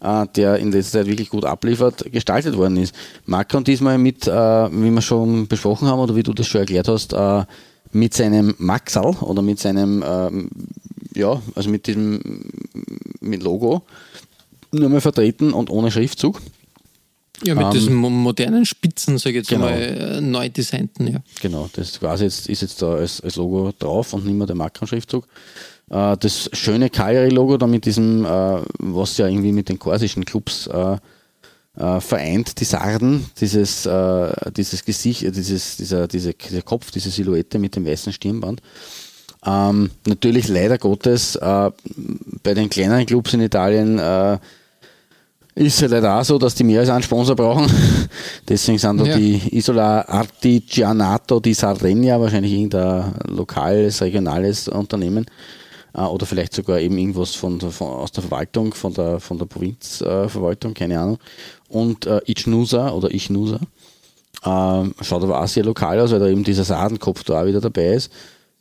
äh, 0.01 0.25
der 0.35 0.57
in 0.57 0.71
letzter 0.71 0.99
Zeit 0.99 1.07
wirklich 1.07 1.29
gut 1.29 1.45
abliefert, 1.45 2.11
gestaltet 2.11 2.57
worden 2.57 2.77
ist. 2.77 2.93
Macron 3.25 3.63
diesmal 3.63 3.97
mit, 3.97 4.27
äh, 4.27 4.31
wie 4.31 4.91
wir 4.91 5.01
schon 5.01 5.47
besprochen 5.47 5.87
haben 5.87 5.99
oder 5.99 6.15
wie 6.15 6.23
du 6.23 6.33
das 6.33 6.47
schon 6.47 6.61
erklärt 6.61 6.87
hast, 6.87 7.13
äh, 7.13 7.45
mit 7.91 8.13
seinem 8.15 8.55
Maxal 8.57 9.15
oder 9.21 9.41
mit 9.41 9.59
seinem, 9.59 10.03
ähm, 10.05 10.49
ja, 11.13 11.39
also 11.55 11.69
mit 11.69 11.85
diesem 11.85 12.49
mit 13.21 13.43
Logo 13.43 13.83
nur 14.71 14.89
mal 14.89 15.01
vertreten 15.01 15.53
und 15.53 15.69
ohne 15.69 15.91
Schriftzug. 15.91 16.41
Ja, 17.43 17.55
mit 17.55 17.65
Ähm, 17.65 17.71
diesen 17.71 17.93
mo- 17.95 18.09
modernen 18.09 18.65
Spitzen, 18.65 19.17
sage 19.17 19.31
ich 19.31 19.35
jetzt 19.37 19.49
genau. 19.49 19.65
mal, 19.65 19.73
äh, 19.79 20.21
neu 20.21 20.49
designten, 20.49 21.07
ja. 21.07 21.19
Genau, 21.41 21.69
das 21.73 21.99
quasi 21.99 22.23
jetzt, 22.23 22.47
ist 22.47 22.61
jetzt 22.61 22.81
da 22.81 22.93
als, 22.95 23.21
als 23.21 23.35
Logo 23.35 23.71
drauf 23.77 24.13
und 24.13 24.25
nicht 24.25 24.35
mehr 24.35 24.47
der 24.47 24.55
Macron-Schriftzug. 24.55 25.27
Äh, 25.93 26.17
das 26.17 26.49
schöne 26.53 26.89
Cagliari-Logo 26.89 27.57
da 27.57 27.67
mit 27.67 27.85
diesem, 27.85 28.25
äh, 28.25 28.61
was 28.79 29.17
ja 29.17 29.27
irgendwie 29.27 29.51
mit 29.51 29.69
den 29.69 29.77
korsischen 29.77 30.25
Clubs 30.25 30.67
äh, 30.67 30.97
äh, 31.77 31.99
vereint, 32.01 32.59
die 32.59 32.65
Sarden, 32.65 33.25
dieses, 33.39 33.85
äh, 33.85 34.51
dieses 34.57 34.83
Gesicht, 34.83 35.21
dieses, 35.35 35.77
dieser, 35.77 36.07
diese, 36.07 36.33
dieser 36.33 36.61
Kopf, 36.63 36.89
diese 36.91 37.11
Silhouette 37.11 37.59
mit 37.59 37.75
dem 37.75 37.85
weißen 37.85 38.11
Stirnband. 38.11 38.61
Ähm, 39.45 39.91
natürlich 40.07 40.47
leider 40.47 40.77
Gottes 40.77 41.37
bei 41.37 42.53
den 42.53 42.69
kleineren 42.69 43.05
Clubs 43.05 43.33
in 43.33 43.41
Italien 43.41 43.99
ist 45.55 45.81
ja 45.81 45.87
leider 45.87 46.17
auch 46.17 46.23
so, 46.23 46.39
dass 46.39 46.55
die 46.55 46.63
mehr 46.63 46.79
als 46.79 46.89
einen 46.89 47.03
Sponsor 47.03 47.35
brauchen. 47.35 47.67
Deswegen 48.47 48.77
sind 48.77 48.99
da 48.99 49.05
Ja. 49.05 49.17
die 49.17 49.55
Isola 49.57 50.01
Artigianato 50.07 51.39
di 51.41 51.53
Sardegna 51.53 52.19
wahrscheinlich 52.19 52.53
irgendein 52.53 53.13
lokales, 53.27 54.01
regionales 54.01 54.67
Unternehmen 54.69 55.25
oder 55.93 56.25
vielleicht 56.25 56.53
sogar 56.53 56.79
eben 56.79 56.97
irgendwas 56.97 57.35
von, 57.35 57.59
von, 57.59 57.87
aus 57.87 58.11
der 58.11 58.23
Verwaltung, 58.23 58.73
von 58.73 58.93
der, 58.93 59.19
von 59.19 59.37
der 59.37 59.45
Provinzverwaltung, 59.45 60.29
Verwaltung, 60.29 60.73
keine 60.73 60.99
Ahnung. 60.99 61.19
Und 61.69 62.05
äh, 62.05 62.19
Ichnusa 62.25 62.89
oder 62.91 63.13
Ichnusa. 63.13 63.59
Ähm, 64.45 64.93
schaut 65.01 65.23
aber 65.23 65.41
auch 65.41 65.47
sehr 65.47 65.63
lokal 65.63 65.99
aus, 65.99 66.11
weil 66.11 66.19
da 66.19 66.27
eben 66.27 66.43
dieser 66.43 66.63
Sardenkopf 66.63 67.23
da 67.23 67.41
auch 67.41 67.45
wieder 67.45 67.61
dabei 67.61 67.93
ist. 67.93 68.11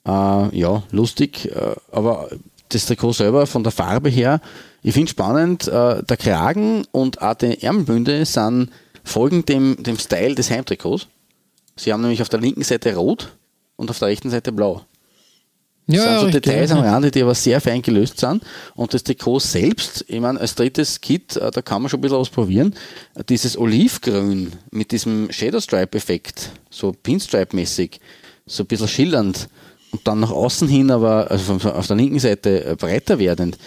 Äh, 0.06 0.58
ja, 0.58 0.82
lustig, 0.90 1.46
äh, 1.46 1.74
aber 1.90 2.28
das 2.68 2.86
Trikot 2.86 3.12
selber 3.12 3.46
von 3.46 3.62
der 3.62 3.72
Farbe 3.72 4.08
her, 4.08 4.40
ich 4.82 4.94
finde 4.94 5.10
spannend, 5.10 5.68
äh, 5.68 6.02
der 6.02 6.16
Kragen 6.16 6.84
und 6.90 7.22
auch 7.22 7.34
die 7.34 7.62
Ärmelbünde 7.62 8.24
sind 8.24 8.70
folgend 9.04 9.48
dem, 9.48 9.82
dem 9.82 9.98
Style 9.98 10.34
des 10.34 10.50
Heimtrikots. 10.50 11.06
Sie 11.76 11.92
haben 11.92 12.00
nämlich 12.02 12.22
auf 12.22 12.28
der 12.28 12.40
linken 12.40 12.62
Seite 12.62 12.94
rot 12.94 13.32
und 13.76 13.90
auf 13.90 13.98
der 13.98 14.08
rechten 14.08 14.30
Seite 14.30 14.52
blau. 14.52 14.82
Das 15.86 15.96
Ja, 15.96 16.20
sind 16.20 16.32
so 16.32 16.38
Details 16.40 16.70
am 16.70 16.78
Rande, 16.78 17.10
die 17.10 17.22
aber 17.22 17.34
sehr 17.34 17.60
fein 17.60 17.82
gelöst 17.82 18.20
sind. 18.20 18.42
Und 18.74 18.94
das 18.94 19.02
Trikot 19.02 19.40
selbst, 19.40 20.04
ich 20.08 20.20
meine, 20.20 20.40
als 20.40 20.54
drittes 20.54 21.00
Kit, 21.00 21.36
äh, 21.36 21.50
da 21.50 21.60
kann 21.62 21.82
man 21.82 21.88
schon 21.88 21.98
ein 21.98 22.02
bisschen 22.02 22.18
was 22.18 22.30
probieren. 22.30 22.74
Dieses 23.28 23.58
Olivgrün 23.58 24.52
mit 24.70 24.92
diesem 24.92 25.30
Shadow 25.32 25.60
Stripe-Effekt, 25.60 26.50
so 26.70 26.92
Pinstripe-mäßig, 26.92 27.98
so 28.46 28.62
ein 28.62 28.66
bisschen 28.66 28.88
schillernd 28.88 29.48
und 29.90 30.06
dann 30.06 30.20
nach 30.20 30.30
außen 30.30 30.68
hin, 30.68 30.90
aber 30.90 31.30
also 31.30 31.54
auf 31.54 31.86
der 31.86 31.96
linken 31.96 32.18
Seite 32.18 32.64
äh, 32.64 32.76
breiter 32.76 33.18
werdend. 33.18 33.58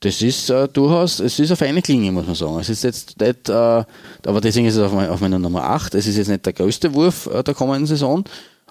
Das 0.00 0.20
ist 0.22 0.50
äh, 0.50 0.68
durchaus, 0.68 1.20
es 1.20 1.38
ist 1.38 1.50
eine 1.50 1.56
feine 1.56 1.82
Klinge, 1.82 2.12
muss 2.12 2.26
man 2.26 2.34
sagen. 2.34 2.58
Es 2.60 2.68
ist 2.68 2.84
jetzt 2.84 3.18
nicht, 3.20 3.48
äh, 3.48 3.52
aber 3.52 4.40
deswegen 4.40 4.66
ist 4.66 4.76
es 4.76 4.82
auf, 4.82 4.92
mein, 4.92 5.08
auf 5.08 5.20
meiner 5.20 5.38
Nummer 5.38 5.64
8. 5.64 5.94
Es 5.94 6.06
ist 6.06 6.16
jetzt 6.16 6.28
nicht 6.28 6.44
der 6.46 6.52
größte 6.52 6.94
Wurf 6.94 7.26
äh, 7.26 7.42
der 7.42 7.54
kommenden 7.54 7.86
Saison, 7.86 8.24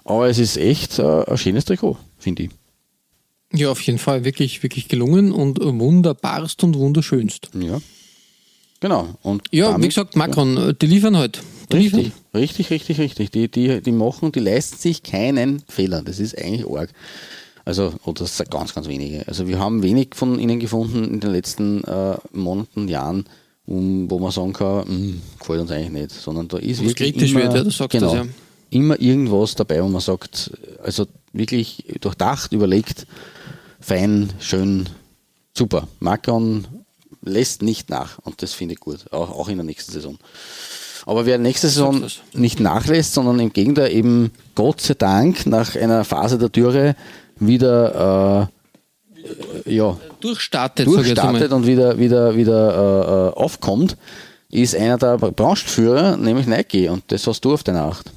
aber 0.04 0.28
es 0.28 0.38
ist 0.38 0.56
echt 0.56 0.98
äh, 0.98 1.24
ein 1.24 1.36
schönes 1.36 1.64
Trikot, 1.64 1.96
finde 2.18 2.44
ich. 2.44 2.50
Ja, 3.52 3.70
auf 3.70 3.80
jeden 3.82 3.98
Fall 3.98 4.24
wirklich, 4.24 4.62
wirklich 4.62 4.88
gelungen 4.88 5.32
und 5.32 5.58
wunderbarst 5.62 6.62
und 6.64 6.76
wunderschönst. 6.76 7.50
Ja. 7.54 7.80
Genau. 8.80 9.08
Und 9.22 9.42
Ja, 9.52 9.66
damit- 9.72 9.84
wie 9.84 9.88
gesagt, 9.88 10.16
Macron, 10.16 10.56
äh, 10.56 10.74
die 10.74 10.86
liefern 10.86 11.16
halt. 11.16 11.40
Die 11.72 11.78
liefern. 11.78 12.12
Richtig, 12.34 12.70
richtig, 12.70 12.70
richtig, 12.70 12.98
richtig. 12.98 13.30
Die, 13.30 13.48
die, 13.50 13.80
die 13.80 13.92
machen, 13.92 14.32
die 14.32 14.40
leisten 14.40 14.76
sich 14.78 15.02
keinen 15.02 15.62
Fehler. 15.68 16.02
Das 16.02 16.18
ist 16.20 16.36
eigentlich 16.38 16.66
arg. 16.68 16.90
Also, 17.64 17.94
oder 18.04 18.20
das 18.20 18.36
sind 18.36 18.50
ganz, 18.50 18.74
ganz 18.74 18.86
wenige. 18.86 19.26
Also 19.26 19.48
wir 19.48 19.58
haben 19.58 19.82
wenig 19.82 20.08
von 20.14 20.38
ihnen 20.38 20.60
gefunden 20.60 21.04
in 21.14 21.20
den 21.20 21.32
letzten 21.32 21.82
äh, 21.84 22.16
Monaten, 22.32 22.86
Jahren, 22.86 23.24
um, 23.66 24.08
wo 24.08 24.20
man 24.20 24.30
sagen 24.30 24.52
kann, 24.52 24.86
"Hm, 24.86 25.22
gefällt 25.40 25.60
uns 25.62 25.70
eigentlich 25.72 25.90
nicht. 25.90 26.10
Sondern 26.12 26.46
da 26.46 26.58
ist 26.58 26.80
wirklich 26.84 27.12
kritisch 27.14 27.30
immer, 27.32 27.42
wird, 27.42 27.54
ja, 27.54 27.64
du 27.64 27.70
sagst 27.70 27.90
genau, 27.90 28.14
das, 28.14 28.26
ja. 28.26 28.32
immer 28.70 29.00
irgendwas 29.00 29.56
dabei, 29.56 29.82
wo 29.82 29.88
man 29.88 30.00
sagt, 30.00 30.52
also 30.84 31.06
wirklich 31.32 31.84
durchdacht, 32.00 32.52
überlegt, 32.52 33.06
fein, 33.80 34.32
schön, 34.40 34.88
super. 35.54 35.88
Macron 36.00 36.66
lässt 37.22 37.62
nicht 37.62 37.90
nach 37.90 38.18
und 38.24 38.42
das 38.42 38.52
finde 38.52 38.74
ich 38.74 38.80
gut, 38.80 39.12
auch, 39.12 39.30
auch 39.30 39.48
in 39.48 39.56
der 39.56 39.64
nächsten 39.64 39.92
Saison. 39.92 40.18
Aber 41.06 41.24
wer 41.24 41.38
nächste 41.38 41.68
Saison 41.68 42.04
nicht 42.32 42.58
nachlässt, 42.58 43.14
sondern 43.14 43.38
im 43.38 43.52
Gegenteil 43.52 43.92
eben 43.92 44.32
Gott 44.56 44.80
sei 44.80 44.94
Dank 44.94 45.46
nach 45.46 45.76
einer 45.76 46.04
Phase 46.04 46.36
der 46.36 46.48
Dürre 46.48 46.96
wieder 47.38 48.50
äh, 49.64 49.72
ja, 49.74 49.96
Durchstartet, 50.20 50.86
durchstartet 50.86 51.52
und 51.52 51.66
wieder, 51.66 51.98
wieder, 51.98 52.36
wieder 52.36 52.74
äh, 52.74 53.28
äh, 53.28 53.34
aufkommt, 53.34 53.96
ist 54.50 54.74
einer 54.74 54.98
der 54.98 55.18
Branchenführer, 55.18 56.16
nämlich 56.16 56.46
Nike. 56.46 56.88
Und 56.88 57.04
das 57.08 57.26
hast 57.26 57.44
du 57.44 57.54
auf 57.54 57.62
deiner 57.62 57.84
Acht. 57.84 58.10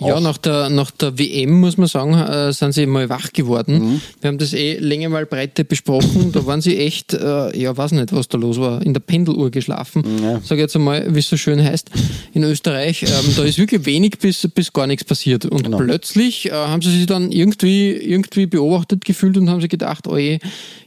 Ja, 0.00 0.20
nach 0.20 0.36
der, 0.36 0.68
nach 0.68 0.90
der 0.90 1.18
WM, 1.18 1.60
muss 1.60 1.78
man 1.78 1.86
sagen, 1.88 2.12
äh, 2.14 2.52
sind 2.52 2.72
sie 2.72 2.84
mal 2.84 3.08
wach 3.08 3.32
geworden. 3.32 3.92
Mhm. 3.92 4.00
Wir 4.20 4.28
haben 4.28 4.36
das 4.38 4.52
eh 4.52 4.76
länger 4.78 5.08
mal 5.08 5.24
breite 5.24 5.64
besprochen. 5.64 6.32
da 6.32 6.44
waren 6.44 6.60
sie 6.60 6.76
echt, 6.76 7.14
äh, 7.14 7.58
ja, 7.58 7.74
weiß 7.74 7.92
nicht, 7.92 8.12
was 8.12 8.28
da 8.28 8.36
los 8.36 8.60
war, 8.60 8.82
in 8.82 8.92
der 8.92 9.00
Pendeluhr 9.00 9.50
geschlafen. 9.50 10.02
Ja. 10.22 10.40
Sag 10.44 10.58
jetzt 10.58 10.76
einmal, 10.76 11.14
wie 11.14 11.20
es 11.20 11.28
so 11.28 11.38
schön 11.38 11.64
heißt, 11.64 11.90
in 12.34 12.42
Österreich. 12.44 13.04
Ähm, 13.04 13.34
da 13.36 13.44
ist 13.44 13.56
wirklich 13.58 13.86
wenig 13.86 14.18
bis, 14.18 14.46
bis 14.54 14.70
gar 14.72 14.86
nichts 14.86 15.04
passiert. 15.04 15.46
Und 15.46 15.62
Genau. 15.64 15.78
plötzlich 15.78 16.46
äh, 16.46 16.52
haben 16.52 16.82
sie 16.82 16.90
sich 16.90 17.06
dann 17.06 17.32
irgendwie, 17.32 17.92
irgendwie 17.92 18.46
beobachtet 18.46 19.04
gefühlt 19.04 19.38
und 19.38 19.48
haben 19.48 19.62
sich 19.62 19.70
gedacht, 19.70 20.06
oh 20.06 20.18
je, 20.18 20.38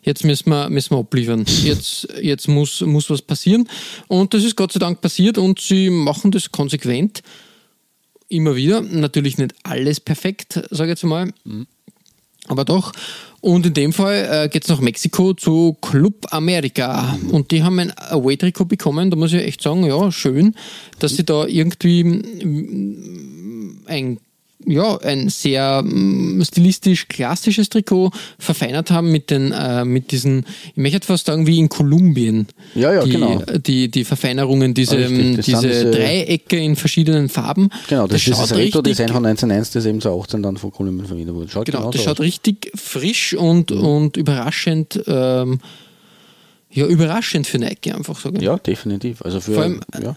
jetzt 0.04 0.24
müssen 0.24 0.52
wir, 0.52 0.69
müssen 0.69 0.91
wir 0.91 1.00
abliefern. 1.00 1.45
Jetzt, 1.63 2.08
jetzt 2.22 2.48
muss, 2.48 2.82
muss 2.82 3.10
was 3.10 3.24
passieren. 3.24 3.67
Und 4.08 4.36
das 4.36 4.43
ist 4.43 4.56
Gott 4.56 4.72
sei 4.72 4.80
Dank 4.80 5.02
passiert 5.02 5.39
und 5.39 5.60
sie 5.60 5.89
machen 5.89 6.30
das 6.30 6.52
konsequent 6.52 7.24
immer 8.30 8.56
wieder. 8.56 8.82
Natürlich 8.82 9.38
nicht 9.38 9.54
alles 9.63 10.00
perfekt, 10.00 10.62
sage 10.70 10.92
ich 10.92 11.02
jetzt 11.02 11.04
mal. 11.04 11.34
Aber 12.48 12.65
doch. 12.65 12.94
Und 13.42 13.65
in 13.65 13.74
dem 13.74 13.94
Fall 13.94 14.28
äh, 14.30 14.50
geht 14.50 14.63
es 14.63 14.70
nach 14.70 14.82
Mexiko 14.82 15.34
zu 15.34 15.78
Club 15.82 16.28
America. 16.32 17.18
Und 17.32 17.52
die 17.52 17.63
haben 17.63 17.80
ein 17.80 17.94
Away-Trikot 17.98 18.65
bekommen. 18.65 19.12
Da 19.12 19.18
muss 19.18 19.34
ich 19.34 19.44
echt 19.44 19.62
sagen, 19.62 19.86
ja, 19.86 20.12
schön, 20.12 20.56
dass 21.00 21.15
sie 21.15 21.24
da 21.24 21.46
irgendwie 21.46 22.04
mm, 22.04 23.84
ein 23.86 24.20
ja, 24.65 24.98
ein 24.98 25.30
sehr 25.30 25.82
mm, 25.82 26.41
stilistisch 26.43 27.08
klassisches 27.08 27.69
Trikot 27.69 28.12
verfeinert 28.38 28.91
haben 28.91 29.12
mit 29.12 29.30
den, 29.30 29.52
äh, 29.54 29.86
mit 29.86 30.12
diesen, 30.12 30.45
ich 30.72 30.78
möchte 30.78 31.08
fast 31.08 31.28
sagen, 31.28 31.48
wie 31.48 31.60
in 31.60 31.69
Kolumbien. 31.69 32.48
Ja, 32.76 32.93
ja, 32.93 33.04
die, 33.04 33.12
genau. 33.12 33.41
Die, 33.65 33.89
die 33.89 34.04
Verfeinerungen, 34.04 34.74
diese, 34.74 34.98
Richtig, 34.98 35.38
das 35.38 35.45
diese, 35.45 35.67
diese- 35.67 35.91
Dreiecke 35.91 36.58
in 36.58 36.76
verschiedenen 36.76 37.30
Farben. 37.30 37.69
Genau, 37.88 38.06
das, 38.08 38.17
ist 38.28 38.38
das 38.38 38.50
schaut 38.50 38.58
Retro-Design 38.58 39.08
von 39.08 39.26
1901, 39.26 39.72
das 39.72 39.86
eben 39.86 40.02
so 40.02 40.19
18 40.22 40.43
dann 40.43 40.58
von 40.58 40.72
Kolumbien 40.72 41.08
verwendet 41.08 41.34
wurde. 41.36 41.50
Schaut 41.50 41.65
Genau, 41.65 41.80
genauso 41.80 41.98
das 41.98 42.04
schaut 42.06 42.19
aus. 42.19 42.26
richtig 42.26 42.72
frisch 42.76 43.34
und, 43.34 43.72
und 43.72 44.17
überraschend, 44.17 45.02
ähm, 45.08 45.60
ja, 46.72 46.86
überraschend 46.86 47.48
für 47.48 47.58
Nike 47.60 47.93
einfach, 47.93 48.24
ich. 48.26 48.41
Ja, 48.41 48.58
definitiv. 48.58 49.22
Also 49.22 49.39
für, 49.41 49.54
Vor 49.54 49.63
allem, 49.63 49.80
ja. 50.02 50.15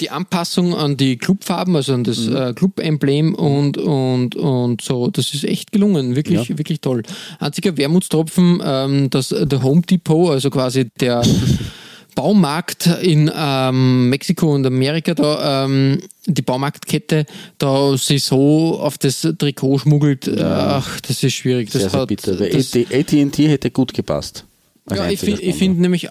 Die 0.00 0.10
Anpassung 0.10 0.74
an 0.74 0.96
die 0.96 1.16
Clubfarben, 1.16 1.74
also 1.76 1.92
an 1.94 2.04
das 2.04 2.18
Mhm. 2.26 2.36
äh, 2.36 2.52
Club-Emblem 2.54 3.34
und, 3.34 3.78
und, 3.78 4.36
und 4.36 4.80
so, 4.80 5.08
das 5.10 5.34
ist 5.34 5.44
echt 5.44 5.72
gelungen, 5.72 6.14
wirklich, 6.14 6.48
Ja. 6.48 6.58
wirklich 6.58 6.80
toll. 6.80 7.02
Einziger 7.40 7.76
Wermutstropfen, 7.76 8.62
ähm, 8.64 9.10
dass 9.10 9.28
der 9.30 9.62
Home 9.62 9.82
Depot, 9.82 10.30
also 10.30 10.50
quasi 10.50 10.88
der 11.00 11.22
Baumarkt 12.14 12.86
in 13.02 13.30
ähm, 13.34 14.10
Mexiko 14.10 14.54
und 14.54 14.66
Amerika 14.66 15.14
da, 15.14 15.64
ähm, 15.64 15.98
die 16.26 16.42
Baumarktkette, 16.42 17.24
da 17.58 17.96
sie 17.96 18.18
so 18.18 18.78
auf 18.78 18.98
das 18.98 19.26
Trikot 19.38 19.78
schmuggelt, 19.78 20.28
ach, 20.38 21.00
das 21.00 21.22
ist 21.22 21.32
schwierig. 21.34 21.70
Das 21.70 21.82
sehr, 21.82 21.90
sehr 21.90 22.00
hat- 22.00 22.08
bitter. 22.08 22.32
AT&T 22.34 23.48
hätte 23.48 23.70
gut 23.70 23.94
gepasst. 23.94 24.44
Ja, 24.90 25.08
ich 25.08 25.20
finde 25.20 25.40
ich 25.40 25.54
Sponsor. 25.54 25.58
find 25.58 25.80
nämlich 25.80 26.08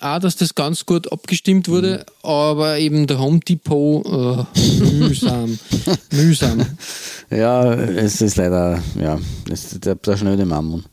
auch, 0.00 0.18
dass 0.18 0.36
das 0.36 0.54
ganz 0.54 0.84
gut 0.86 1.10
abgestimmt 1.12 1.68
wurde, 1.68 2.04
Mhm. 2.22 2.28
aber 2.28 2.78
eben 2.78 3.06
der 3.06 3.18
Home 3.18 3.40
Depot 3.40 4.04
äh, 4.06 4.44
mühsam, 4.94 5.58
mühsam. 6.12 6.66
Ja, 7.30 7.72
es 7.74 8.20
ist 8.20 8.36
leider, 8.36 8.82
ja, 9.00 9.18
es 9.50 9.72
ist 9.72 9.84
der, 9.86 9.94
der 9.94 10.16
schnöde 10.16 10.44
Mammon. 10.44 10.84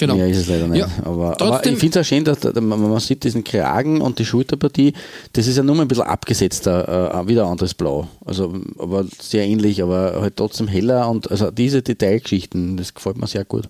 Genau. 0.00 0.14
Mehr 0.14 0.28
ist 0.28 0.36
es 0.36 0.46
leider 0.46 0.68
nicht. 0.68 0.78
Ja, 0.78 0.88
aber, 1.04 1.40
aber 1.40 1.66
ich 1.66 1.76
finde 1.76 1.98
es 1.98 2.06
auch 2.06 2.08
schön, 2.08 2.22
dass 2.24 2.38
da- 2.38 2.60
man, 2.60 3.00
sieht 3.00 3.24
diesen 3.24 3.42
Kragen 3.42 4.00
und 4.00 4.20
die 4.20 4.24
Schulterpartie, 4.24 4.92
das 5.32 5.48
ist 5.48 5.56
ja 5.56 5.64
nur 5.64 5.74
mal 5.74 5.82
ein 5.82 5.88
bisschen 5.88 6.04
abgesetzter, 6.04 7.14
äh, 7.20 7.26
wieder 7.26 7.46
ein 7.46 7.50
anderes 7.50 7.74
Blau. 7.74 8.06
Also, 8.24 8.54
aber 8.78 9.06
sehr 9.20 9.44
ähnlich, 9.44 9.82
aber 9.82 10.20
halt 10.20 10.36
trotzdem 10.36 10.68
heller 10.68 11.10
und 11.10 11.28
also 11.32 11.50
diese 11.50 11.82
Detailgeschichten, 11.82 12.76
das 12.76 12.94
gefällt 12.94 13.16
mir 13.18 13.26
sehr 13.26 13.44
gut. 13.44 13.68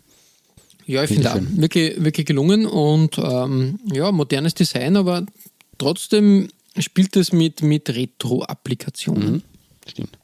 Ja, 0.88 1.04
ich 1.04 1.10
Finde 1.10 1.34
auch 1.34 1.38
wirklich, 1.50 2.02
wirklich 2.02 2.26
gelungen 2.26 2.64
und 2.64 3.18
ähm, 3.18 3.78
ja, 3.92 4.10
modernes 4.10 4.54
Design, 4.54 4.96
aber 4.96 5.26
trotzdem 5.76 6.48
spielt 6.78 7.14
es 7.16 7.30
mit, 7.30 7.62
mit 7.62 7.90
Retro-Applikationen. 7.90 9.32
Mhm. 9.32 9.42
Stimmt. 9.86 10.18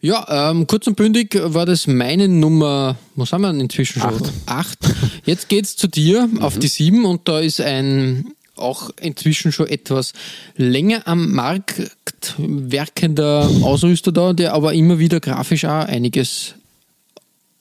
Ja, 0.00 0.50
ähm, 0.50 0.68
kurz 0.68 0.86
und 0.86 0.94
bündig 0.94 1.36
war 1.42 1.66
das 1.66 1.88
meine 1.88 2.28
Nummer, 2.28 2.96
was 3.16 3.32
haben 3.32 3.40
wir 3.40 3.50
denn 3.50 3.62
inzwischen 3.62 4.00
schon? 4.00 4.14
Acht. 4.14 4.32
Acht. 4.46 4.78
Jetzt 5.24 5.48
geht's 5.48 5.74
zu 5.74 5.88
dir 5.88 6.28
auf 6.38 6.56
die 6.56 6.68
sieben 6.68 7.04
und 7.04 7.26
da 7.26 7.40
ist 7.40 7.60
ein 7.60 8.32
auch 8.54 8.90
inzwischen 9.00 9.50
schon 9.50 9.66
etwas 9.66 10.12
länger 10.56 11.08
am 11.08 11.32
Markt 11.32 11.90
werkender 12.38 13.50
Ausrüster 13.62 14.12
da, 14.12 14.34
der 14.34 14.54
aber 14.54 14.72
immer 14.72 15.00
wieder 15.00 15.18
grafisch 15.18 15.64
auch 15.64 15.86
einiges 15.86 16.54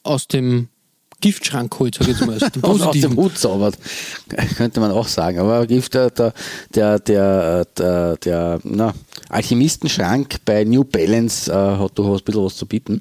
aus 0.03 0.27
dem 0.27 0.67
Giftschrank 1.23 1.79
holt, 1.79 1.95
sag 1.95 2.01
ich 2.01 2.19
jetzt 2.19 2.25
mal. 2.25 2.35
Aus 2.61 2.79
dem 2.79 2.87
Aus, 2.87 2.91
dem. 2.99 3.15
Hut 3.15 3.37
zaubert, 3.37 3.77
könnte 4.57 4.81
man 4.81 4.91
auch 4.91 5.07
sagen. 5.07 5.39
Aber 5.39 5.65
Gift, 5.65 5.93
der, 5.93 6.09
der, 6.09 6.33
der, 6.75 6.99
der, 6.99 7.65
der, 7.65 8.17
der 8.17 8.59
na, 8.63 8.93
Alchemistenschrank 9.29 10.35
bei 10.43 10.65
New 10.65 10.83
Balance 10.83 11.49
äh, 11.49 11.55
hat 11.55 11.97
durchaus 11.97 12.21
ein 12.21 12.25
bisschen 12.25 12.43
was 12.43 12.57
zu 12.57 12.65
bieten. 12.65 12.99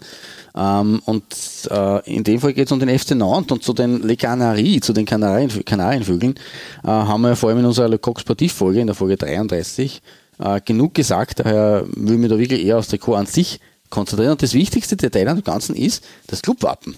Ähm, 0.54 1.02
und 1.04 1.24
äh, 1.68 2.14
in 2.14 2.22
dem 2.22 2.38
Fall 2.38 2.52
geht 2.52 2.66
es 2.66 2.72
um 2.72 2.78
den 2.78 2.96
FC 2.96 3.16
Nantes 3.16 3.50
und 3.50 3.64
zu 3.64 3.72
den 3.72 4.02
Le 4.02 4.16
Canaries, 4.16 4.82
zu 4.82 4.92
den 4.92 5.04
Kanarien, 5.04 5.50
Kanarienvögeln, 5.64 6.36
äh, 6.84 6.86
haben 6.86 7.22
wir 7.22 7.30
ja 7.30 7.34
vor 7.34 7.48
allem 7.48 7.58
in 7.58 7.64
unserer 7.66 7.88
Le 7.88 7.98
Coq 7.98 8.20
Sportiv-Folge, 8.20 8.80
in 8.80 8.86
der 8.86 8.94
Folge 8.94 9.16
33, 9.16 10.00
äh, 10.38 10.60
genug 10.64 10.94
gesagt. 10.94 11.40
Daher 11.40 11.86
will 11.96 12.14
ich 12.14 12.20
mich 12.20 12.30
da 12.30 12.38
wirklich 12.38 12.64
eher 12.64 12.78
aufs 12.78 12.88
Trikot 12.88 13.16
an 13.16 13.26
sich 13.26 13.58
konzentrieren. 13.90 14.32
Und 14.32 14.42
das 14.42 14.54
wichtigste 14.54 14.96
Detail 14.96 15.26
an 15.26 15.38
dem 15.38 15.44
Ganzen 15.44 15.74
ist 15.74 16.04
das 16.28 16.40
Clubwappen. 16.40 16.94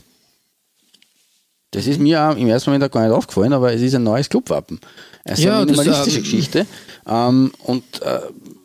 Das 1.74 1.86
ist 1.86 2.00
mir 2.00 2.34
im 2.38 2.48
ersten 2.48 2.70
Moment 2.70 2.84
auch 2.84 2.90
gar 2.90 3.02
nicht 3.06 3.12
aufgefallen, 3.16 3.52
aber 3.52 3.72
es 3.72 3.82
ist 3.82 3.94
ein 3.94 4.04
neues 4.04 4.28
Clubwappen. 4.28 4.78
Es 5.24 5.38
ist 5.38 5.44
Ja, 5.44 5.58
eine 5.58 5.66
das, 5.66 5.76
minimalistische 5.76 6.18
ähm, 6.18 6.22
Geschichte. 6.22 6.66
Ähm, 7.06 7.52
und 7.64 7.82
äh, 8.02 8.20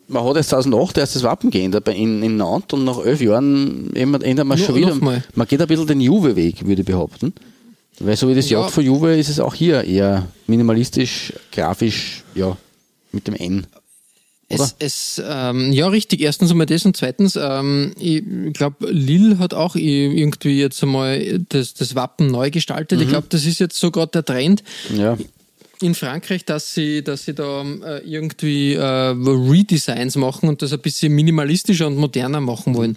man 0.08 0.24
hat 0.24 0.36
jetzt 0.36 0.50
2008 0.50 0.98
erst 0.98 1.16
das 1.16 1.22
Wappen 1.22 1.50
geändert 1.50 1.88
in, 1.88 2.22
in 2.22 2.36
Nantes 2.36 2.78
und 2.78 2.84
nach 2.84 3.04
elf 3.04 3.20
Jahren 3.20 3.94
ändert 3.94 4.46
man 4.46 4.58
schon 4.58 4.74
wieder. 4.74 4.94
Man 4.94 5.48
geht 5.48 5.60
ein 5.60 5.66
bisschen 5.68 5.86
den 5.86 6.00
Juve-Weg, 6.00 6.66
würde 6.66 6.82
ich 6.82 6.86
behaupten. 6.86 7.32
Weil 7.98 8.16
so 8.16 8.28
wie 8.28 8.34
das 8.34 8.48
Ja. 8.48 8.62
J 8.62 8.70
für 8.70 8.80
Juve 8.82 9.16
ist 9.16 9.28
es 9.28 9.40
auch 9.40 9.54
hier 9.54 9.84
eher 9.84 10.26
minimalistisch, 10.46 11.32
grafisch, 11.52 12.24
ja, 12.34 12.56
mit 13.12 13.26
dem 13.26 13.34
N. 13.34 13.66
Es, 14.50 14.74
es, 14.80 15.22
ähm, 15.24 15.72
ja, 15.72 15.88
richtig. 15.88 16.20
Erstens 16.20 16.50
einmal 16.50 16.66
das 16.66 16.84
und 16.84 16.96
zweitens, 16.96 17.36
ähm, 17.40 17.92
ich 17.98 18.22
glaube, 18.52 18.90
Lille 18.90 19.38
hat 19.38 19.54
auch 19.54 19.76
irgendwie 19.76 20.58
jetzt 20.58 20.82
einmal 20.82 21.40
das, 21.48 21.74
das 21.74 21.94
Wappen 21.94 22.26
neu 22.26 22.50
gestaltet. 22.50 22.98
Mhm. 22.98 23.04
Ich 23.04 23.08
glaube, 23.10 23.28
das 23.30 23.46
ist 23.46 23.60
jetzt 23.60 23.78
so 23.78 23.90
gerade 23.90 24.10
der 24.10 24.24
Trend 24.24 24.64
Ja, 24.94 25.16
in 25.82 25.94
Frankreich, 25.94 26.44
dass 26.44 26.74
sie, 26.74 27.02
dass 27.02 27.24
sie 27.24 27.34
da 27.34 27.62
äh, 27.62 27.98
irgendwie 28.04 28.74
äh, 28.74 28.82
Redesigns 28.82 30.16
machen 30.16 30.48
und 30.48 30.62
das 30.62 30.72
ein 30.72 30.80
bisschen 30.80 31.14
minimalistischer 31.14 31.86
und 31.86 31.96
moderner 31.96 32.40
machen 32.40 32.74
wollen. 32.74 32.96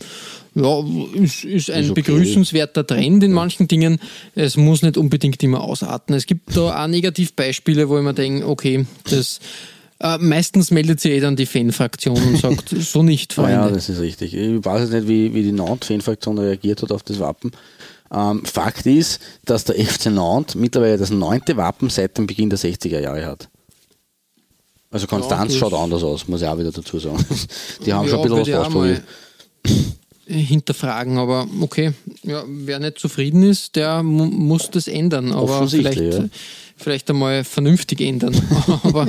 Ja, 0.55 0.83
ist, 1.15 1.45
ist 1.45 1.71
ein 1.71 1.85
Ist 1.85 1.91
okay. 1.91 2.01
begrüßenswerter 2.01 2.85
Trend 2.85 3.23
in 3.23 3.31
manchen 3.31 3.67
Dingen. 3.67 3.99
Es 4.35 4.57
muss 4.57 4.81
nicht 4.81 4.97
unbedingt 4.97 5.41
immer 5.43 5.61
ausarten. 5.61 6.13
Es 6.15 6.25
gibt 6.25 6.55
da 6.55 6.83
auch 6.83 6.87
Negativbeispiele, 6.87 7.89
wo 7.89 7.97
ich 7.97 8.03
mir 8.03 8.13
denke, 8.13 8.47
okay, 8.47 8.85
das 9.09 9.39
äh, 10.03 10.17
meistens 10.19 10.69
meldet 10.69 10.99
sich 10.99 11.11
eh 11.13 11.19
dann 11.19 11.35
die 11.35 11.45
Fanfraktion 11.47 12.21
und 12.21 12.37
sagt, 12.37 12.69
so 12.79 13.01
nicht, 13.01 13.37
Ah 13.39 13.49
ja, 13.49 13.59
Freunde. 13.61 13.73
das 13.75 13.89
ist 13.89 13.99
richtig. 13.99 14.35
Ich 14.35 14.63
weiß 14.63 14.81
jetzt 14.81 14.91
nicht, 14.93 15.07
wie, 15.07 15.33
wie 15.33 15.41
die 15.43 15.51
Nantes-Fanfraktion 15.51 16.37
reagiert 16.37 16.81
hat 16.83 16.91
auf 16.91 17.01
das 17.03 17.19
Wappen. 17.19 17.51
Ähm, 18.13 18.45
Fakt 18.45 18.85
ist, 18.85 19.19
dass 19.45 19.63
der 19.63 19.75
FC 19.83 20.07
Nantes 20.11 20.53
mittlerweile 20.55 20.97
das 20.99 21.09
neunte 21.09 21.57
Wappen 21.57 21.89
seit 21.89 22.17
dem 22.17 22.27
Beginn 22.27 22.49
der 22.51 22.59
60er 22.59 22.99
Jahre 22.99 23.25
hat. 23.25 23.49
Also 24.91 25.07
Konstanz 25.07 25.53
das- 25.53 25.59
schaut 25.59 25.73
anders 25.73 26.03
aus, 26.03 26.27
muss 26.27 26.41
ich 26.43 26.47
auch 26.47 26.59
wieder 26.59 26.71
dazu 26.71 26.99
sagen. 26.99 27.25
Die 27.85 27.91
haben 27.93 28.05
Ja, 28.05 28.11
schon 28.11 28.21
ein 28.31 28.37
bisschen 28.43 28.53
was 28.59 28.67
ausprobiert. 28.67 29.01
Hinterfragen, 30.25 31.17
aber 31.17 31.47
okay, 31.59 31.93
ja, 32.23 32.43
wer 32.47 32.79
nicht 32.79 32.99
zufrieden 32.99 33.43
ist, 33.43 33.75
der 33.75 34.03
mu 34.03 34.25
muss 34.25 34.69
das 34.71 34.87
ändern, 34.87 35.31
aber 35.33 35.67
vielleicht, 35.67 35.99
ja. 35.99 36.25
vielleicht 36.77 37.09
einmal 37.09 37.43
vernünftig 37.43 37.99
ändern. 38.01 38.33
aber 38.83 39.07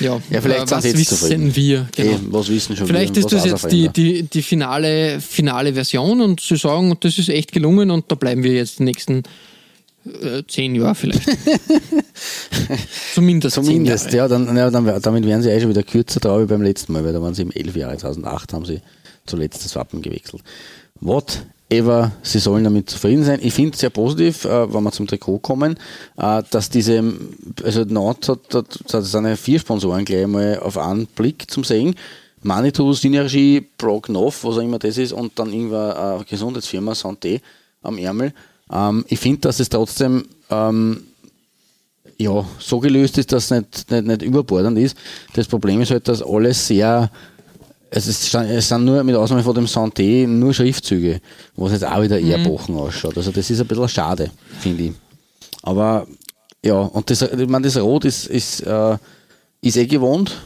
ja, 0.00 0.20
Ja, 0.30 0.40
vielleicht 0.40 0.66
äh, 0.66 0.70
was 0.70 0.84
wissen 0.84 1.04
zufrieden. 1.04 1.56
wir? 1.56 1.88
Genau. 1.96 2.12
Eh, 2.12 2.18
was 2.30 2.48
wissen 2.50 2.76
schon 2.76 2.86
Vielleicht 2.86 3.16
wir, 3.16 3.24
ist 3.24 3.32
das 3.32 3.44
jetzt 3.46 3.72
die, 3.72 3.88
die, 3.88 4.24
die 4.24 4.42
finale, 4.42 5.20
finale 5.20 5.72
Version 5.72 6.20
und 6.20 6.40
sie 6.40 6.56
sagen, 6.56 6.94
das 7.00 7.18
ist 7.18 7.30
echt 7.30 7.52
gelungen 7.52 7.90
und 7.90 8.10
da 8.10 8.14
bleiben 8.14 8.42
wir 8.42 8.52
jetzt 8.52 8.78
die 8.78 8.84
nächsten 8.84 9.22
äh, 10.04 10.42
zehn 10.48 10.74
Jahre 10.74 10.94
vielleicht. 10.94 11.22
Zumindest, 13.14 13.54
Zumindest, 13.54 14.12
ja, 14.12 14.28
dann, 14.28 14.54
ja 14.54 14.70
dann, 14.70 15.00
damit 15.00 15.24
wären 15.24 15.42
sie 15.42 15.48
eh 15.48 15.60
schon 15.60 15.70
wieder 15.70 15.82
kürzer 15.82 16.20
drauf 16.20 16.42
wie 16.42 16.46
beim 16.46 16.62
letzten 16.62 16.92
Mal, 16.92 17.04
weil 17.04 17.14
da 17.14 17.22
waren 17.22 17.34
sie 17.34 17.42
im 17.42 17.52
elf 17.52 17.74
Jahre, 17.74 17.96
2008 17.96 18.52
haben 18.52 18.66
sie 18.66 18.82
zuletzt 19.26 19.64
das 19.64 19.76
Wappen 19.76 20.02
gewechselt. 20.02 20.42
Whatever, 21.00 22.12
sie 22.22 22.38
sollen 22.38 22.64
damit 22.64 22.90
zufrieden 22.90 23.24
sein. 23.24 23.40
Ich 23.42 23.54
finde 23.54 23.72
es 23.72 23.80
sehr 23.80 23.90
positiv, 23.90 24.44
äh, 24.44 24.72
wenn 24.72 24.82
wir 24.82 24.92
zum 24.92 25.06
Trikot 25.06 25.40
kommen, 25.40 25.76
äh, 26.16 26.42
dass 26.50 26.70
diese, 26.70 27.02
also 27.64 27.84
Nantes 27.84 28.28
hat, 28.28 28.54
hat, 28.54 28.78
hat 28.92 29.04
seine 29.04 29.36
vier 29.36 29.58
Sponsoren 29.58 30.04
gleich 30.04 30.26
mal 30.26 30.58
auf 30.58 30.78
einen 30.78 31.06
Blick 31.06 31.50
zum 31.50 31.64
Sehen. 31.64 31.94
Manitou, 32.42 32.92
Synergie, 32.92 33.60
Prognov, 33.78 34.44
was 34.44 34.58
auch 34.58 34.62
immer 34.62 34.78
das 34.78 34.98
ist, 34.98 35.12
und 35.12 35.38
dann 35.38 35.52
irgendwann 35.52 35.92
eine 35.92 36.24
Gesundheitsfirma, 36.24 36.92
Santé, 36.92 37.40
am 37.82 37.98
Ärmel. 37.98 38.32
Ähm, 38.72 39.04
ich 39.08 39.18
finde, 39.18 39.40
dass 39.40 39.60
es 39.60 39.68
trotzdem 39.68 40.24
ähm, 40.50 41.04
ja, 42.18 42.44
so 42.58 42.80
gelöst 42.80 43.18
ist, 43.18 43.32
dass 43.32 43.44
es 43.44 43.50
nicht, 43.50 43.90
nicht, 43.90 44.06
nicht 44.06 44.22
überbordend 44.22 44.78
ist. 44.78 44.96
Das 45.34 45.46
Problem 45.46 45.80
ist 45.80 45.90
halt, 45.90 46.08
dass 46.08 46.22
alles 46.22 46.66
sehr, 46.66 47.10
es, 47.94 48.26
stand- 48.28 48.50
es 48.50 48.68
sind 48.68 48.84
nur 48.84 49.02
mit 49.04 49.14
Ausnahme 49.14 49.42
von 49.42 49.54
dem 49.54 49.66
Santé 49.66 50.26
nur 50.26 50.52
Schriftzüge, 50.54 51.20
was 51.56 51.72
jetzt 51.72 51.84
auch 51.84 52.02
wieder 52.02 52.18
eher 52.18 52.38
Bochen 52.38 52.76
ausschaut. 52.76 53.16
Also 53.16 53.30
das 53.30 53.50
ist 53.50 53.60
ein 53.60 53.66
bisschen 53.66 53.88
schade, 53.88 54.30
finde 54.60 54.84
ich. 54.84 54.92
Aber 55.62 56.06
ja, 56.64 56.74
und 56.80 57.10
das, 57.10 57.22
ich 57.22 57.48
meine, 57.48 57.66
das 57.66 57.76
Rot 57.76 58.04
ist, 58.04 58.26
ist, 58.26 58.60
äh, 58.60 58.96
ist 59.60 59.76
eh 59.76 59.86
gewohnt. 59.86 60.36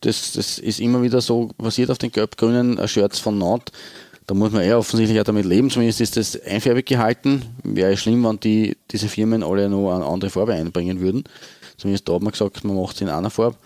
Das, 0.00 0.32
das 0.32 0.58
ist 0.58 0.80
immer 0.80 1.02
wieder 1.02 1.20
so 1.20 1.48
passiert 1.56 1.90
auf 1.90 1.98
den 1.98 2.10
gelb-grünen 2.12 2.78
äh, 2.78 2.86
Shirts 2.86 3.18
von 3.18 3.38
Nantes, 3.38 3.72
Da 4.26 4.34
muss 4.34 4.50
man 4.50 4.62
eher 4.62 4.78
offensichtlich 4.78 5.20
auch 5.20 5.24
damit 5.24 5.44
leben. 5.44 5.70
Zumindest 5.70 6.00
ist 6.00 6.16
das 6.16 6.40
einfärbig 6.42 6.86
gehalten. 6.86 7.42
Wäre 7.62 7.96
schlimm, 7.96 8.24
wenn 8.24 8.40
die, 8.40 8.76
diese 8.90 9.08
Firmen 9.08 9.42
alle 9.42 9.68
noch 9.68 9.94
eine 9.94 10.04
andere 10.04 10.30
Farbe 10.30 10.54
einbringen 10.54 11.00
würden. 11.00 11.24
Zumindest 11.76 12.08
da 12.08 12.14
hat 12.14 12.22
man 12.22 12.32
gesagt, 12.32 12.64
man 12.64 12.76
macht 12.76 12.96
es 12.96 13.02
in 13.02 13.08
einer 13.08 13.30
Farbe. 13.30 13.56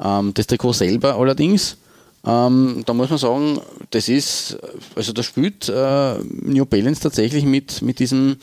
Ähm, 0.00 0.32
das 0.34 0.46
Trikot 0.48 0.72
selber 0.72 1.14
allerdings, 1.16 1.76
ähm, 2.26 2.82
da 2.84 2.94
muss 2.94 3.10
man 3.10 3.18
sagen, 3.18 3.60
das 3.90 4.08
ist, 4.08 4.58
also 4.94 5.12
da 5.12 5.22
spielt 5.22 5.68
äh, 5.68 6.18
New 6.18 6.66
Balance 6.66 7.00
tatsächlich 7.00 7.44
mit, 7.44 7.82
mit 7.82 7.98
diesem, 7.98 8.36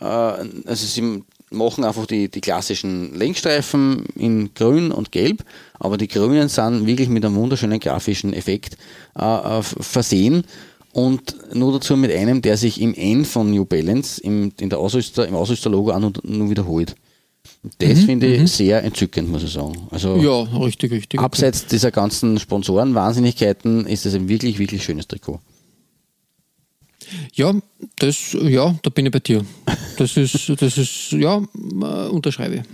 äh, 0.00 0.04
also 0.04 0.86
sie 0.86 1.22
machen 1.50 1.84
einfach 1.84 2.06
die, 2.06 2.28
die 2.28 2.40
klassischen 2.40 3.14
Lenkstreifen 3.14 4.04
in 4.16 4.52
grün 4.54 4.90
und 4.90 5.12
gelb, 5.12 5.44
aber 5.78 5.96
die 5.96 6.08
grünen 6.08 6.48
sind 6.48 6.86
wirklich 6.86 7.08
mit 7.08 7.24
einem 7.24 7.36
wunderschönen 7.36 7.78
grafischen 7.78 8.32
Effekt 8.32 8.76
äh, 9.14 9.62
versehen 9.62 10.44
und 10.92 11.54
nur 11.54 11.72
dazu 11.74 11.96
mit 11.96 12.10
einem, 12.10 12.42
der 12.42 12.56
sich 12.56 12.80
im 12.80 12.94
N 12.94 13.24
von 13.24 13.50
New 13.50 13.64
Balance 13.64 14.20
im, 14.20 14.52
in 14.60 14.70
der 14.70 14.78
Ausrüster, 14.78 15.28
im 15.28 15.34
Ausrüsterlogo 15.34 15.90
an 15.90 16.04
und 16.04 16.24
nur 16.24 16.50
wiederholt. 16.50 16.96
Das 17.78 18.00
mhm, 18.00 18.06
finde 18.06 18.26
ich 18.26 18.40
mhm. 18.40 18.46
sehr 18.46 18.84
entzückend, 18.84 19.30
muss 19.30 19.42
ich 19.42 19.52
sagen. 19.52 19.76
Also 19.90 20.16
ja, 20.16 20.58
richtig, 20.58 20.92
richtig. 20.92 21.20
Abseits 21.20 21.60
okay. 21.60 21.68
dieser 21.72 21.90
ganzen 21.90 22.38
Sponsoren-Wahnsinnigkeiten 22.38 23.86
ist 23.86 24.06
es 24.06 24.14
ein 24.14 24.28
wirklich, 24.28 24.58
wirklich 24.58 24.84
schönes 24.84 25.06
Trikot. 25.06 25.40
Ja, 27.34 27.54
das, 27.98 28.36
ja, 28.40 28.74
da 28.82 28.90
bin 28.90 29.06
ich 29.06 29.12
bei 29.12 29.20
dir. 29.20 29.44
Das 29.96 30.16
ist, 30.16 30.52
das 30.60 30.78
ist, 30.78 31.12
ja, 31.12 31.36
äh, 31.36 32.08
unterschreibe. 32.08 32.64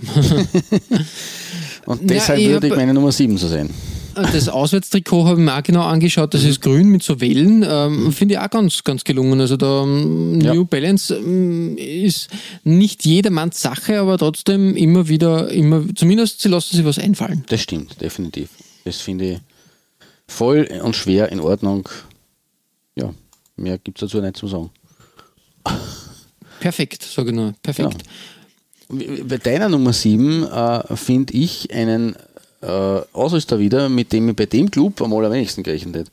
Und 1.86 2.08
deshalb 2.08 2.40
ja, 2.40 2.50
würde 2.50 2.68
ich 2.68 2.76
meine 2.76 2.94
Nummer 2.94 3.12
7 3.12 3.36
so 3.36 3.48
sehen. 3.48 3.70
Das 4.14 4.48
Auswärtstrikot 4.48 5.24
habe 5.26 5.40
ich 5.40 5.44
mir 5.44 5.56
auch 5.56 5.62
genau 5.62 5.82
angeschaut. 5.82 6.34
Das 6.34 6.44
ist 6.44 6.60
grün 6.60 6.88
mit 6.88 7.02
so 7.02 7.20
Wellen. 7.20 7.64
Ähm, 7.66 8.12
Finde 8.12 8.34
ich 8.34 8.40
auch 8.40 8.50
ganz, 8.50 8.84
ganz 8.84 9.04
gelungen. 9.04 9.40
Also 9.40 9.56
da 9.56 9.82
ähm, 9.82 10.38
New 10.38 10.54
ja. 10.54 10.62
Balance 10.64 11.14
ähm, 11.14 11.76
ist 11.78 12.28
nicht 12.64 13.04
jedermanns 13.04 13.60
Sache, 13.60 14.00
aber 14.00 14.18
trotzdem 14.18 14.76
immer 14.76 15.08
wieder, 15.08 15.50
immer, 15.50 15.84
zumindest 15.94 16.42
sie 16.42 16.48
lassen 16.48 16.76
sich 16.76 16.84
was 16.84 16.98
einfallen. 16.98 17.44
Das 17.48 17.60
stimmt, 17.60 18.00
definitiv. 18.00 18.50
Das 18.84 18.98
finde 18.98 19.32
ich 19.32 19.38
voll 20.28 20.68
und 20.82 20.96
schwer 20.96 21.30
in 21.30 21.40
Ordnung. 21.40 21.88
Ja, 22.96 23.14
mehr 23.56 23.78
gibt 23.78 24.02
es 24.02 24.08
dazu 24.08 24.20
nicht 24.20 24.36
zu 24.36 24.48
sagen. 24.48 24.70
Perfekt, 26.60 27.02
sage 27.02 27.30
ich 27.30 27.34
nur. 27.34 27.54
Perfekt. 27.62 27.94
Ja. 28.90 29.22
Bei 29.24 29.38
deiner 29.38 29.70
Nummer 29.70 29.94
7 29.94 30.44
äh, 30.44 30.96
finde 30.96 31.32
ich 31.32 31.72
einen 31.72 32.14
äh, 32.62 33.00
Ausrüster 33.12 33.58
wieder, 33.58 33.88
mit 33.88 34.12
dem 34.12 34.28
ich 34.30 34.36
bei 34.36 34.46
dem 34.46 34.70
Club 34.70 35.02
am 35.02 35.12
wenigsten 35.12 35.62
gerechnet 35.62 35.96
hätte. 35.96 36.10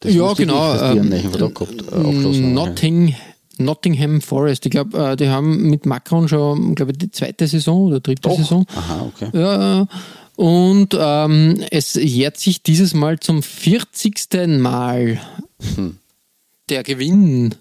Das 0.00 0.14
ja, 0.14 0.32
genau. 0.32 0.74
Ich, 0.74 0.96
ähm, 0.96 1.10
gehabt, 1.10 1.92
äh, 1.92 2.40
Notting, 2.40 3.14
Nottingham 3.58 4.20
Forest. 4.22 4.64
Ich 4.64 4.70
glaube, 4.70 4.98
äh, 4.98 5.16
die 5.16 5.28
haben 5.28 5.68
mit 5.68 5.84
Macron 5.84 6.28
schon, 6.28 6.74
glaube 6.74 6.92
ich, 6.92 6.98
die 6.98 7.10
zweite 7.10 7.46
Saison 7.46 7.82
oder 7.82 8.00
dritte 8.00 8.22
Doch. 8.22 8.36
Saison. 8.36 8.64
Aha, 8.74 9.10
okay. 9.14 9.28
Ja, 9.38 9.86
und 10.36 10.96
ähm, 10.98 11.62
es 11.70 11.94
jährt 11.94 12.38
sich 12.38 12.62
dieses 12.62 12.94
Mal 12.94 13.20
zum 13.20 13.42
40. 13.42 14.58
Mal 14.58 15.20
hm. 15.74 15.98
der 16.70 16.82
Gewinn. 16.82 17.54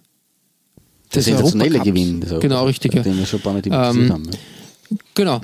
Der 1.14 1.22
sensationelle 1.22 1.80
Gewinn. 1.80 2.24
Genau, 2.40 2.66
richtig. 2.66 2.92
Den 2.92 3.18
wir 3.18 3.26
schon 3.26 3.40
ein 3.40 3.44
paar 3.44 3.54
Mal 3.54 3.62
ähm, 3.66 4.10
haben. 4.14 4.30
Ja. 4.32 4.98
Genau. 5.14 5.42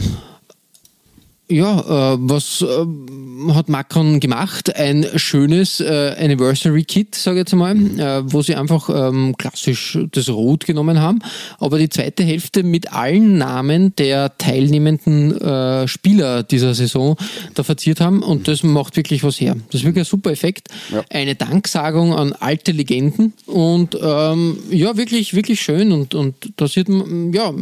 Ja, 1.48 2.14
äh, 2.14 2.18
was 2.22 2.64
äh, 2.64 3.54
hat 3.54 3.70
Macron 3.70 4.20
gemacht? 4.20 4.76
Ein 4.76 5.06
schönes 5.16 5.80
äh, 5.80 6.16
Anniversary 6.18 6.84
Kit, 6.84 7.14
sage 7.14 7.38
ich 7.38 7.42
jetzt 7.42 7.54
mal, 7.54 7.76
mhm. 7.76 8.00
äh, 8.00 8.34
wo 8.34 8.42
sie 8.42 8.56
einfach 8.56 8.90
ähm, 8.90 9.36
klassisch 9.38 10.00
das 10.12 10.30
Rot 10.30 10.66
genommen 10.66 11.00
haben, 11.00 11.20
aber 11.60 11.78
die 11.78 11.90
zweite 11.90 12.24
Hälfte 12.24 12.64
mit 12.64 12.94
allen 12.94 13.38
Namen 13.38 13.96
der 13.96 14.36
teilnehmenden 14.40 15.40
äh, 15.40 15.88
Spieler 15.88 16.42
dieser 16.42 16.74
Saison 16.74 17.16
da 17.54 17.62
verziert 17.62 18.02
haben 18.02 18.24
und 18.24 18.48
das 18.48 18.64
macht 18.64 18.98
wirklich 18.98 19.24
was 19.24 19.40
her. 19.40 19.56
Das 19.68 19.82
ist 19.82 19.86
wirklich 19.86 20.06
ein 20.06 20.10
super 20.10 20.32
Effekt. 20.32 20.70
Ja. 20.92 21.04
Eine 21.12 21.36
Danksagung 21.36 22.16
an 22.16 22.34
alte 22.34 22.72
Legenden 22.72 23.34
und 23.46 23.96
ähm, 24.02 24.58
ja, 24.72 24.98
wirklich, 24.98 25.36
wirklich 25.36 25.62
schön 25.62 25.92
und, 25.92 26.16
und 26.16 26.36
da 26.58 26.68
sieht 26.68 26.90
man, 26.90 27.32
ja, 27.34 27.54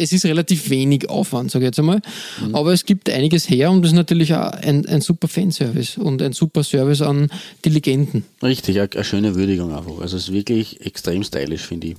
es 0.00 0.12
ist 0.12 0.24
relativ 0.24 0.70
wenig 0.70 1.08
Aufwand, 1.08 1.50
sage 1.50 1.64
ich 1.64 1.68
jetzt 1.68 1.78
einmal. 1.78 2.00
Mhm. 2.40 2.54
Aber 2.54 2.72
es 2.72 2.84
gibt 2.84 3.10
einiges 3.10 3.48
her 3.48 3.70
und 3.70 3.82
das 3.82 3.92
ist 3.92 3.96
natürlich 3.96 4.34
auch 4.34 4.50
ein, 4.52 4.86
ein 4.86 5.00
super 5.00 5.28
Fanservice 5.28 5.98
und 5.98 6.22
ein 6.22 6.32
super 6.32 6.64
Service 6.64 7.02
an 7.02 7.30
die 7.64 7.70
Legenden. 7.70 8.24
Richtig, 8.42 8.80
eine, 8.80 8.90
eine 8.92 9.04
schöne 9.04 9.34
Würdigung 9.34 9.74
einfach. 9.74 10.00
Also 10.00 10.16
es 10.16 10.24
ist 10.24 10.32
wirklich 10.32 10.84
extrem 10.84 11.22
stylisch, 11.22 11.66
finde 11.66 11.88
ich. 11.88 11.96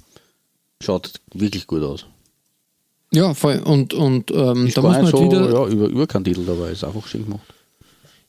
Schaut 0.81 1.13
wirklich 1.33 1.67
gut 1.67 1.83
aus. 1.83 2.05
Ja, 3.13 3.33
voll. 3.33 3.61
Und, 3.63 3.93
und 3.93 4.31
ähm, 4.31 4.71
da 4.73 4.81
muss 4.81 4.93
man 4.93 5.03
halt 5.03 5.07
so, 5.09 5.23
wieder. 5.23 5.51
Ja, 5.51 5.67
über, 5.67 5.87
über 5.87 6.07
keinen 6.07 6.23
Titel 6.23 6.45
dabei, 6.45 6.71
ist 6.71 6.83
einfach 6.83 7.05
schön 7.07 7.25
gemacht. 7.25 7.45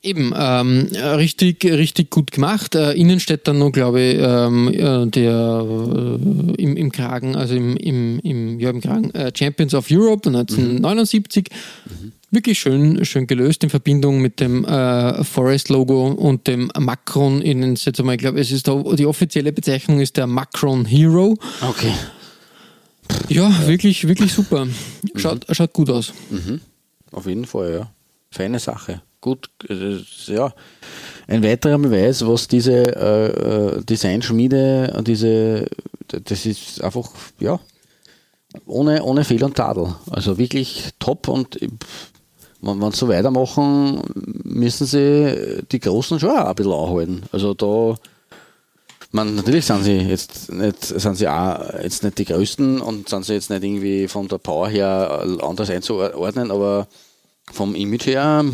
Eben, 0.05 0.33
ähm, 0.37 0.89
richtig, 1.15 1.63
richtig 1.63 2.09
gut 2.09 2.31
gemacht. 2.31 2.75
Äh, 2.75 2.91
innen 2.91 3.21
steht 3.21 3.47
dann 3.47 3.59
noch, 3.59 3.71
glaube 3.71 4.01
ich, 4.01 4.17
ähm, 4.19 4.67
äh, 4.67 5.07
der 5.07 5.65
äh, 5.65 6.61
im, 6.61 6.75
im 6.75 6.91
Kragen, 6.91 7.37
also 7.37 7.55
im, 7.55 7.77
im, 7.77 8.19
im, 8.19 8.59
ja, 8.59 8.69
im 8.69 8.81
Kragen, 8.81 9.11
äh, 9.11 9.31
Champions 9.33 9.73
of 9.73 9.87
Europe 9.89 10.27
1979. 10.27 11.47
Mhm. 11.85 12.11
Wirklich 12.31 12.59
schön, 12.59 13.05
schön 13.05 13.27
gelöst 13.27 13.63
in 13.63 13.69
Verbindung 13.69 14.19
mit 14.19 14.41
dem 14.41 14.65
äh, 14.65 15.23
Forest-Logo 15.23 16.07
und 16.07 16.47
dem 16.47 16.69
Macron. 16.77 17.41
Innen, 17.41 17.75
jetzt 17.75 17.97
einmal, 17.97 18.15
ich 18.15 18.21
glaube, 18.21 18.41
es 18.41 18.51
ist 18.51 18.67
da, 18.67 18.83
die 18.95 19.05
offizielle 19.05 19.53
Bezeichnung 19.53 20.01
ist 20.01 20.17
der 20.17 20.27
Macron 20.27 20.83
Hero. 20.83 21.37
Okay. 21.61 21.93
Ja, 23.29 23.49
ja. 23.49 23.67
wirklich, 23.67 24.05
wirklich 24.05 24.33
super. 24.33 24.67
Schaut, 25.15 25.47
mhm. 25.47 25.53
schaut 25.53 25.71
gut 25.71 25.89
aus. 25.89 26.11
Mhm. 26.29 26.59
Auf 27.13 27.25
jeden 27.25 27.45
Fall, 27.45 27.71
ja. 27.71 27.91
Feine 28.31 28.59
Sache 28.59 29.01
gut, 29.23 29.49
äh, 29.69 29.97
ja, 30.27 30.53
ein 31.27 31.43
weiterer 31.43 31.79
Beweis, 31.79 32.27
was 32.27 32.47
diese 32.47 32.83
äh, 32.83 33.77
äh 33.77 33.83
Designschmiede, 33.83 35.01
diese, 35.07 35.65
das 36.07 36.45
ist 36.45 36.83
einfach, 36.83 37.09
ja, 37.39 37.59
ohne, 38.65 39.01
ohne 39.03 39.23
Fehl 39.23 39.43
und 39.43 39.55
Tadel. 39.55 39.95
Also 40.11 40.37
wirklich 40.37 40.89
top 40.99 41.27
und 41.29 41.57
wenn, 42.61 42.81
wenn 42.81 42.91
sie 42.91 42.97
so 42.97 43.07
weitermachen, 43.07 44.01
müssen 44.43 44.85
sie 44.85 45.63
die 45.71 45.79
Großen 45.79 46.19
schon 46.19 46.29
auch 46.29 46.49
ein 46.49 46.55
bisschen 46.55 46.73
anhalten. 46.73 47.23
Also 47.31 47.53
da, 47.53 47.95
man, 49.11 49.35
natürlich 49.35 49.65
sind 49.65 49.83
sie 49.83 49.97
jetzt 49.97 50.51
nicht, 50.51 50.83
sind 50.83 51.15
sie 51.15 51.27
auch 51.27 51.73
jetzt 51.81 52.03
nicht 52.03 52.17
die 52.17 52.25
Größten 52.25 52.81
und 52.81 53.07
sind 53.07 53.25
sie 53.25 53.33
jetzt 53.33 53.49
nicht 53.49 53.63
irgendwie 53.63 54.07
von 54.09 54.27
der 54.27 54.37
Power 54.37 54.67
her 54.67 55.25
anders 55.41 55.69
einzuordnen, 55.69 56.51
aber 56.51 56.87
vom 57.51 57.75
Image 57.75 58.07
her, 58.07 58.45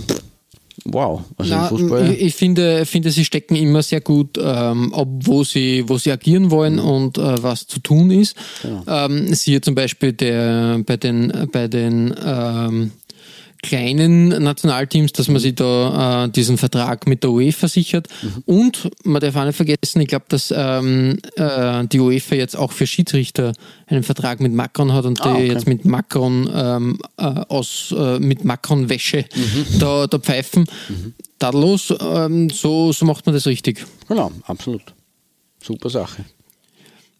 wow. 0.93 1.21
Also 1.37 1.55
Na, 1.55 1.67
Fußball. 1.67 2.11
Ich, 2.11 2.21
ich, 2.21 2.35
finde, 2.35 2.85
finde, 2.85 3.11
sie 3.11 3.25
stecken 3.25 3.55
immer 3.55 3.81
sehr 3.83 4.01
gut 4.01 4.37
ähm, 4.41 4.93
ab, 4.93 5.07
wo 5.21 5.43
sie, 5.43 5.83
wo 5.87 5.97
sie 5.97 6.11
agieren 6.11 6.51
wollen 6.51 6.75
mhm. 6.75 6.79
und 6.79 7.17
äh, 7.17 7.43
was 7.43 7.67
zu 7.67 7.79
tun 7.79 8.11
ist. 8.11 8.35
Genau. 8.61 8.83
Ähm, 8.87 9.33
siehe 9.33 9.61
zum 9.61 9.75
Beispiel 9.75 10.13
der, 10.13 10.79
bei 10.85 10.97
den, 10.97 11.49
bei 11.51 11.67
den 11.67 12.13
ähm, 12.23 12.91
kleinen 13.61 14.29
Nationalteams, 14.29 15.11
dass 15.13 15.27
man 15.27 15.39
sich 15.41 15.55
da 15.55 16.25
äh, 16.25 16.29
diesen 16.29 16.57
Vertrag 16.57 17.07
mit 17.07 17.23
der 17.23 17.31
UEFA 17.31 17.67
sichert. 17.67 18.07
Mhm. 18.21 18.43
Und 18.45 18.91
man 19.03 19.21
darf 19.21 19.35
auch 19.35 19.45
nicht 19.45 19.55
vergessen, 19.55 20.01
ich 20.01 20.07
glaube, 20.07 20.25
dass 20.29 20.53
ähm, 20.55 21.19
äh, 21.35 21.85
die 21.87 21.99
UEFA 21.99 22.35
jetzt 22.35 22.55
auch 22.55 22.71
für 22.71 22.87
Schiedsrichter 22.87 23.53
einen 23.87 24.03
Vertrag 24.03 24.39
mit 24.39 24.53
Macron 24.53 24.93
hat 24.93 25.05
und 25.05 25.21
ah, 25.21 25.33
die 25.33 25.43
okay. 25.43 25.47
jetzt 25.47 25.67
mit 25.67 25.85
Macron 25.85 26.49
ähm, 26.53 26.99
äh, 27.17 27.23
aus 27.23 27.93
äh, 27.97 28.19
mit 28.19 28.45
Macron 28.45 28.89
Wäsche 28.89 29.25
mhm. 29.35 29.79
da, 29.79 30.07
da 30.07 30.19
pfeifen. 30.19 30.65
Mhm. 30.87 31.13
Tadellos, 31.37 31.93
ähm, 31.99 32.49
so, 32.49 32.91
so 32.93 33.05
macht 33.05 33.25
man 33.25 33.35
das 33.35 33.45
richtig. 33.45 33.85
Genau, 34.07 34.31
absolut. 34.43 34.93
Super 35.61 35.89
Sache. 35.89 36.25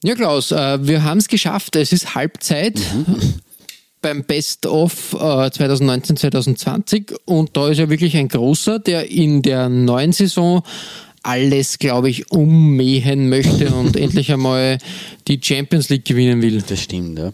Ja, 0.03 0.15
Klaus, 0.15 0.51
äh, 0.51 0.87
wir 0.87 1.03
haben 1.03 1.17
es 1.17 1.27
geschafft. 1.27 1.75
Es 1.75 1.91
ist 1.91 2.15
Halbzeit. 2.15 2.79
Mhm 2.79 3.41
beim 4.01 4.23
Best 4.23 4.65
of 4.65 5.13
äh, 5.13 5.51
2019, 5.51 6.17
2020 6.17 7.13
und 7.25 7.55
da 7.55 7.69
ist 7.69 7.79
ja 7.79 7.89
wirklich 7.89 8.15
ein 8.15 8.27
großer, 8.27 8.79
der 8.79 9.09
in 9.09 9.41
der 9.41 9.69
neuen 9.69 10.11
Saison 10.11 10.63
alles, 11.23 11.79
glaube 11.79 12.09
ich, 12.09 12.31
ummähen 12.31 13.29
möchte 13.29 13.73
und 13.73 13.95
endlich 13.97 14.31
einmal 14.31 14.77
die 15.27 15.39
Champions 15.41 15.89
League 15.89 16.05
gewinnen 16.05 16.41
will. 16.41 16.61
Das 16.61 16.81
stimmt, 16.81 17.19
ja. 17.19 17.33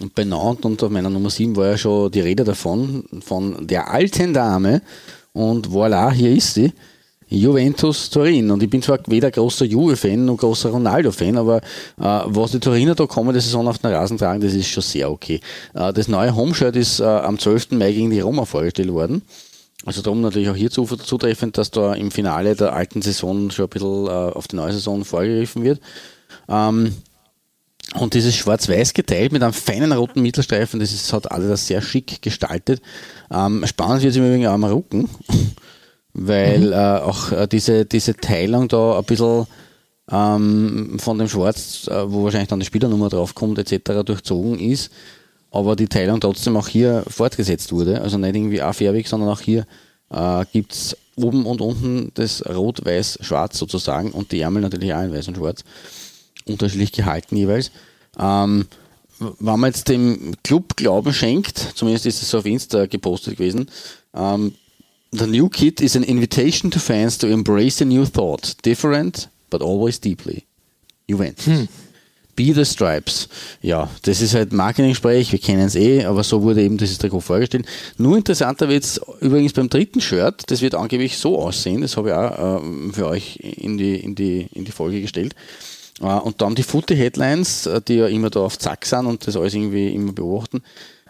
Und 0.00 0.14
bei 0.14 0.24
Nantes 0.24 0.64
und 0.64 0.82
auf 0.82 0.90
meiner 0.90 1.10
Nummer 1.10 1.30
7 1.30 1.56
war 1.56 1.70
ja 1.70 1.78
schon 1.78 2.10
die 2.10 2.20
Rede 2.20 2.44
davon, 2.44 3.04
von 3.20 3.66
der 3.66 3.90
alten 3.90 4.32
Dame. 4.32 4.80
Und 5.32 5.68
voilà, 5.68 6.12
hier 6.12 6.30
ist 6.30 6.54
sie. 6.54 6.72
Juventus 7.28 8.10
Turin. 8.10 8.50
Und 8.50 8.62
ich 8.62 8.70
bin 8.70 8.82
zwar 8.82 8.98
weder 9.06 9.30
großer 9.30 9.64
Juve-Fan 9.64 10.24
noch 10.24 10.36
großer 10.38 10.70
Ronaldo-Fan, 10.70 11.36
aber 11.36 11.58
äh, 11.58 11.60
was 11.98 12.52
die 12.52 12.60
Turiner 12.60 12.94
da 12.94 13.06
kommende 13.06 13.40
Saison 13.40 13.68
auf 13.68 13.78
den 13.78 13.92
Rasen 13.92 14.18
tragen, 14.18 14.40
das 14.40 14.54
ist 14.54 14.68
schon 14.68 14.82
sehr 14.82 15.10
okay. 15.10 15.40
Äh, 15.74 15.92
das 15.92 16.08
neue 16.08 16.34
Homeshirt 16.34 16.76
ist 16.76 17.00
äh, 17.00 17.04
am 17.04 17.38
12. 17.38 17.72
Mai 17.72 17.92
gegen 17.92 18.10
die 18.10 18.20
Roma 18.20 18.44
vorgestellt 18.44 18.92
worden. 18.92 19.22
Also 19.84 20.02
darum 20.02 20.20
natürlich 20.20 20.48
auch 20.48 20.56
hier 20.56 20.70
zu- 20.70 20.84
zutreffend, 20.86 21.56
dass 21.56 21.70
da 21.70 21.94
im 21.94 22.10
Finale 22.10 22.56
der 22.56 22.72
alten 22.72 23.00
Saison 23.00 23.50
schon 23.50 23.66
ein 23.66 23.68
bisschen 23.68 24.06
äh, 24.06 24.10
auf 24.10 24.48
die 24.48 24.56
neue 24.56 24.72
Saison 24.72 25.04
vorgegriffen 25.04 25.62
wird. 25.62 25.80
Ähm, 26.48 26.94
und 27.94 28.12
dieses 28.12 28.36
schwarz-weiß 28.36 28.92
geteilt 28.92 29.32
mit 29.32 29.42
einem 29.42 29.54
feinen 29.54 29.92
roten 29.92 30.20
Mittelstreifen, 30.20 30.78
das 30.78 30.92
ist, 30.92 31.10
hat 31.14 31.30
alle 31.32 31.48
das 31.48 31.66
sehr 31.66 31.80
schick 31.80 32.20
gestaltet. 32.20 32.82
Ähm, 33.30 33.64
spannend 33.66 34.02
wird 34.02 34.10
es 34.10 34.16
im 34.18 34.26
Übrigen 34.26 34.46
auch 34.46 34.52
am 34.54 34.64
Rücken, 34.64 35.08
weil 36.18 36.72
äh, 36.72 36.76
auch 36.76 37.32
äh, 37.32 37.46
diese, 37.46 37.84
diese 37.84 38.16
Teilung 38.16 38.68
da 38.68 38.98
ein 38.98 39.04
bisschen 39.04 39.46
ähm, 40.10 40.96
von 40.98 41.18
dem 41.18 41.28
Schwarz, 41.28 41.86
äh, 41.88 42.10
wo 42.10 42.24
wahrscheinlich 42.24 42.48
dann 42.48 42.60
die 42.60 42.66
Spielernummer 42.66 43.08
draufkommt, 43.08 43.58
etc. 43.58 44.02
durchzogen 44.04 44.58
ist, 44.58 44.90
aber 45.50 45.76
die 45.76 45.88
Teilung 45.88 46.20
trotzdem 46.20 46.56
auch 46.56 46.68
hier 46.68 47.04
fortgesetzt 47.08 47.72
wurde. 47.72 48.00
Also 48.00 48.18
nicht 48.18 48.34
irgendwie 48.34 48.62
einfarbig, 48.62 49.08
sondern 49.08 49.28
auch 49.28 49.40
hier 49.40 49.66
äh, 50.10 50.44
gibt 50.52 50.72
es 50.72 50.96
oben 51.16 51.46
und 51.46 51.60
unten 51.60 52.10
das 52.14 52.44
Rot-Weiß-Schwarz 52.46 53.58
sozusagen 53.58 54.10
und 54.12 54.32
die 54.32 54.40
Ärmel 54.40 54.62
natürlich 54.62 54.92
auch 54.94 55.02
in 55.02 55.12
Weiß 55.12 55.28
und 55.28 55.36
Schwarz 55.36 55.64
unterschiedlich 56.46 56.92
gehalten 56.92 57.36
jeweils. 57.36 57.70
Ähm, 58.18 58.66
wenn 59.18 59.60
man 59.60 59.70
jetzt 59.70 59.88
dem 59.88 60.34
Club 60.44 60.76
Glauben 60.76 61.12
schenkt, 61.12 61.58
zumindest 61.74 62.06
ist 62.06 62.22
es 62.22 62.30
so 62.30 62.38
auf 62.38 62.46
Insta 62.46 62.86
gepostet 62.86 63.36
gewesen, 63.36 63.68
ähm, 64.14 64.54
the 65.12 65.26
new 65.26 65.48
kit 65.48 65.80
is 65.80 65.96
an 65.96 66.04
invitation 66.04 66.70
to 66.70 66.78
fans 66.78 67.18
to 67.18 67.26
embrace 67.28 67.80
a 67.80 67.84
new 67.84 68.04
thought, 68.04 68.54
different 68.62 69.28
but 69.50 69.62
always 69.62 69.98
deeply. 69.98 70.46
Juventus. 71.06 71.68
Be 72.36 72.52
the 72.52 72.64
Stripes. 72.64 73.28
Ja, 73.62 73.90
das 74.02 74.20
ist 74.20 74.34
halt 74.34 74.52
Marketing-Sprech, 74.52 75.32
wir 75.32 75.40
kennen 75.40 75.66
es 75.66 75.74
eh, 75.74 76.04
aber 76.04 76.22
so 76.22 76.42
wurde 76.42 76.62
eben 76.62 76.76
dieses 76.76 76.98
Trikot 76.98 77.20
vorgestellt. 77.20 77.66
Nur 77.96 78.16
interessanter 78.16 78.68
wird 78.68 78.84
es 78.84 79.00
übrigens 79.20 79.54
beim 79.54 79.68
dritten 79.68 80.00
Shirt, 80.00 80.44
das 80.46 80.60
wird 80.60 80.76
angeblich 80.76 81.18
so 81.18 81.36
aussehen, 81.40 81.80
das 81.80 81.96
habe 81.96 82.10
ich 82.10 82.14
auch 82.14 82.62
ähm, 82.62 82.92
für 82.94 83.08
euch 83.08 83.38
in 83.38 83.76
die, 83.76 83.96
in 83.96 84.14
die, 84.14 84.46
in 84.52 84.64
die 84.64 84.70
Folge 84.70 85.00
gestellt. 85.00 85.34
Äh, 86.00 86.04
und 86.04 86.40
dann 86.40 86.54
die 86.54 86.62
Footy-Headlines, 86.62 87.66
äh, 87.66 87.80
die 87.80 87.94
ja 87.94 88.06
immer 88.06 88.30
da 88.30 88.40
auf 88.40 88.56
Zack 88.56 88.86
sind 88.86 89.06
und 89.06 89.26
das 89.26 89.36
alles 89.36 89.54
irgendwie 89.54 89.88
immer 89.88 90.12
beobachten, 90.12 90.62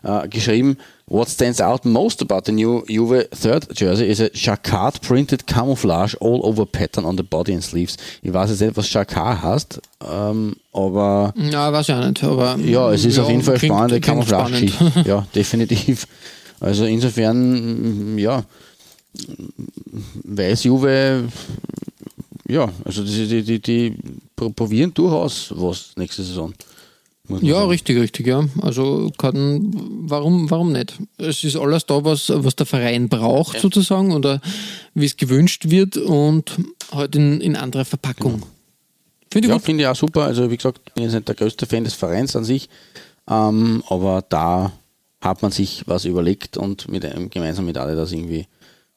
äh, 0.03 0.28
geschrieben, 0.28 0.76
What 1.11 1.30
stands 1.30 1.59
out 1.62 1.86
most 1.86 2.20
about 2.20 2.42
the 2.44 2.53
new 2.53 2.82
Juve 2.86 3.30
third 3.30 3.66
jersey 3.74 4.05
is 4.11 4.20
a 4.20 4.28
Jacquard 4.34 5.01
printed 5.01 5.46
camouflage 5.46 6.14
all 6.20 6.40
over 6.44 6.66
pattern 6.66 7.07
on 7.07 7.16
the 7.16 7.22
body 7.22 7.55
and 7.55 7.64
sleeves. 7.64 7.96
Ich 8.20 8.30
weiß 8.30 8.51
jetzt 8.51 8.61
nicht, 8.61 8.76
was 8.76 8.92
Jacquard 8.92 9.40
heißt, 9.42 9.80
ähm, 10.07 10.57
aber 10.74 11.32
Ja, 11.51 11.72
weiß 11.72 11.88
ich 11.88 11.94
auch 11.94 12.07
nicht, 12.07 12.22
aber. 12.22 12.57
ja, 12.59 12.92
es 12.92 13.07
ist 13.07 13.16
ja, 13.16 13.22
auf 13.22 13.30
jeden 13.30 13.42
Fall 13.42 13.55
eine 13.55 13.59
klingt- 13.59 13.74
spannende 13.74 14.03
spannend. 14.05 14.28
Camouflage-Geschichte. 14.28 15.09
Ja, 15.09 15.26
definitiv. 15.34 16.07
Also 16.61 16.84
insofern, 16.84 18.18
ja, 18.18 18.44
weiß 20.24 20.64
Juve, 20.64 21.24
ja, 22.49 22.68
also 22.84 23.03
die, 23.05 23.26
die, 23.28 23.42
die, 23.42 23.61
die 23.61 23.96
pro- 24.36 24.51
probieren 24.51 24.92
durchaus 24.94 25.53
was 25.57 25.92
nächste 25.96 26.22
Saison. 26.22 26.53
Ja, 27.41 27.57
sagen. 27.57 27.68
richtig, 27.70 27.99
richtig, 27.99 28.26
ja. 28.26 28.47
Also 28.62 29.11
kann, 29.18 29.70
warum, 30.07 30.51
warum 30.51 30.72
nicht? 30.72 30.99
Es 31.18 31.45
ist 31.45 31.57
alles 31.57 31.87
da, 31.87 32.05
was, 32.05 32.33
was 32.35 32.57
der 32.57 32.66
Verein 32.66 33.09
braucht, 33.09 33.61
sozusagen, 33.61 34.12
oder 34.12 34.41
wie 34.95 35.05
es 35.05 35.16
gewünscht 35.16 35.68
wird 35.68 35.97
und 35.97 36.57
halt 36.93 37.16
in, 37.16 37.41
in 37.41 37.57
anderer 37.57 37.85
Verpackung. 37.85 38.43
Finde 39.31 39.49
ich 39.49 39.55
Ja, 39.55 39.59
finde 39.59 39.85
ich 39.85 39.89
auch 39.89 39.97
super. 39.97 40.24
Also 40.24 40.51
wie 40.51 40.57
gesagt, 40.57 40.81
ich 40.87 40.95
bin 40.95 41.05
jetzt 41.05 41.12
nicht 41.12 41.29
der 41.29 41.35
größte 41.35 41.66
Fan 41.66 41.85
des 41.85 41.95
Vereins 41.95 42.35
an 42.35 42.45
sich, 42.45 42.68
ähm, 43.29 43.83
aber 43.89 44.24
da 44.29 44.72
hat 45.20 45.43
man 45.43 45.51
sich 45.51 45.83
was 45.87 46.05
überlegt 46.05 46.57
und 46.57 46.89
mit 46.89 47.07
gemeinsam 47.31 47.66
mit 47.66 47.76
alle 47.76 47.95
das 47.95 48.12
irgendwie 48.12 48.47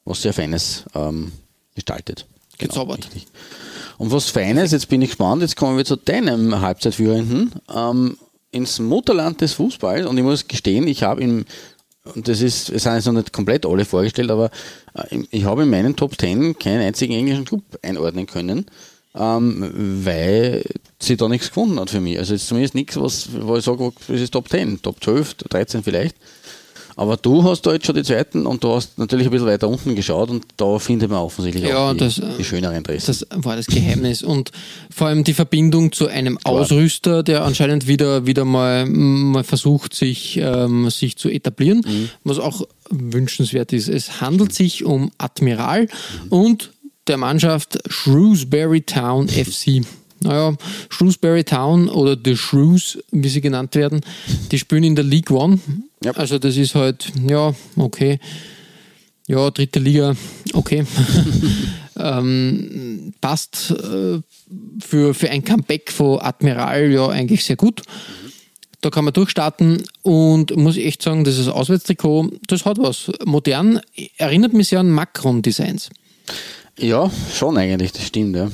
was 0.04 0.22
sehr 0.22 0.32
Feines 0.32 0.84
ähm, 0.94 1.32
gestaltet. 1.74 2.26
Gezaubert. 2.58 3.06
richtig. 3.06 3.26
Und 3.98 4.10
was 4.10 4.30
Feines, 4.30 4.72
jetzt 4.72 4.88
bin 4.88 5.02
ich 5.02 5.10
gespannt, 5.10 5.42
jetzt 5.42 5.56
kommen 5.56 5.76
wir 5.76 5.84
zu 5.84 5.96
deinem 5.96 6.60
Halbzeitführenden 6.60 7.52
ähm, 7.74 8.16
ins 8.50 8.78
Mutterland 8.78 9.40
des 9.40 9.54
Fußballs 9.54 10.06
und 10.06 10.16
ich 10.18 10.24
muss 10.24 10.48
gestehen, 10.48 10.86
ich 10.86 11.02
habe 11.02 11.22
im 11.22 11.44
und 12.04 12.26
das 12.26 12.40
ist, 12.40 12.68
es 12.68 12.82
sind 12.82 12.94
jetzt 12.94 13.06
noch 13.06 13.12
nicht 13.12 13.32
komplett 13.32 13.64
alle 13.64 13.84
vorgestellt, 13.84 14.30
aber 14.30 14.50
äh, 14.94 15.22
ich 15.30 15.44
habe 15.44 15.62
in 15.62 15.70
meinen 15.70 15.94
Top 15.94 16.18
10 16.18 16.58
keinen 16.58 16.80
einzigen 16.82 17.14
englischen 17.14 17.44
Club 17.44 17.62
einordnen 17.80 18.26
können, 18.26 18.66
ähm, 19.14 20.00
weil 20.04 20.64
sie 20.98 21.16
da 21.16 21.28
nichts 21.28 21.48
gefunden 21.48 21.78
hat 21.78 21.90
für 21.90 22.00
mich. 22.00 22.18
Also 22.18 22.34
jetzt 22.34 22.48
zumindest 22.48 22.74
nichts, 22.74 22.98
was, 22.98 23.28
wo 23.40 23.56
ich 23.56 23.64
sage, 23.64 23.92
das 24.08 24.20
ist 24.20 24.32
Top 24.32 24.48
10, 24.48 24.82
Top 24.82 25.02
12, 25.02 25.34
13 25.34 25.82
vielleicht. 25.84 26.16
Aber 26.96 27.16
du 27.16 27.44
hast 27.44 27.62
da 27.62 27.72
jetzt 27.72 27.86
schon 27.86 27.94
die 27.94 28.02
zweiten 28.02 28.46
und 28.46 28.62
du 28.62 28.74
hast 28.74 28.98
natürlich 28.98 29.26
ein 29.26 29.30
bisschen 29.30 29.46
weiter 29.46 29.68
unten 29.68 29.94
geschaut 29.94 30.30
und 30.30 30.44
da 30.56 30.78
findet 30.78 31.10
man 31.10 31.20
offensichtlich 31.20 31.64
Ja, 31.64 31.90
auch 31.90 31.92
die, 31.92 31.98
das, 31.98 32.18
äh, 32.18 32.24
die 32.38 32.44
schöneren 32.44 32.82
Dressen. 32.82 33.06
Das 33.06 33.26
war 33.44 33.56
das 33.56 33.66
Geheimnis. 33.66 34.22
Und 34.22 34.50
vor 34.90 35.08
allem 35.08 35.24
die 35.24 35.34
Verbindung 35.34 35.92
zu 35.92 36.08
einem 36.08 36.38
Ausrüster, 36.44 37.22
der 37.22 37.44
anscheinend 37.44 37.86
wieder, 37.86 38.26
wieder 38.26 38.44
mal, 38.44 38.86
mal 38.86 39.44
versucht, 39.44 39.94
sich, 39.94 40.36
ähm, 40.36 40.90
sich 40.90 41.16
zu 41.16 41.28
etablieren, 41.28 42.10
was 42.24 42.38
auch 42.38 42.66
wünschenswert 42.90 43.72
ist. 43.72 43.88
Es 43.88 44.20
handelt 44.20 44.52
sich 44.52 44.84
um 44.84 45.10
Admiral 45.18 45.88
und 46.28 46.72
der 47.06 47.16
Mannschaft 47.16 47.78
Shrewsbury 47.88 48.82
Town 48.82 49.28
FC. 49.28 49.82
Naja, 50.20 50.54
Shrewsbury 50.88 51.42
Town 51.42 51.88
oder 51.88 52.16
The 52.22 52.36
Shrews, 52.36 52.98
wie 53.10 53.28
sie 53.28 53.40
genannt 53.40 53.74
werden, 53.74 54.02
die 54.52 54.58
spielen 54.58 54.84
in 54.84 54.94
der 54.94 55.04
League 55.04 55.30
One. 55.30 55.58
Ja. 56.04 56.12
Also 56.12 56.38
das 56.38 56.56
ist 56.56 56.74
halt, 56.74 57.12
ja, 57.28 57.54
okay. 57.76 58.18
Ja, 59.28 59.50
dritte 59.50 59.78
Liga, 59.78 60.14
okay. 60.52 60.84
ähm, 61.98 63.14
passt 63.20 63.70
äh, 63.70 64.20
für, 64.80 65.14
für 65.14 65.30
ein 65.30 65.44
Comeback 65.44 65.92
von 65.92 66.20
Admiral 66.20 66.90
ja 66.90 67.08
eigentlich 67.08 67.44
sehr 67.44 67.56
gut. 67.56 67.82
Da 68.80 68.90
kann 68.90 69.04
man 69.04 69.14
durchstarten 69.14 69.84
und 70.02 70.56
muss 70.56 70.76
ich 70.76 70.86
echt 70.86 71.02
sagen, 71.02 71.22
dieses 71.22 71.46
Auswärtstrikot, 71.46 72.30
das 72.48 72.64
hat 72.64 72.78
was. 72.78 73.12
Modern, 73.24 73.80
erinnert 74.16 74.54
mich 74.54 74.68
sehr 74.68 74.80
an 74.80 74.90
Macron-Designs. 74.90 75.90
ja, 76.78 77.08
schon 77.32 77.56
eigentlich, 77.58 77.92
das 77.92 78.04
stimmt, 78.06 78.34
ja. 78.34 78.50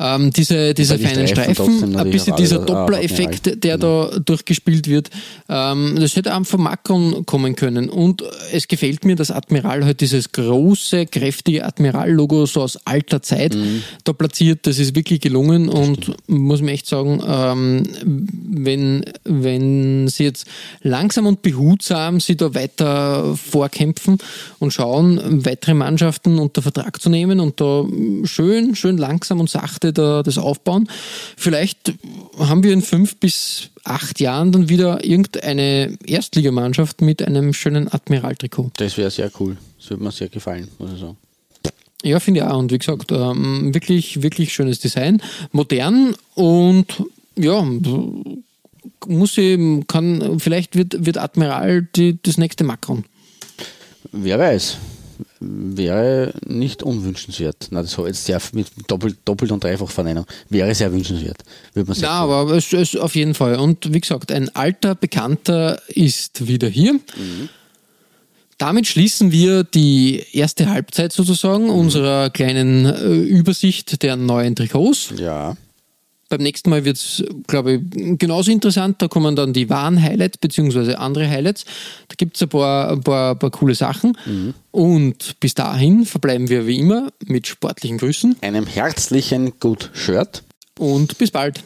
Ähm, 0.00 0.30
diese 0.32 0.72
diese 0.72 0.96
die 0.96 1.04
feinen 1.04 1.28
Streifen 1.28 1.94
ein 1.94 2.10
bisschen 2.10 2.34
dieser 2.36 2.60
Doppler-Effekt, 2.60 3.62
der 3.62 3.76
da 3.76 4.10
durchgespielt 4.24 4.88
wird, 4.88 5.10
ähm, 5.48 5.96
das 6.00 6.16
hätte 6.16 6.34
auch 6.34 6.44
von 6.46 6.62
Macron 6.62 7.26
kommen 7.26 7.54
können. 7.54 7.90
Und 7.90 8.24
es 8.52 8.66
gefällt 8.66 9.04
mir, 9.04 9.14
dass 9.14 9.30
Admiral 9.30 9.84
halt 9.84 10.00
dieses 10.00 10.32
große, 10.32 11.04
kräftige 11.06 11.66
Admiral-Logo 11.66 12.46
so 12.46 12.62
aus 12.62 12.78
alter 12.86 13.20
Zeit 13.20 13.54
Mhm. 13.54 13.82
da 14.04 14.12
platziert. 14.14 14.66
Das 14.66 14.78
ist 14.78 14.96
wirklich 14.96 15.20
gelungen 15.20 15.68
und 15.68 16.12
muss 16.28 16.62
mir 16.62 16.72
echt 16.72 16.86
sagen, 16.86 17.22
ähm, 17.26 17.82
wenn, 18.04 19.04
wenn 19.24 20.08
sie 20.08 20.24
jetzt 20.24 20.46
langsam 20.82 21.26
und 21.26 21.42
behutsam 21.42 22.20
sie 22.20 22.36
da 22.36 22.54
weiter 22.54 23.36
vorkämpfen 23.36 24.18
und 24.58 24.72
schauen, 24.72 25.44
weitere 25.44 25.74
Mannschaften 25.74 26.38
unter 26.38 26.62
Vertrag 26.62 27.02
zu 27.02 27.10
nehmen 27.10 27.40
und 27.40 27.60
da 27.60 27.84
schön, 28.24 28.74
schön 28.74 28.96
langsam 28.96 29.40
und 29.40 29.50
sachte 29.50 29.89
da 29.92 30.22
das 30.22 30.38
aufbauen. 30.38 30.88
Vielleicht 31.36 31.94
haben 32.38 32.62
wir 32.62 32.72
in 32.72 32.82
fünf 32.82 33.16
bis 33.16 33.70
acht 33.84 34.20
Jahren 34.20 34.52
dann 34.52 34.68
wieder 34.68 35.04
irgendeine 35.04 35.96
Erstligamannschaft 36.04 37.00
mit 37.00 37.22
einem 37.22 37.52
schönen 37.52 37.92
Admiral-Trikot. 37.92 38.72
Das 38.76 38.96
wäre 38.96 39.10
sehr 39.10 39.30
cool. 39.40 39.56
Das 39.78 39.90
würde 39.90 40.04
mir 40.04 40.12
sehr 40.12 40.28
gefallen, 40.28 40.68
muss 40.78 40.92
ich 40.92 41.00
sagen. 41.00 41.16
Ja, 42.02 42.18
finde 42.18 42.40
ich 42.40 42.46
auch. 42.46 42.58
Und 42.58 42.72
wie 42.72 42.78
gesagt, 42.78 43.12
ähm, 43.12 43.74
wirklich, 43.74 44.22
wirklich 44.22 44.52
schönes 44.52 44.78
Design. 44.78 45.22
Modern 45.52 46.14
und 46.34 46.86
ja, 47.36 47.64
muss 49.06 49.38
ich, 49.38 49.86
kann, 49.86 50.40
vielleicht 50.40 50.76
wird, 50.76 51.04
wird 51.04 51.18
Admiral 51.18 51.88
die, 51.94 52.18
das 52.22 52.38
nächste 52.38 52.64
Macron. 52.64 53.04
Wer 54.12 54.38
weiß. 54.38 54.78
Wäre 55.40 56.32
nicht 56.46 56.82
unwünschenswert. 56.82 57.68
Na, 57.70 57.82
das 57.82 57.96
habe 57.98 58.08
ich 58.08 58.14
jetzt 58.16 58.24
sehr 58.26 58.40
mit 58.52 58.66
doppelt, 58.88 59.16
doppelt 59.24 59.52
und 59.52 59.62
dreifach 59.64 59.90
Verneinung. 59.90 60.26
Wäre 60.48 60.74
sehr 60.74 60.92
wünschenswert. 60.92 61.38
Würde 61.74 61.88
man 61.88 61.98
Ja, 61.98 62.20
sagen. 62.20 62.32
aber 62.32 62.56
es 62.56 62.72
ist 62.72 62.98
auf 62.98 63.14
jeden 63.14 63.34
Fall. 63.34 63.56
Und 63.56 63.92
wie 63.92 64.00
gesagt, 64.00 64.30
ein 64.32 64.54
alter 64.54 64.94
Bekannter 64.94 65.80
ist 65.88 66.46
wieder 66.46 66.68
hier. 66.68 66.98
Damit 68.58 68.86
schließen 68.86 69.32
wir 69.32 69.64
die 69.64 70.22
erste 70.32 70.68
Halbzeit 70.68 71.12
sozusagen 71.12 71.70
unserer 71.70 72.28
kleinen 72.28 72.84
äh, 72.84 73.14
Übersicht 73.14 74.02
der 74.02 74.16
neuen 74.16 74.54
Trikots. 74.54 75.14
Ja. 75.16 75.56
Beim 76.30 76.40
nächsten 76.40 76.70
Mal 76.70 76.84
wird 76.86 76.96
es, 76.96 77.22
glaube 77.46 77.72
ich, 77.74 78.18
genauso 78.18 78.50
interessant. 78.50 79.02
Da 79.02 79.08
kommen 79.08 79.36
dann 79.36 79.52
die 79.52 79.68
wahren 79.68 80.00
Highlights 80.00 80.38
beziehungsweise 80.38 80.98
andere 80.98 81.28
Highlights. 81.28 81.64
Da 82.08 82.14
gibt 82.16 82.36
es 82.36 82.42
ein 82.42 82.48
paar, 82.48 82.90
ein, 82.92 83.00
paar, 83.02 83.32
ein 83.32 83.38
paar 83.38 83.50
coole 83.50 83.74
Sachen. 83.74 84.16
Und 84.70 85.38
bis 85.40 85.54
dahin 85.54 86.06
verbleiben 86.06 86.48
wir 86.48 86.66
wie 86.66 86.78
immer 86.78 87.08
mit 87.26 87.46
sportlichen 87.48 87.98
Grüßen 87.98 88.36
Einem 88.40 88.66
herzlichen 88.66 89.58
Good 89.60 89.90
Shirt. 89.92 90.42
und 90.78 91.18
bis 91.18 91.30
bald. 91.30 91.62